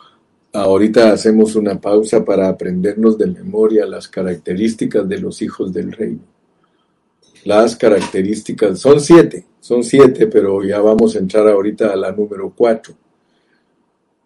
Ahorita 0.52 1.12
hacemos 1.12 1.54
una 1.54 1.80
pausa 1.80 2.24
para 2.24 2.48
aprendernos 2.48 3.16
de 3.16 3.26
memoria 3.26 3.86
las 3.86 4.08
características 4.08 5.08
de 5.08 5.18
los 5.20 5.42
hijos 5.42 5.72
del 5.72 5.92
reino. 5.92 6.22
Las 7.44 7.76
características, 7.76 8.80
son 8.80 9.00
siete, 9.00 9.46
son 9.60 9.84
siete, 9.84 10.26
pero 10.26 10.64
ya 10.64 10.80
vamos 10.80 11.14
a 11.14 11.20
entrar 11.20 11.46
ahorita 11.46 11.92
a 11.92 11.96
la 11.96 12.10
número 12.10 12.52
cuatro. 12.54 12.94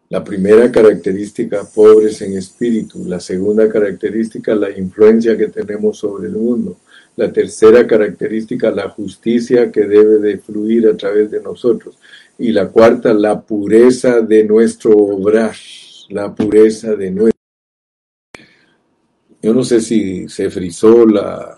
La 0.08 0.24
primera 0.24 0.72
característica, 0.72 1.62
pobres 1.64 2.22
en 2.22 2.38
espíritu. 2.38 3.04
La 3.04 3.20
segunda 3.20 3.68
característica, 3.68 4.54
la 4.54 4.70
influencia 4.70 5.36
que 5.36 5.48
tenemos 5.48 5.98
sobre 5.98 6.28
el 6.28 6.36
mundo. 6.36 6.78
La 7.16 7.30
tercera 7.30 7.86
característica, 7.86 8.70
la 8.70 8.88
justicia 8.88 9.70
que 9.70 9.82
debe 9.82 10.18
de 10.20 10.38
fluir 10.38 10.88
a 10.88 10.96
través 10.96 11.30
de 11.30 11.42
nosotros. 11.42 11.98
Y 12.38 12.50
la 12.50 12.68
cuarta, 12.68 13.12
la 13.12 13.42
pureza 13.42 14.22
de 14.22 14.44
nuestro 14.44 14.96
obrar 14.96 15.54
la 16.08 16.34
pureza 16.34 16.94
de 16.94 17.10
nuestro. 17.10 17.40
Yo 19.42 19.52
no 19.52 19.62
sé 19.62 19.80
si 19.80 20.28
se 20.28 20.50
frizó 20.50 21.06
la, 21.06 21.54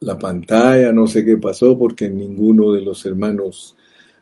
la 0.00 0.18
pantalla, 0.18 0.92
no 0.92 1.06
sé 1.06 1.24
qué 1.24 1.36
pasó, 1.36 1.76
porque 1.76 2.08
ninguno 2.08 2.72
de 2.72 2.82
los 2.82 3.04
hermanos 3.04 3.76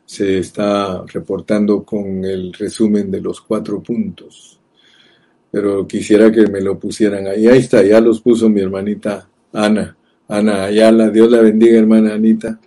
se 0.06 0.38
está 0.38 1.04
reportando 1.06 1.82
con 1.82 2.24
el 2.24 2.52
resumen 2.52 3.10
de 3.10 3.20
los 3.20 3.40
cuatro 3.40 3.82
puntos. 3.82 4.58
Pero 5.50 5.86
quisiera 5.86 6.30
que 6.30 6.46
me 6.46 6.60
lo 6.60 6.78
pusieran 6.78 7.26
ahí. 7.26 7.46
Ahí 7.46 7.58
está, 7.58 7.82
ya 7.82 8.00
los 8.00 8.20
puso 8.20 8.48
mi 8.48 8.60
hermanita 8.60 9.28
Ana. 9.52 9.96
Ana 10.28 10.64
Ayala, 10.64 11.10
Dios 11.10 11.30
la 11.30 11.40
bendiga, 11.40 11.78
hermana 11.78 12.14
Anita. 12.14 12.58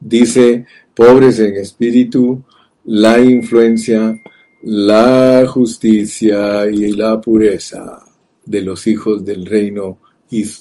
Dice, 0.00 0.66
pobres 0.94 1.38
en 1.40 1.56
espíritu, 1.56 2.42
la 2.84 3.20
influencia, 3.20 4.18
la 4.66 5.46
justicia 5.46 6.66
y 6.70 6.92
la 6.92 7.20
pureza 7.20 8.02
de 8.46 8.62
los 8.62 8.86
hijos 8.86 9.22
del 9.22 9.44
reino 9.44 9.98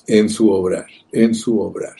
en 0.08 0.30
su 0.30 0.50
obrar, 0.52 0.88
en 1.12 1.34
su 1.34 1.60
obrar. 1.60 1.96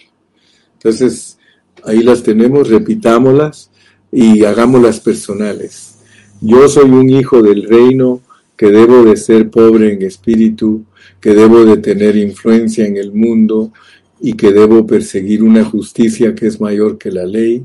Entonces, 0.74 1.38
ahí 1.86 2.04
las 2.04 2.22
tenemos, 2.22 2.70
repitámoslas 2.70 3.72
y 4.12 4.44
hagámoslas 4.44 5.00
personales. 5.00 5.96
Yo 6.42 6.68
soy 6.68 6.90
un 6.90 7.10
hijo 7.10 7.42
del 7.42 7.64
reino 7.64 8.22
que 8.58 8.68
debo 8.68 9.04
de 9.06 9.16
ser 9.16 9.50
pobre 9.50 9.94
en 9.94 10.02
espíritu, 10.02 10.84
que 11.22 11.34
debo 11.34 11.64
de 11.64 11.78
tener 11.78 12.18
influencia 12.18 12.86
en 12.86 12.98
el 12.98 13.14
mundo 13.14 13.72
y 14.20 14.34
que 14.34 14.52
debo 14.52 14.86
perseguir 14.86 15.42
una 15.42 15.64
justicia 15.64 16.36
que 16.36 16.48
es 16.48 16.60
mayor 16.60 16.98
que 16.98 17.12
la 17.12 17.26
ley. 17.26 17.64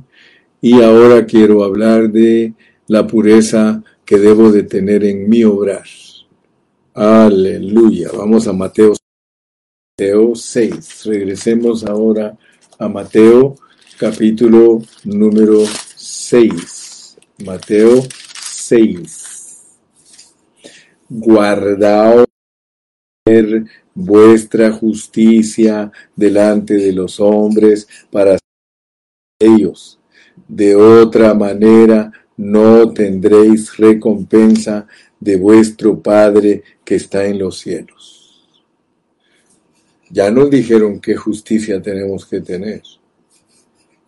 Y 0.60 0.80
ahora 0.80 1.26
quiero 1.26 1.64
hablar 1.64 2.10
de 2.12 2.54
la 2.86 3.06
pureza 3.06 3.82
que 4.08 4.16
debo 4.16 4.50
de 4.50 4.62
tener 4.62 5.04
en 5.04 5.28
mi 5.28 5.44
obrar. 5.44 5.84
Aleluya. 6.94 8.08
Vamos 8.16 8.48
a 8.48 8.54
Mateo, 8.54 8.94
Mateo 9.98 10.34
6. 10.34 11.04
Regresemos 11.04 11.84
ahora 11.84 12.34
a 12.78 12.88
Mateo 12.88 13.56
capítulo 13.98 14.80
número 15.04 15.62
6. 15.94 17.18
Mateo 17.44 18.02
6. 18.32 19.66
Guardaos 21.10 22.24
vuestra 23.94 24.72
justicia 24.72 25.92
delante 26.16 26.76
de 26.76 26.94
los 26.94 27.20
hombres 27.20 27.86
para 28.10 28.38
ellos. 29.38 30.00
De 30.48 30.74
otra 30.74 31.34
manera 31.34 32.10
no 32.38 32.92
tendréis 32.92 33.76
recompensa 33.76 34.86
de 35.20 35.36
vuestro 35.36 36.00
Padre 36.00 36.62
que 36.84 36.94
está 36.94 37.26
en 37.26 37.38
los 37.38 37.58
cielos. 37.58 38.48
Ya 40.10 40.30
nos 40.30 40.48
dijeron 40.48 41.00
qué 41.00 41.16
justicia 41.16 41.82
tenemos 41.82 42.24
que 42.24 42.40
tener. 42.40 42.82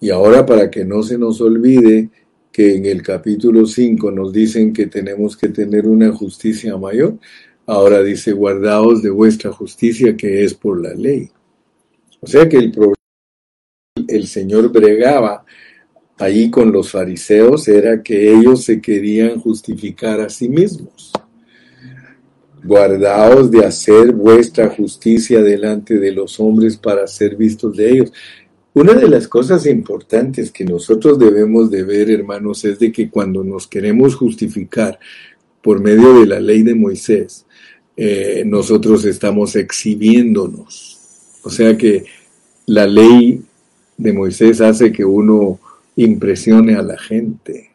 Y 0.00 0.10
ahora 0.10 0.46
para 0.46 0.70
que 0.70 0.84
no 0.84 1.02
se 1.02 1.18
nos 1.18 1.40
olvide 1.40 2.08
que 2.50 2.76
en 2.76 2.86
el 2.86 3.02
capítulo 3.02 3.66
5 3.66 4.10
nos 4.10 4.32
dicen 4.32 4.72
que 4.72 4.86
tenemos 4.86 5.36
que 5.36 5.48
tener 5.48 5.86
una 5.86 6.10
justicia 6.12 6.76
mayor, 6.78 7.18
ahora 7.66 8.02
dice, 8.02 8.32
guardaos 8.32 9.02
de 9.02 9.10
vuestra 9.10 9.52
justicia 9.52 10.16
que 10.16 10.44
es 10.44 10.54
por 10.54 10.80
la 10.80 10.94
ley. 10.94 11.28
O 12.20 12.26
sea 12.26 12.48
que 12.48 12.56
el 12.56 12.70
problema 12.70 12.94
el 14.08 14.26
Señor 14.26 14.70
bregaba 14.72 15.44
ahí 16.20 16.50
con 16.50 16.70
los 16.70 16.90
fariseos 16.90 17.66
era 17.66 18.02
que 18.02 18.30
ellos 18.30 18.62
se 18.64 18.80
querían 18.80 19.40
justificar 19.40 20.20
a 20.20 20.28
sí 20.28 20.50
mismos. 20.50 21.12
Guardaos 22.62 23.50
de 23.50 23.64
hacer 23.64 24.12
vuestra 24.12 24.68
justicia 24.68 25.42
delante 25.42 25.98
de 25.98 26.12
los 26.12 26.38
hombres 26.38 26.76
para 26.76 27.06
ser 27.06 27.36
vistos 27.36 27.74
de 27.74 27.90
ellos. 27.90 28.12
Una 28.74 28.92
de 28.92 29.08
las 29.08 29.26
cosas 29.26 29.64
importantes 29.64 30.52
que 30.52 30.64
nosotros 30.64 31.18
debemos 31.18 31.70
de 31.70 31.84
ver, 31.84 32.10
hermanos, 32.10 32.66
es 32.66 32.78
de 32.78 32.92
que 32.92 33.08
cuando 33.08 33.42
nos 33.42 33.66
queremos 33.66 34.14
justificar 34.14 34.98
por 35.62 35.80
medio 35.80 36.20
de 36.20 36.26
la 36.26 36.38
ley 36.38 36.62
de 36.62 36.74
Moisés, 36.74 37.46
eh, 37.96 38.42
nosotros 38.44 39.06
estamos 39.06 39.56
exhibiéndonos. 39.56 40.98
O 41.42 41.48
sea 41.48 41.78
que 41.78 42.04
la 42.66 42.86
ley 42.86 43.42
de 43.96 44.12
Moisés 44.12 44.60
hace 44.60 44.92
que 44.92 45.04
uno 45.04 45.58
impresione 45.96 46.74
a 46.76 46.82
la 46.82 46.98
gente. 46.98 47.70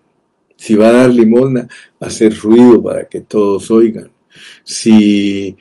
Si 0.58 0.76
va 0.76 0.90
a 0.90 0.94
dar 0.94 1.10
limosna, 1.10 1.68
hacer 2.00 2.38
ruido 2.38 2.82
para 2.82 3.08
que 3.08 3.22
todos 3.22 3.70
oigan. 3.72 4.12
Si, 4.64 5.56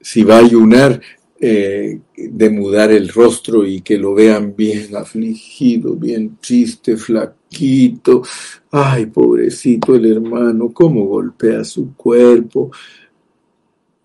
si 0.00 0.22
va 0.22 0.36
a 0.36 0.44
ayunar, 0.44 1.00
eh, 1.46 2.00
de 2.16 2.48
mudar 2.48 2.90
el 2.90 3.08
rostro 3.08 3.66
y 3.66 3.82
que 3.82 3.98
lo 3.98 4.14
vean 4.14 4.54
bien 4.56 4.96
afligido, 4.96 5.94
bien 5.94 6.38
triste, 6.40 6.96
flaquito. 6.96 8.22
Ay, 8.70 9.06
pobrecito 9.06 9.94
el 9.94 10.10
hermano, 10.10 10.72
cómo 10.72 11.04
golpea 11.04 11.62
su 11.64 11.94
cuerpo. 11.96 12.70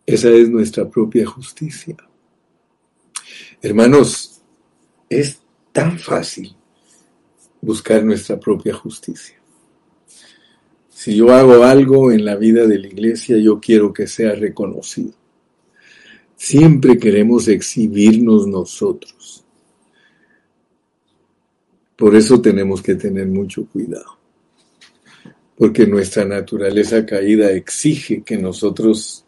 Esa 0.05 0.29
es 0.31 0.49
nuestra 0.49 0.89
propia 0.89 1.25
justicia. 1.25 1.95
Hermanos, 3.61 4.41
es 5.07 5.39
tan 5.71 5.97
fácil 5.97 6.58
buscar 7.61 8.03
nuestra 8.03 8.39
propia 8.39 8.73
justicia. 8.73 9.35
Si 10.89 11.15
yo 11.15 11.31
hago 11.33 11.63
algo 11.63 12.11
en 12.11 12.25
la 12.25 12.35
vida 12.35 12.67
de 12.67 12.77
la 12.77 12.87
iglesia, 12.87 13.37
yo 13.37 13.59
quiero 13.59 13.93
que 13.93 14.05
sea 14.05 14.33
reconocido. 14.35 15.13
Siempre 16.35 16.97
queremos 16.97 17.47
exhibirnos 17.47 18.47
nosotros. 18.47 19.45
Por 21.95 22.15
eso 22.15 22.41
tenemos 22.41 22.81
que 22.81 22.95
tener 22.95 23.27
mucho 23.27 23.65
cuidado. 23.65 24.17
Porque 25.57 25.85
nuestra 25.85 26.23
naturaleza 26.23 27.05
caída 27.05 27.51
exige 27.51 28.23
que 28.23 28.37
nosotros 28.37 29.25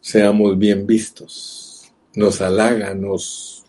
seamos 0.00 0.56
bien 0.58 0.86
vistos. 0.86 1.92
Nos 2.14 2.40
halaga, 2.40 2.94
nos, 2.94 3.64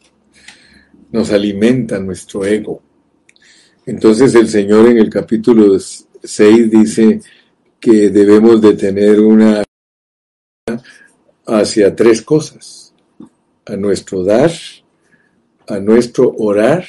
nos 1.12 1.32
alimenta 1.32 2.00
nuestro 2.00 2.46
ego. 2.46 2.85
Entonces 3.86 4.34
el 4.36 4.50
Señor 4.50 4.88
en 4.88 4.98
el 4.98 5.10
capítulo 5.10 5.78
6 5.80 6.72
dice 6.72 7.22
que 7.80 8.10
debemos 8.10 8.62
de 8.62 8.74
tener 8.74 9.20
una 9.20 9.64
hacia 11.46 11.96
tres 11.96 12.24
cosas, 12.24 12.94
a 13.66 13.76
nuestro 13.76 14.24
dar, 14.24 14.52
a 15.68 15.80
nuestro 15.80 16.34
orar 16.38 16.86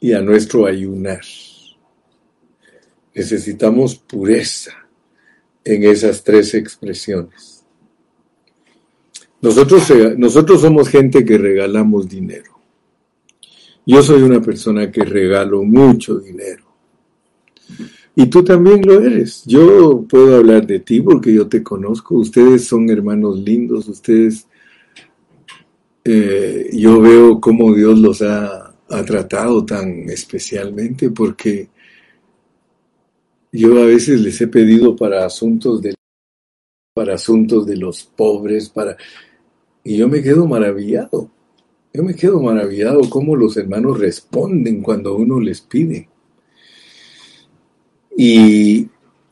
y 0.00 0.14
a 0.14 0.22
nuestro 0.22 0.66
ayunar. 0.66 1.20
Necesitamos 3.14 3.96
pureza 3.96 4.72
en 5.64 5.84
esas 5.84 6.22
tres 6.22 6.54
expresiones. 6.54 7.64
Nosotros, 9.42 9.92
nosotros 10.16 10.62
somos 10.62 10.88
gente 10.88 11.24
que 11.24 11.36
regalamos 11.36 12.08
dinero. 12.08 12.55
Yo 13.86 14.02
soy 14.02 14.22
una 14.22 14.42
persona 14.42 14.90
que 14.90 15.04
regalo 15.04 15.62
mucho 15.62 16.18
dinero. 16.18 16.64
Y 18.16 18.26
tú 18.26 18.42
también 18.42 18.82
lo 18.84 19.00
eres. 19.00 19.44
Yo 19.46 20.04
puedo 20.08 20.36
hablar 20.36 20.66
de 20.66 20.80
ti 20.80 21.00
porque 21.00 21.32
yo 21.32 21.46
te 21.46 21.62
conozco. 21.62 22.16
Ustedes 22.16 22.66
son 22.66 22.90
hermanos 22.90 23.38
lindos. 23.38 23.86
Ustedes, 23.88 24.48
eh, 26.02 26.68
yo 26.72 27.00
veo 27.00 27.40
cómo 27.40 27.72
Dios 27.72 27.98
los 27.98 28.22
ha, 28.22 28.74
ha 28.88 29.04
tratado 29.04 29.64
tan 29.64 30.08
especialmente 30.10 31.10
porque 31.10 31.68
yo 33.52 33.82
a 33.82 33.86
veces 33.86 34.20
les 34.20 34.40
he 34.40 34.48
pedido 34.48 34.96
para 34.96 35.24
asuntos 35.24 35.80
de 35.80 35.94
para 36.94 37.14
asuntos 37.14 37.66
de 37.66 37.76
los 37.76 38.04
pobres, 38.04 38.70
para 38.70 38.96
y 39.84 39.98
yo 39.98 40.08
me 40.08 40.22
quedo 40.22 40.46
maravillado. 40.46 41.30
Yo 41.96 42.02
me 42.02 42.14
quedo 42.14 42.42
maravillado 42.42 43.08
cómo 43.08 43.34
los 43.36 43.56
hermanos 43.56 43.98
responden 43.98 44.82
cuando 44.82 45.16
uno 45.16 45.40
les 45.40 45.62
pide. 45.62 46.10
Y 48.14 48.86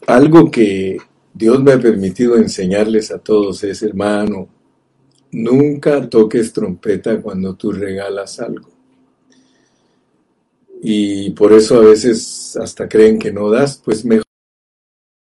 algo 0.06 0.50
que 0.50 0.96
Dios 1.34 1.62
me 1.62 1.72
ha 1.72 1.78
permitido 1.78 2.36
enseñarles 2.36 3.10
a 3.10 3.18
todos 3.18 3.62
es, 3.64 3.82
hermano, 3.82 4.48
nunca 5.30 6.08
toques 6.08 6.54
trompeta 6.54 7.20
cuando 7.20 7.54
tú 7.54 7.70
regalas 7.70 8.40
algo. 8.40 8.70
Y 10.80 11.32
por 11.32 11.52
eso 11.52 11.76
a 11.76 11.80
veces 11.80 12.56
hasta 12.56 12.88
creen 12.88 13.18
que 13.18 13.30
no 13.30 13.50
das, 13.50 13.76
pues 13.84 14.06
mejor 14.06 14.24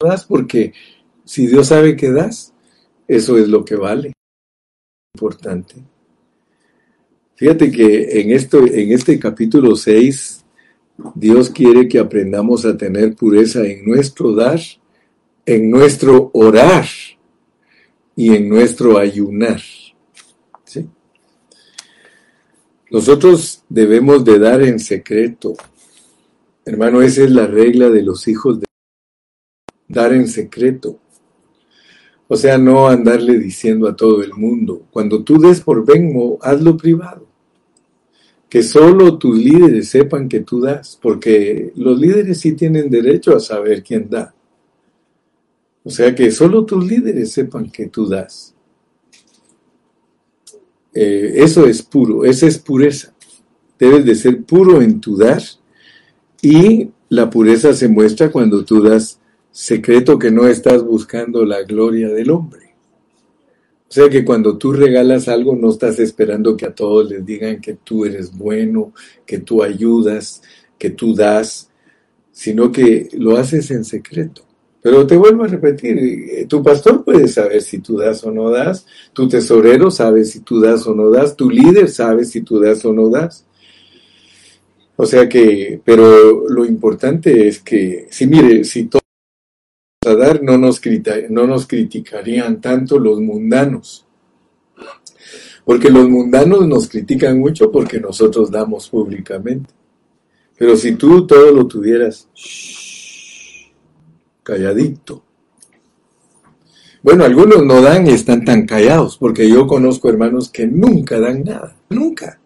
no 0.03 0.11
das 0.11 0.27
porque 0.27 0.75
si 1.25 1.47
Dios 1.47 1.69
sabe 1.69 1.97
que 1.97 2.11
das, 2.11 2.53
eso 3.09 3.39
es 3.39 3.49
lo 3.49 3.65
que 3.65 3.77
vale. 3.77 4.13
Importante. 5.15 6.00
Fíjate 7.41 7.71
que 7.71 8.21
en, 8.21 8.33
esto, 8.33 8.67
en 8.67 8.93
este 8.93 9.19
capítulo 9.19 9.75
6 9.75 10.45
Dios 11.15 11.49
quiere 11.49 11.89
que 11.89 11.99
aprendamos 11.99 12.67
a 12.67 12.77
tener 12.77 13.17
pureza 13.17 13.67
en 13.67 13.83
nuestro 13.87 14.35
dar, 14.35 14.61
en 15.47 15.71
nuestro 15.71 16.31
orar 16.35 16.85
y 18.15 18.35
en 18.35 18.47
nuestro 18.47 18.99
ayunar. 18.99 19.63
Nosotros 22.91 23.65
debemos 23.71 24.23
de 24.23 24.39
dar 24.39 24.61
en 24.61 24.79
secreto. 24.79 25.55
Hermano, 26.67 27.01
esa 27.01 27.25
es 27.25 27.31
la 27.31 27.47
regla 27.47 27.89
de 27.89 28.03
los 28.03 28.29
hijos 28.29 28.61
de 28.61 28.67
dar 29.89 30.13
en 30.13 30.29
secreto. 30.29 31.01
O 32.29 32.37
sea, 32.37 32.59
no 32.59 32.87
andarle 32.87 33.39
diciendo 33.39 33.89
a 33.89 33.97
todo 33.97 34.23
el 34.23 34.35
mundo. 34.35 34.87
Cuando 34.91 35.25
tú 35.25 35.39
des 35.39 35.63
por 35.63 35.87
venmo, 35.87 36.39
hazlo 36.43 36.77
privado 36.77 37.30
que 38.51 38.65
solo 38.65 39.17
tus 39.17 39.39
líderes 39.39 39.89
sepan 39.89 40.29
que 40.29 40.41
tú 40.41 40.61
das, 40.61 40.99
porque 41.01 41.73
los 41.77 41.99
líderes 41.99 42.41
sí 42.41 42.53
tienen 42.55 42.91
derecho 42.91 43.37
a 43.37 43.41
saber 43.41 43.85
quién 43.85 44.11
da. 44.11 44.35
O 45.85 45.89
sea 45.89 46.13
que 46.13 46.33
solo 46.33 46.67
tus 46.67 46.85
líderes 46.85 47.31
sepan 47.31 47.71
que 47.71 47.87
tú 47.87 48.09
das. 48.09 48.53
Eh, 50.93 51.35
eso 51.37 51.65
es 51.65 51.81
puro, 51.83 52.25
esa 52.25 52.49
es 52.49 52.59
pureza. 52.59 53.15
Debes 53.79 54.05
de 54.05 54.17
ser 54.17 54.43
puro 54.43 54.83
en 54.83 55.01
tu 55.01 55.17
dar 55.17 55.43
y 56.43 56.91
la 57.09 57.31
pureza 57.31 57.73
se 57.73 57.89
muestra 57.89 58.33
cuando 58.33 58.65
tú 58.65 58.83
das 58.83 59.21
secreto 59.53 60.19
que 60.19 60.33
no 60.33 60.49
estás 60.49 60.85
buscando 60.85 61.45
la 61.45 61.63
gloria 61.63 62.09
del 62.09 62.31
hombre. 62.33 62.70
O 63.91 63.93
sea 63.93 64.09
que 64.09 64.25
cuando 64.25 64.57
tú 64.57 64.73
regalas 64.73 65.27
algo 65.27 65.57
no 65.57 65.71
estás 65.71 65.99
esperando 65.99 66.57
que 66.57 66.65
a 66.65 66.73
todos 66.73 67.11
les 67.11 67.27
digan 67.27 67.61
que 67.61 67.75
tú 67.75 68.05
eres 68.05 68.31
bueno, 68.39 68.93
que 69.27 69.41
tú 69.41 69.65
ayudas, 69.65 70.43
que 70.79 70.91
tú 70.91 71.13
das, 71.13 71.69
sino 72.31 72.71
que 72.71 73.09
lo 73.15 73.37
haces 73.37 73.69
en 73.73 73.85
secreto. 73.85 74.47
Pero 74.81 75.05
te 75.09 75.17
vuelvo 75.17 75.43
a 75.43 75.49
repetir, 75.49 75.99
eh, 75.99 76.47
tu 76.49 76.63
pastor 76.63 77.05
puede 77.05 77.27
saber 77.27 77.63
si 77.63 77.81
tú 77.81 77.97
das 77.97 78.23
o 78.23 78.31
no 78.31 78.49
das, 78.49 78.87
tu 79.13 79.29
tesorero 79.29 79.91
sabe 79.91 80.25
si 80.25 80.39
tú 80.39 80.61
das 80.61 80.87
o 80.87 80.95
no 80.95 81.11
das, 81.11 81.35
tu 81.35 81.51
líder 81.51 81.89
sabe 81.89 82.25
si 82.25 82.43
tú 82.43 82.61
das 82.61 82.85
o 82.85 82.93
no 82.93 83.09
das. 83.09 83.45
O 84.95 85.05
sea 85.05 85.29
que, 85.29 85.81
pero 85.85 86.49
lo 86.49 86.65
importante 86.65 87.49
es 87.49 87.59
que, 87.59 88.07
si 88.09 88.29
mire, 88.29 88.63
si 88.63 88.85
todos 88.85 89.00
dar, 90.15 90.43
no 90.43 90.59
nos, 90.59 90.81
no 91.31 91.47
nos 91.47 91.67
criticarían 91.67 92.61
tanto 92.61 92.99
los 92.99 93.21
mundanos. 93.21 94.07
Porque 95.65 95.91
los 95.91 96.09
mundanos 96.09 96.67
nos 96.67 96.89
critican 96.89 97.39
mucho 97.39 97.71
porque 97.71 98.01
nosotros 98.01 98.51
damos 98.51 98.89
públicamente. 98.89 99.71
Pero 100.59 100.77
si 100.77 100.95
tú 100.97 101.27
todo 101.27 101.53
lo 101.53 101.67
tuvieras, 101.67 102.29
calladito. 104.43 105.25
Bueno, 107.03 107.25
algunos 107.25 107.65
no 107.65 107.81
dan 107.81 108.07
y 108.07 108.11
están 108.11 108.45
tan 108.45 108.67
callados, 108.67 109.17
porque 109.17 109.49
yo 109.49 109.67
conozco 109.67 110.11
hermanos 110.11 110.51
que 110.51 110.67
nunca 110.67 111.19
dan 111.19 111.45
nada, 111.45 111.77
nunca. 111.89 112.41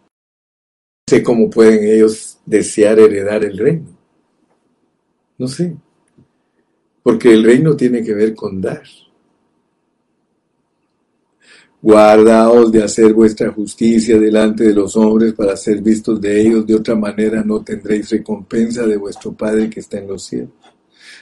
No 1.07 1.17
sé 1.17 1.23
cómo 1.23 1.49
pueden 1.49 1.83
ellos 1.83 2.39
desear 2.45 2.99
heredar 2.99 3.43
el 3.43 3.57
reino. 3.57 3.97
No 5.37 5.47
sé. 5.47 5.75
Porque 7.05 7.31
el 7.31 7.43
reino 7.43 7.75
tiene 7.75 8.01
que 8.01 8.15
ver 8.15 8.33
con 8.33 8.59
dar. 8.59 8.81
Guardaos 11.79 12.71
de 12.71 12.81
hacer 12.81 13.13
vuestra 13.13 13.51
justicia 13.51 14.17
delante 14.17 14.63
de 14.63 14.73
los 14.73 14.97
hombres 14.97 15.33
para 15.33 15.55
ser 15.55 15.83
vistos 15.83 16.19
de 16.19 16.41
ellos, 16.41 16.65
de 16.65 16.73
otra 16.73 16.95
manera 16.95 17.43
no 17.43 17.63
tendréis 17.63 18.09
recompensa 18.09 18.87
de 18.87 18.97
vuestro 18.97 19.33
Padre 19.33 19.69
que 19.69 19.81
está 19.81 19.99
en 19.99 20.07
los 20.07 20.23
cielos. 20.23 20.49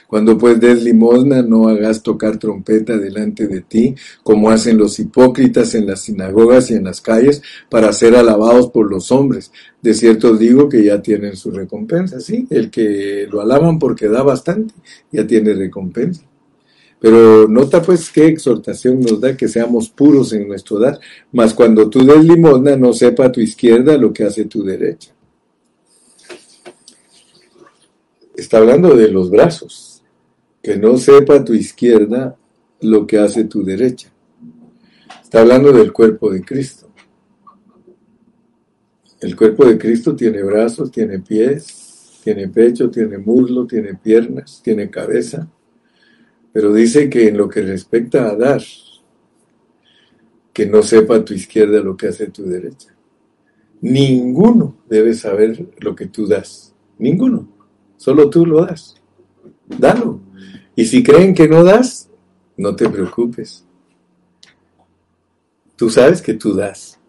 Cuando 0.06 0.36
pues 0.36 0.60
des 0.60 0.82
limosna, 0.82 1.42
no 1.42 1.68
hagas 1.68 2.02
tocar 2.02 2.38
trompeta 2.38 2.96
delante 2.98 3.46
de 3.46 3.62
ti, 3.62 3.94
como 4.22 4.50
hacen 4.50 4.78
los 4.78 4.98
hipócritas 4.98 5.74
en 5.74 5.86
las 5.86 6.02
sinagogas 6.02 6.70
y 6.70 6.74
en 6.74 6.84
las 6.84 7.00
calles, 7.00 7.42
para 7.68 7.92
ser 7.92 8.14
alabados 8.16 8.70
por 8.70 8.90
los 8.90 9.10
hombres. 9.10 9.50
De 9.80 9.94
cierto 9.94 10.36
digo 10.36 10.68
que 10.68 10.84
ya 10.84 11.00
tienen 11.02 11.36
su 11.36 11.50
recompensa, 11.50 12.20
sí, 12.20 12.46
el 12.50 12.70
que 12.70 13.26
lo 13.30 13.40
alaban 13.40 13.78
porque 13.78 14.08
da 14.08 14.22
bastante, 14.22 14.74
ya 15.10 15.26
tiene 15.26 15.54
recompensa. 15.54 16.22
Pero 17.00 17.46
nota 17.48 17.82
pues 17.82 18.10
qué 18.10 18.26
exhortación 18.28 19.00
nos 19.00 19.20
da 19.20 19.36
que 19.36 19.48
seamos 19.48 19.90
puros 19.90 20.32
en 20.32 20.48
nuestro 20.48 20.78
dar, 20.78 20.98
mas 21.32 21.52
cuando 21.52 21.90
tú 21.90 22.04
des 22.04 22.24
limosna 22.24 22.76
no 22.76 22.92
sepa 22.92 23.26
a 23.26 23.32
tu 23.32 23.40
izquierda 23.40 23.98
lo 23.98 24.12
que 24.12 24.24
hace 24.24 24.44
tu 24.46 24.62
derecha. 24.62 25.10
Está 28.34 28.58
hablando 28.58 28.96
de 28.96 29.08
los 29.08 29.30
brazos 29.30 29.93
que 30.64 30.78
no 30.78 30.96
sepa 30.96 31.44
tu 31.44 31.52
izquierda 31.52 32.38
lo 32.80 33.06
que 33.06 33.18
hace 33.18 33.44
tu 33.44 33.62
derecha. 33.62 34.10
Está 35.22 35.42
hablando 35.42 35.70
del 35.70 35.92
cuerpo 35.92 36.30
de 36.30 36.40
Cristo. 36.40 36.88
El 39.20 39.36
cuerpo 39.36 39.66
de 39.66 39.76
Cristo 39.76 40.16
tiene 40.16 40.42
brazos, 40.42 40.90
tiene 40.90 41.18
pies, 41.18 42.18
tiene 42.24 42.48
pecho, 42.48 42.90
tiene 42.90 43.18
muslo, 43.18 43.66
tiene 43.66 43.94
piernas, 43.94 44.62
tiene 44.64 44.88
cabeza. 44.88 45.46
Pero 46.50 46.72
dice 46.72 47.10
que 47.10 47.28
en 47.28 47.36
lo 47.36 47.46
que 47.46 47.60
respecta 47.60 48.30
a 48.30 48.34
dar, 48.34 48.62
que 50.50 50.64
no 50.64 50.82
sepa 50.82 51.22
tu 51.22 51.34
izquierda 51.34 51.80
lo 51.80 51.94
que 51.94 52.08
hace 52.08 52.28
tu 52.28 52.44
derecha. 52.44 52.96
Ninguno 53.82 54.78
debe 54.88 55.12
saber 55.12 55.74
lo 55.80 55.94
que 55.94 56.06
tú 56.06 56.26
das. 56.26 56.74
Ninguno. 56.98 57.48
Solo 57.98 58.30
tú 58.30 58.46
lo 58.46 58.64
das. 58.64 58.94
Dalo. 59.66 60.23
Y 60.76 60.86
si 60.86 61.02
creen 61.02 61.34
que 61.34 61.48
no 61.48 61.62
das, 61.62 62.10
no 62.56 62.74
te 62.74 62.88
preocupes. 62.88 63.64
Tú 65.76 65.90
sabes 65.90 66.22
que 66.22 66.34
tú 66.34 66.54
das, 66.54 67.00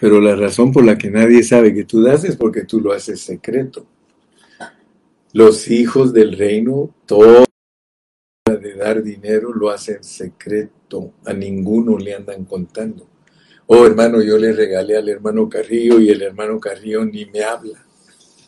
pero 0.00 0.20
la 0.20 0.34
razón 0.34 0.72
por 0.72 0.84
la 0.84 0.98
que 0.98 1.10
nadie 1.10 1.42
sabe 1.42 1.72
que 1.72 1.84
tú 1.84 2.02
das 2.02 2.24
es 2.24 2.36
porque 2.36 2.64
tú 2.64 2.80
lo 2.80 2.92
haces 2.92 3.20
secreto. 3.20 3.86
Los 5.32 5.70
hijos 5.70 6.12
del 6.12 6.36
reino, 6.36 6.94
todo 7.06 7.44
de 8.56 8.74
dar 8.74 9.02
dinero 9.02 9.52
lo 9.52 9.70
hacen 9.70 10.02
secreto, 10.02 11.14
a 11.24 11.32
ninguno 11.32 11.98
le 11.98 12.14
andan 12.14 12.44
contando. 12.44 13.06
Oh 13.66 13.86
hermano, 13.86 14.22
yo 14.22 14.38
le 14.38 14.52
regalé 14.52 14.96
al 14.96 15.08
hermano 15.08 15.48
Carrillo 15.48 16.00
y 16.00 16.08
el 16.08 16.22
hermano 16.22 16.58
Carrillo 16.58 17.04
ni 17.04 17.26
me 17.26 17.42
habla. 17.42 17.84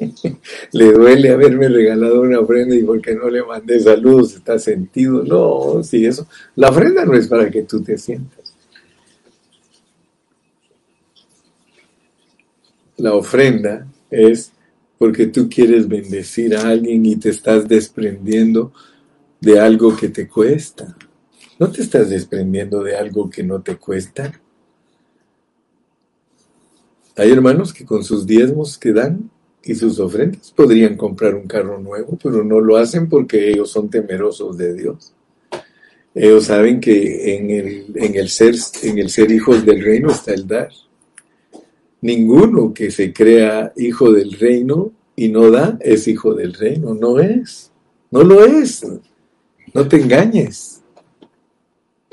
le 0.72 0.92
duele 0.92 1.30
haberme 1.30 1.68
regalado 1.68 2.22
una 2.22 2.40
ofrenda 2.40 2.74
y 2.74 2.82
porque 2.82 3.14
no 3.14 3.28
le 3.28 3.44
mandé 3.44 3.80
saludos, 3.80 4.34
está 4.34 4.58
sentido. 4.58 5.22
No, 5.24 5.82
sí, 5.82 6.06
eso. 6.06 6.26
La 6.56 6.68
ofrenda 6.68 7.04
no 7.04 7.14
es 7.14 7.28
para 7.28 7.50
que 7.50 7.62
tú 7.62 7.82
te 7.82 7.98
sientas. 7.98 8.54
La 12.96 13.14
ofrenda 13.14 13.86
es 14.10 14.52
porque 14.98 15.26
tú 15.26 15.48
quieres 15.48 15.88
bendecir 15.88 16.54
a 16.54 16.68
alguien 16.68 17.04
y 17.06 17.16
te 17.16 17.30
estás 17.30 17.66
desprendiendo 17.66 18.72
de 19.40 19.58
algo 19.58 19.96
que 19.96 20.08
te 20.08 20.28
cuesta. 20.28 20.96
No 21.58 21.70
te 21.70 21.82
estás 21.82 22.10
desprendiendo 22.10 22.82
de 22.82 22.96
algo 22.96 23.30
que 23.30 23.42
no 23.42 23.62
te 23.62 23.76
cuesta. 23.76 24.38
Hay 27.16 27.30
hermanos 27.30 27.72
que 27.72 27.84
con 27.84 28.04
sus 28.04 28.26
diezmos 28.26 28.78
que 28.78 28.92
dan 28.92 29.30
y 29.64 29.74
sus 29.74 29.98
ofrendas. 29.98 30.52
Podrían 30.52 30.96
comprar 30.96 31.34
un 31.34 31.46
carro 31.46 31.78
nuevo, 31.78 32.18
pero 32.22 32.44
no 32.44 32.60
lo 32.60 32.76
hacen 32.76 33.08
porque 33.08 33.50
ellos 33.50 33.70
son 33.70 33.90
temerosos 33.90 34.56
de 34.56 34.74
Dios. 34.74 35.12
Ellos 36.14 36.44
saben 36.44 36.80
que 36.80 37.36
en 37.36 37.50
el, 37.50 37.86
en 37.94 38.16
el, 38.16 38.28
ser, 38.28 38.54
en 38.82 38.98
el 38.98 39.10
ser 39.10 39.30
hijos 39.30 39.64
del 39.64 39.82
reino 39.82 40.10
está 40.10 40.34
el 40.34 40.46
dar. 40.46 40.70
Ninguno 42.00 42.72
que 42.72 42.90
se 42.90 43.12
crea 43.12 43.72
hijo 43.76 44.10
del 44.10 44.32
reino 44.32 44.92
y 45.14 45.28
no 45.28 45.50
da 45.50 45.78
es 45.80 46.08
hijo 46.08 46.34
del 46.34 46.54
reino. 46.54 46.94
No 46.94 47.20
es. 47.20 47.70
No 48.10 48.24
lo 48.24 48.44
es. 48.44 48.84
No 49.72 49.86
te 49.86 49.96
engañes. 49.96 50.80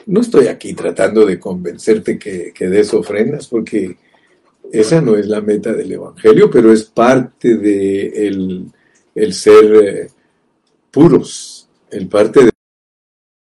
No 0.06 0.22
estoy 0.22 0.48
aquí 0.48 0.74
tratando 0.74 1.26
de 1.26 1.40
convencerte 1.40 2.20
que, 2.20 2.54
que 2.54 2.68
des 2.68 2.94
ofrendas 2.94 3.48
porque 3.48 3.98
esa 4.72 5.02
no 5.02 5.16
es 5.16 5.28
la 5.28 5.42
meta 5.42 5.74
del 5.74 5.92
Evangelio, 5.92 6.50
pero 6.50 6.72
es 6.72 6.84
parte 6.84 7.58
de 7.58 8.28
el, 9.16 9.34
ser 9.34 9.76
eh, 9.76 10.08
puros, 10.92 11.68
el 11.90 12.08
parte 12.08 12.46
de 12.46 12.52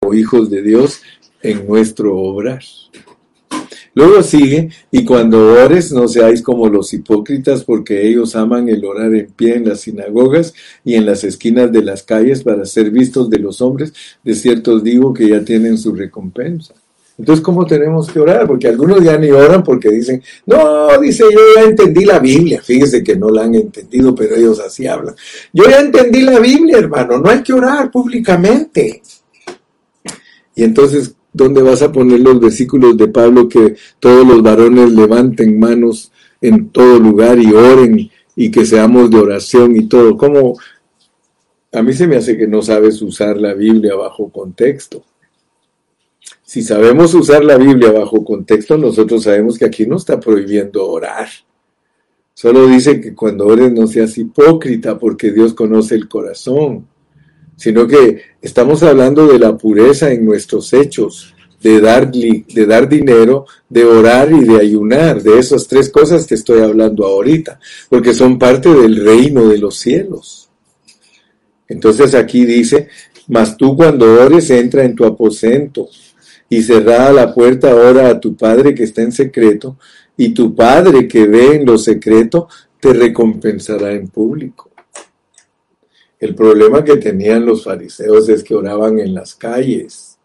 como 0.00 0.14
hijos 0.14 0.50
de 0.50 0.62
Dios 0.62 1.00
en 1.42 1.66
nuestro 1.66 2.16
obrar. 2.16 2.62
Luego 3.94 4.22
sigue, 4.22 4.70
y 4.92 5.04
cuando 5.04 5.54
ores 5.54 5.90
no 5.90 6.06
seáis 6.06 6.40
como 6.40 6.68
los 6.68 6.92
hipócritas, 6.94 7.64
porque 7.64 8.06
ellos 8.06 8.36
aman 8.36 8.68
el 8.68 8.84
orar 8.84 9.12
en 9.12 9.26
pie 9.32 9.56
en 9.56 9.68
las 9.68 9.80
sinagogas 9.80 10.54
y 10.84 10.94
en 10.94 11.04
las 11.04 11.24
esquinas 11.24 11.72
de 11.72 11.82
las 11.82 12.04
calles 12.04 12.44
para 12.44 12.64
ser 12.64 12.92
vistos 12.92 13.28
de 13.28 13.40
los 13.40 13.60
hombres. 13.60 13.92
De 14.22 14.34
cierto 14.34 14.74
os 14.74 14.84
digo 14.84 15.12
que 15.12 15.28
ya 15.28 15.44
tienen 15.44 15.78
su 15.78 15.92
recompensa. 15.94 16.74
Entonces, 17.18 17.44
¿cómo 17.44 17.66
tenemos 17.66 18.08
que 18.10 18.20
orar? 18.20 18.46
Porque 18.46 18.68
algunos 18.68 19.02
ya 19.02 19.18
ni 19.18 19.28
oran 19.30 19.64
porque 19.64 19.90
dicen, 19.90 20.22
no, 20.46 20.96
dice, 21.00 21.24
yo 21.24 21.40
ya 21.56 21.62
entendí 21.64 22.04
la 22.04 22.20
Biblia. 22.20 22.62
Fíjese 22.62 23.02
que 23.02 23.16
no 23.16 23.28
la 23.28 23.42
han 23.42 23.56
entendido, 23.56 24.14
pero 24.14 24.36
ellos 24.36 24.60
así 24.60 24.86
hablan. 24.86 25.16
Yo 25.52 25.64
ya 25.68 25.80
entendí 25.80 26.22
la 26.22 26.38
Biblia, 26.38 26.78
hermano, 26.78 27.18
no 27.18 27.28
hay 27.28 27.42
que 27.42 27.52
orar 27.52 27.90
públicamente. 27.90 29.02
Y 30.54 30.62
entonces, 30.62 31.16
¿dónde 31.32 31.60
vas 31.60 31.82
a 31.82 31.90
poner 31.90 32.20
los 32.20 32.38
versículos 32.38 32.96
de 32.96 33.08
Pablo 33.08 33.48
que 33.48 33.74
todos 33.98 34.24
los 34.24 34.40
varones 34.40 34.92
levanten 34.92 35.58
manos 35.58 36.12
en 36.40 36.68
todo 36.70 37.00
lugar 37.00 37.36
y 37.40 37.52
oren 37.52 38.10
y 38.36 38.50
que 38.50 38.64
seamos 38.64 39.10
de 39.10 39.18
oración 39.18 39.76
y 39.76 39.88
todo? 39.88 40.16
¿Cómo? 40.16 40.56
A 41.72 41.82
mí 41.82 41.92
se 41.92 42.06
me 42.06 42.14
hace 42.14 42.36
que 42.36 42.46
no 42.46 42.62
sabes 42.62 43.02
usar 43.02 43.38
la 43.38 43.54
Biblia 43.54 43.96
bajo 43.96 44.30
contexto. 44.30 45.02
Si 46.45 46.62
sabemos 46.62 47.12
usar 47.14 47.45
la 47.45 47.59
Biblia 47.59 47.93
bajo 47.93 48.24
contexto, 48.24 48.79
nosotros 48.79 49.24
sabemos 49.24 49.59
que 49.59 49.66
aquí 49.66 49.87
no 49.87 49.97
está 49.97 50.18
prohibiendo 50.18 50.87
orar. 50.89 51.29
Solo 52.33 52.66
dice 52.68 53.01
que 53.01 53.14
cuando 53.14 53.47
ores 53.47 53.72
no 53.72 53.87
seas 53.87 54.16
hipócrita 54.16 54.99
porque 54.99 55.33
Dios 55.33 55.55
conoce 55.55 55.95
el 55.97 56.09
corazón. 56.09 56.87
sino 57.57 57.89
que 57.89 58.22
estamos 58.41 58.85
hablando 58.85 59.26
de 59.26 59.41
la 59.41 59.59
pureza 59.59 60.12
en 60.12 60.24
nuestros 60.24 60.72
hechos, 60.72 61.35
de 61.61 61.81
dar, 61.81 62.09
de 62.11 62.66
dar 62.66 62.89
dinero, 62.89 63.47
de 63.68 63.85
orar 63.85 64.31
y 64.31 64.45
de 64.45 64.61
ayunar, 64.61 65.20
de 65.20 65.41
esas 65.41 65.66
tres 65.66 65.91
cosas 65.91 66.24
que 66.26 66.37
estoy 66.37 66.61
hablando 66.61 67.05
ahorita, 67.05 67.59
porque 67.89 68.14
son 68.14 68.39
parte 68.39 68.72
del 68.72 69.05
reino 69.05 69.49
de 69.49 69.59
los 69.59 69.76
cielos. 69.76 70.49
Entonces 71.66 72.14
aquí 72.14 72.47
dice, 72.47 72.89
mas 73.26 73.57
tú 73.57 73.76
cuando 73.76 74.07
ores 74.22 74.49
entra 74.51 74.85
en 74.85 74.95
tu 74.95 75.05
aposento 75.05 75.89
y 76.49 76.62
cerrada 76.62 77.12
la 77.12 77.34
puerta 77.34 77.74
ora 77.74 78.09
a 78.09 78.20
tu 78.20 78.36
Padre 78.36 78.74
que 78.74 78.84
está 78.84 79.03
en 79.03 79.12
secreto, 79.12 79.76
y 80.16 80.30
tu 80.30 80.55
Padre 80.55 81.07
que 81.07 81.26
ve 81.26 81.57
en 81.57 81.66
lo 81.66 81.78
secreto 81.78 82.49
te 82.80 82.92
recompensará 82.92 83.92
en 83.92 84.09
público. 84.09 84.70
El 86.18 86.34
problema 86.34 86.82
que 86.82 86.96
tenían 86.96 87.46
los 87.46 87.64
fariseos 87.64 88.28
es 88.28 88.42
que 88.42 88.55
oraban 88.55 88.99
en 88.99 89.14
las 89.14 89.34
calles 89.34 90.18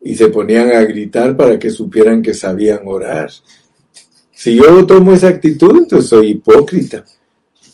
y 0.00 0.14
se 0.14 0.28
ponían 0.28 0.72
a 0.72 0.82
gritar 0.84 1.36
para 1.36 1.58
que 1.58 1.70
supieran 1.70 2.22
que 2.22 2.32
sabían 2.32 2.80
orar. 2.86 3.30
Si 4.32 4.54
yo 4.54 4.86
tomo 4.86 5.12
esa 5.12 5.28
actitud, 5.28 5.76
entonces 5.76 6.08
soy 6.08 6.28
hipócrita. 6.28 7.04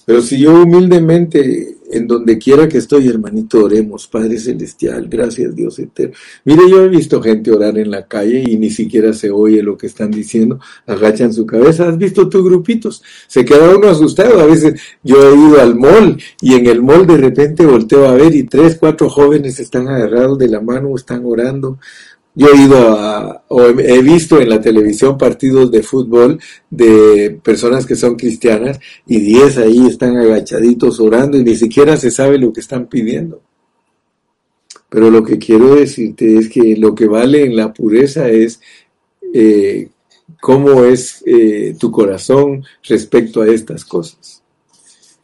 Pero 0.07 0.21
si 0.21 0.39
yo 0.39 0.63
humildemente 0.63 1.77
en 1.95 2.07
donde 2.07 2.39
quiera 2.39 2.69
que 2.69 2.79
estoy, 2.79 3.09
hermanito, 3.09 3.65
oremos, 3.65 4.09
Padre 4.09 4.39
Celestial, 4.39 5.07
gracias 5.09 5.55
Dios 5.55 5.79
eterno. 5.79 6.15
Mire, 6.45 6.69
yo 6.69 6.83
he 6.83 6.89
visto 6.89 7.23
gente 7.23 7.53
orar 7.53 7.79
en 7.79 7.91
la 7.91 8.07
calle 8.07 8.43
y 8.47 8.57
ni 8.57 8.71
siquiera 8.71 9.13
se 9.13 9.31
oye 9.31 9.63
lo 9.63 9.77
que 9.77 9.87
están 9.87 10.11
diciendo, 10.11 10.59
agachan 10.87 11.33
su 11.33 11.47
cabeza, 11.47 11.89
¿has 11.89 11.97
visto 11.97 12.29
tus 12.29 12.45
grupitos? 12.45 13.03
Se 13.29 13.45
queda 13.45 13.77
uno 13.77 13.89
asustado, 13.89 14.41
a 14.41 14.47
veces 14.47 14.81
yo 15.03 15.17
he 15.17 15.37
ido 15.37 15.61
al 15.61 15.77
mall 15.77 16.19
y 16.41 16.55
en 16.55 16.67
el 16.67 16.83
mall 16.83 17.07
de 17.07 17.17
repente 17.17 17.65
volteo 17.65 18.09
a 18.09 18.15
ver 18.15 18.35
y 18.35 18.45
tres, 18.45 18.77
cuatro 18.79 19.09
jóvenes 19.09 19.61
están 19.61 19.89
agarrados 19.89 20.39
de 20.39 20.49
la 20.49 20.61
mano, 20.61 20.95
están 20.97 21.23
orando, 21.25 21.79
yo 22.35 22.49
he 22.49 22.63
ido 22.63 22.99
a, 22.99 23.45
o 23.49 23.63
he 23.63 24.03
visto 24.03 24.41
en 24.41 24.49
la 24.49 24.61
televisión 24.61 25.17
partidos 25.17 25.71
de 25.71 25.83
fútbol 25.83 26.41
de 26.69 27.39
personas 27.43 27.87
que 27.87 27.95
son 27.95 28.17
cristianas 28.17 28.81
y 29.07 29.21
diez 29.21 29.57
ahí 29.57 29.87
están 29.87 30.17
agachaditos 30.17 30.99
orando 30.99 31.39
y 31.39 31.45
ni 31.45 31.55
siquiera 31.55 31.97
se 31.97 32.11
sabe 32.11 32.39
lo 32.39 32.53
que 32.53 32.61
están 32.61 32.89
pidiendo. 32.89 33.41
Pero 34.89 35.11
lo 35.11 35.23
que 35.23 35.39
quiero 35.39 35.77
decirte 35.77 36.37
es 36.37 36.49
que 36.49 36.77
lo 36.77 36.95
que 36.95 37.07
vale 37.07 37.45
en 37.45 37.57
la 37.57 37.73
pureza 37.73 38.29
es 38.29 38.61
eh, 39.33 39.89
cómo 40.41 40.85
es 40.85 41.23
eh, 41.27 41.77
tu 41.79 41.91
corazón 41.91 42.65
respecto 42.83 43.43
a 43.43 43.49
estas 43.49 43.85
cosas. 43.85 44.43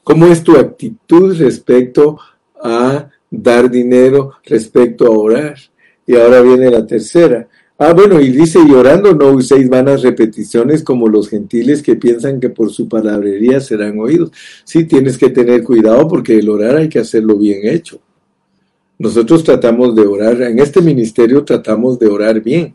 ¿Cómo 0.03 0.27
es 0.27 0.43
tu 0.43 0.57
actitud 0.57 1.37
respecto 1.37 2.19
a 2.63 3.11
dar 3.31 3.71
dinero, 3.71 4.33
respecto 4.45 5.07
a 5.07 5.11
orar? 5.11 5.57
Y 6.11 6.17
ahora 6.17 6.43
viene 6.43 6.69
la 6.69 6.85
tercera. 6.85 7.47
Ah, 7.79 7.93
bueno, 7.93 8.21
y 8.21 8.31
dice, 8.31 8.59
llorando 8.67 9.15
no 9.15 9.31
uséis 9.31 9.69
vanas 9.69 10.03
repeticiones 10.03 10.83
como 10.83 11.07
los 11.07 11.29
gentiles 11.29 11.85
que 11.85 11.95
piensan 11.95 12.41
que 12.41 12.51
por 12.51 12.73
su 12.73 12.89
palabrería 12.89 13.61
serán 13.61 13.97
oídos. 14.01 14.33
Sí, 14.65 14.87
tienes 14.87 15.17
que 15.17 15.31
tener 15.31 15.63
cuidado 15.63 16.09
porque 16.09 16.37
el 16.37 16.49
orar 16.49 16.79
hay 16.79 16.89
que 16.89 16.99
hacerlo 16.99 17.37
bien 17.37 17.61
hecho. 17.63 18.01
Nosotros 18.99 19.45
tratamos 19.45 19.95
de 19.95 20.03
orar, 20.03 20.43
en 20.43 20.59
este 20.59 20.83
ministerio 20.83 21.45
tratamos 21.45 21.97
de 22.01 22.09
orar 22.09 22.41
bien. 22.41 22.75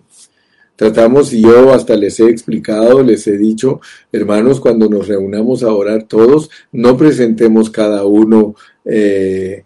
Tratamos, 0.77 1.33
y 1.33 1.41
yo 1.41 1.73
hasta 1.73 1.97
les 1.97 2.17
he 2.21 2.29
explicado, 2.29 3.03
les 3.03 3.27
he 3.27 3.37
dicho, 3.37 3.81
hermanos, 4.13 4.61
cuando 4.61 4.87
nos 4.87 5.09
reunamos 5.09 5.61
a 5.63 5.73
orar 5.73 6.03
todos, 6.03 6.49
no 6.71 6.95
presentemos 6.95 7.69
cada 7.69 8.05
uno 8.05 8.55
eh, 8.85 9.64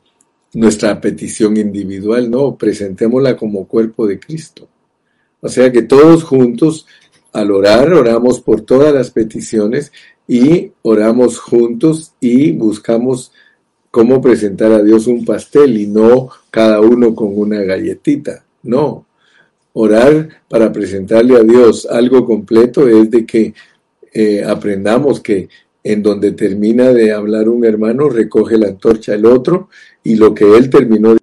nuestra 0.53 0.99
petición 0.99 1.57
individual, 1.57 2.29
no, 2.29 2.55
presentémosla 2.55 3.37
como 3.37 3.67
cuerpo 3.67 4.07
de 4.07 4.19
Cristo. 4.19 4.67
O 5.41 5.49
sea 5.49 5.71
que 5.71 5.83
todos 5.83 6.23
juntos, 6.23 6.85
al 7.31 7.51
orar, 7.51 7.93
oramos 7.93 8.41
por 8.41 8.61
todas 8.61 8.93
las 8.93 9.11
peticiones 9.11 9.91
y 10.27 10.71
oramos 10.81 11.39
juntos 11.39 12.13
y 12.19 12.51
buscamos 12.51 13.31
cómo 13.91 14.21
presentar 14.21 14.71
a 14.71 14.83
Dios 14.83 15.07
un 15.07 15.25
pastel 15.25 15.77
y 15.77 15.87
no 15.87 16.29
cada 16.51 16.81
uno 16.81 17.15
con 17.15 17.37
una 17.37 17.61
galletita. 17.61 18.43
No, 18.63 19.05
orar 19.73 20.29
para 20.47 20.71
presentarle 20.71 21.37
a 21.37 21.43
Dios 21.43 21.87
algo 21.89 22.25
completo 22.25 22.87
es 22.87 23.09
de 23.09 23.25
que 23.25 23.53
eh, 24.13 24.43
aprendamos 24.43 25.21
que 25.21 25.47
en 25.83 26.03
donde 26.03 26.31
termina 26.33 26.91
de 26.91 27.13
hablar 27.13 27.49
un 27.49 27.65
hermano, 27.65 28.09
recoge 28.09 28.57
la 28.57 28.67
antorcha 28.67 29.13
el 29.13 29.25
otro, 29.25 29.69
y 30.03 30.15
lo 30.15 30.33
que 30.33 30.57
él 30.57 30.69
terminó 30.69 31.15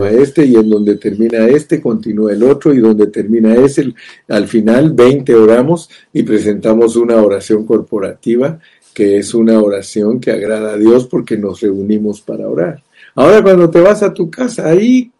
a 0.00 0.10
este, 0.10 0.46
y 0.46 0.54
en 0.54 0.70
donde 0.70 0.96
termina 0.96 1.46
este, 1.48 1.80
continúa 1.80 2.32
el 2.32 2.42
otro, 2.44 2.72
y 2.72 2.78
donde 2.78 3.08
termina 3.08 3.54
ese, 3.54 3.92
al 4.28 4.46
final 4.46 4.92
20 4.92 5.34
oramos 5.34 5.90
y 6.12 6.22
presentamos 6.22 6.96
una 6.96 7.16
oración 7.16 7.66
corporativa, 7.66 8.60
que 8.94 9.18
es 9.18 9.34
una 9.34 9.60
oración 9.60 10.20
que 10.20 10.30
agrada 10.30 10.74
a 10.74 10.76
Dios 10.76 11.06
porque 11.06 11.36
nos 11.36 11.60
reunimos 11.60 12.20
para 12.20 12.48
orar. 12.48 12.82
Ahora 13.14 13.42
cuando 13.42 13.70
te 13.70 13.80
vas 13.80 14.02
a 14.02 14.14
tu 14.14 14.30
casa, 14.30 14.68
ahí, 14.68 15.10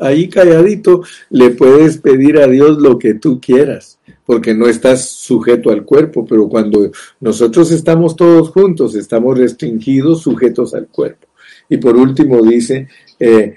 ahí 0.00 0.28
calladito, 0.28 1.02
le 1.30 1.50
puedes 1.50 1.98
pedir 1.98 2.38
a 2.38 2.46
Dios 2.46 2.78
lo 2.78 2.98
que 2.98 3.14
tú 3.14 3.40
quieras 3.40 3.98
porque 4.26 4.52
no 4.52 4.66
estás 4.66 5.08
sujeto 5.08 5.70
al 5.70 5.84
cuerpo, 5.84 6.26
pero 6.26 6.48
cuando 6.48 6.90
nosotros 7.20 7.70
estamos 7.70 8.16
todos 8.16 8.50
juntos, 8.50 8.96
estamos 8.96 9.38
restringidos, 9.38 10.22
sujetos 10.22 10.74
al 10.74 10.88
cuerpo. 10.88 11.28
Y 11.68 11.76
por 11.78 11.96
último 11.96 12.42
dice, 12.42 12.88
eh, 13.18 13.54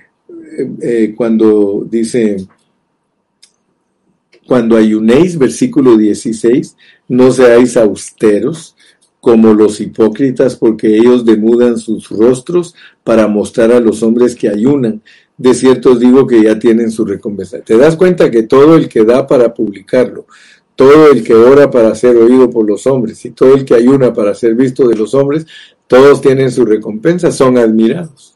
eh, 0.81 1.13
cuando 1.17 1.85
dice, 1.89 2.37
cuando 4.47 4.77
ayunéis, 4.77 5.37
versículo 5.37 5.97
16, 5.97 6.75
no 7.07 7.31
seáis 7.31 7.75
austeros 7.75 8.75
como 9.19 9.53
los 9.53 9.81
hipócritas, 9.81 10.55
porque 10.55 10.97
ellos 10.97 11.25
demudan 11.25 11.77
sus 11.77 12.09
rostros 12.09 12.73
para 13.03 13.27
mostrar 13.27 13.71
a 13.71 13.79
los 13.79 14.01
hombres 14.01 14.35
que 14.35 14.49
ayunan. 14.49 15.01
De 15.37 15.53
cierto 15.53 15.91
os 15.91 15.99
digo 15.99 16.25
que 16.27 16.43
ya 16.43 16.57
tienen 16.57 16.91
su 16.91 17.05
recompensa. 17.05 17.59
Te 17.61 17.77
das 17.77 17.95
cuenta 17.95 18.31
que 18.31 18.43
todo 18.43 18.75
el 18.75 18.87
que 18.89 19.03
da 19.03 19.27
para 19.27 19.53
publicarlo, 19.53 20.25
todo 20.79 21.11
el 21.11 21.25
que 21.25 21.33
ora 21.33 21.69
para 21.69 21.93
ser 21.93 22.15
oído 22.15 22.49
por 22.49 22.65
los 22.65 22.87
hombres 22.87 23.25
y 23.25 23.31
todo 23.31 23.53
el 23.53 23.65
que 23.65 23.75
ayuna 23.75 24.13
para 24.13 24.33
ser 24.33 24.55
visto 24.55 24.87
de 24.87 24.95
los 24.95 25.13
hombres, 25.13 25.45
todos 25.87 26.21
tienen 26.21 26.49
su 26.51 26.63
recompensa, 26.63 27.33
son 27.33 27.57
admirados. 27.57 28.33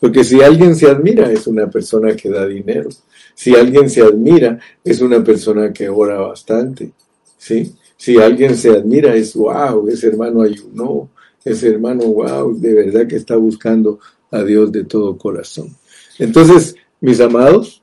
Porque 0.00 0.24
si 0.24 0.42
alguien 0.42 0.74
se 0.74 0.88
admira, 0.88 1.30
es 1.30 1.46
una 1.46 1.70
persona 1.70 2.16
que 2.16 2.30
da 2.30 2.48
dinero. 2.48 2.88
Si 3.32 3.54
alguien 3.54 3.88
se 3.88 4.02
admira, 4.02 4.58
es 4.82 5.00
una 5.00 5.22
persona 5.22 5.72
que 5.72 5.88
ora 5.88 6.18
bastante. 6.18 6.90
¿sí? 7.36 7.72
Si 7.96 8.18
alguien 8.18 8.56
se 8.56 8.70
admira, 8.70 9.14
es 9.14 9.34
wow, 9.34 9.86
ese 9.88 10.08
hermano 10.08 10.42
ayunó, 10.42 11.08
ese 11.44 11.68
hermano, 11.68 12.02
wow, 12.06 12.58
de 12.58 12.74
verdad 12.74 13.06
que 13.06 13.14
está 13.14 13.36
buscando 13.36 14.00
a 14.32 14.42
Dios 14.42 14.72
de 14.72 14.82
todo 14.82 15.16
corazón. 15.16 15.76
Entonces, 16.18 16.74
mis 17.00 17.20
amados, 17.20 17.80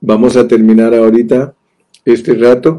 vamos 0.00 0.36
a 0.36 0.46
terminar 0.46 0.94
ahorita 0.94 1.56
este 2.04 2.34
rato 2.34 2.68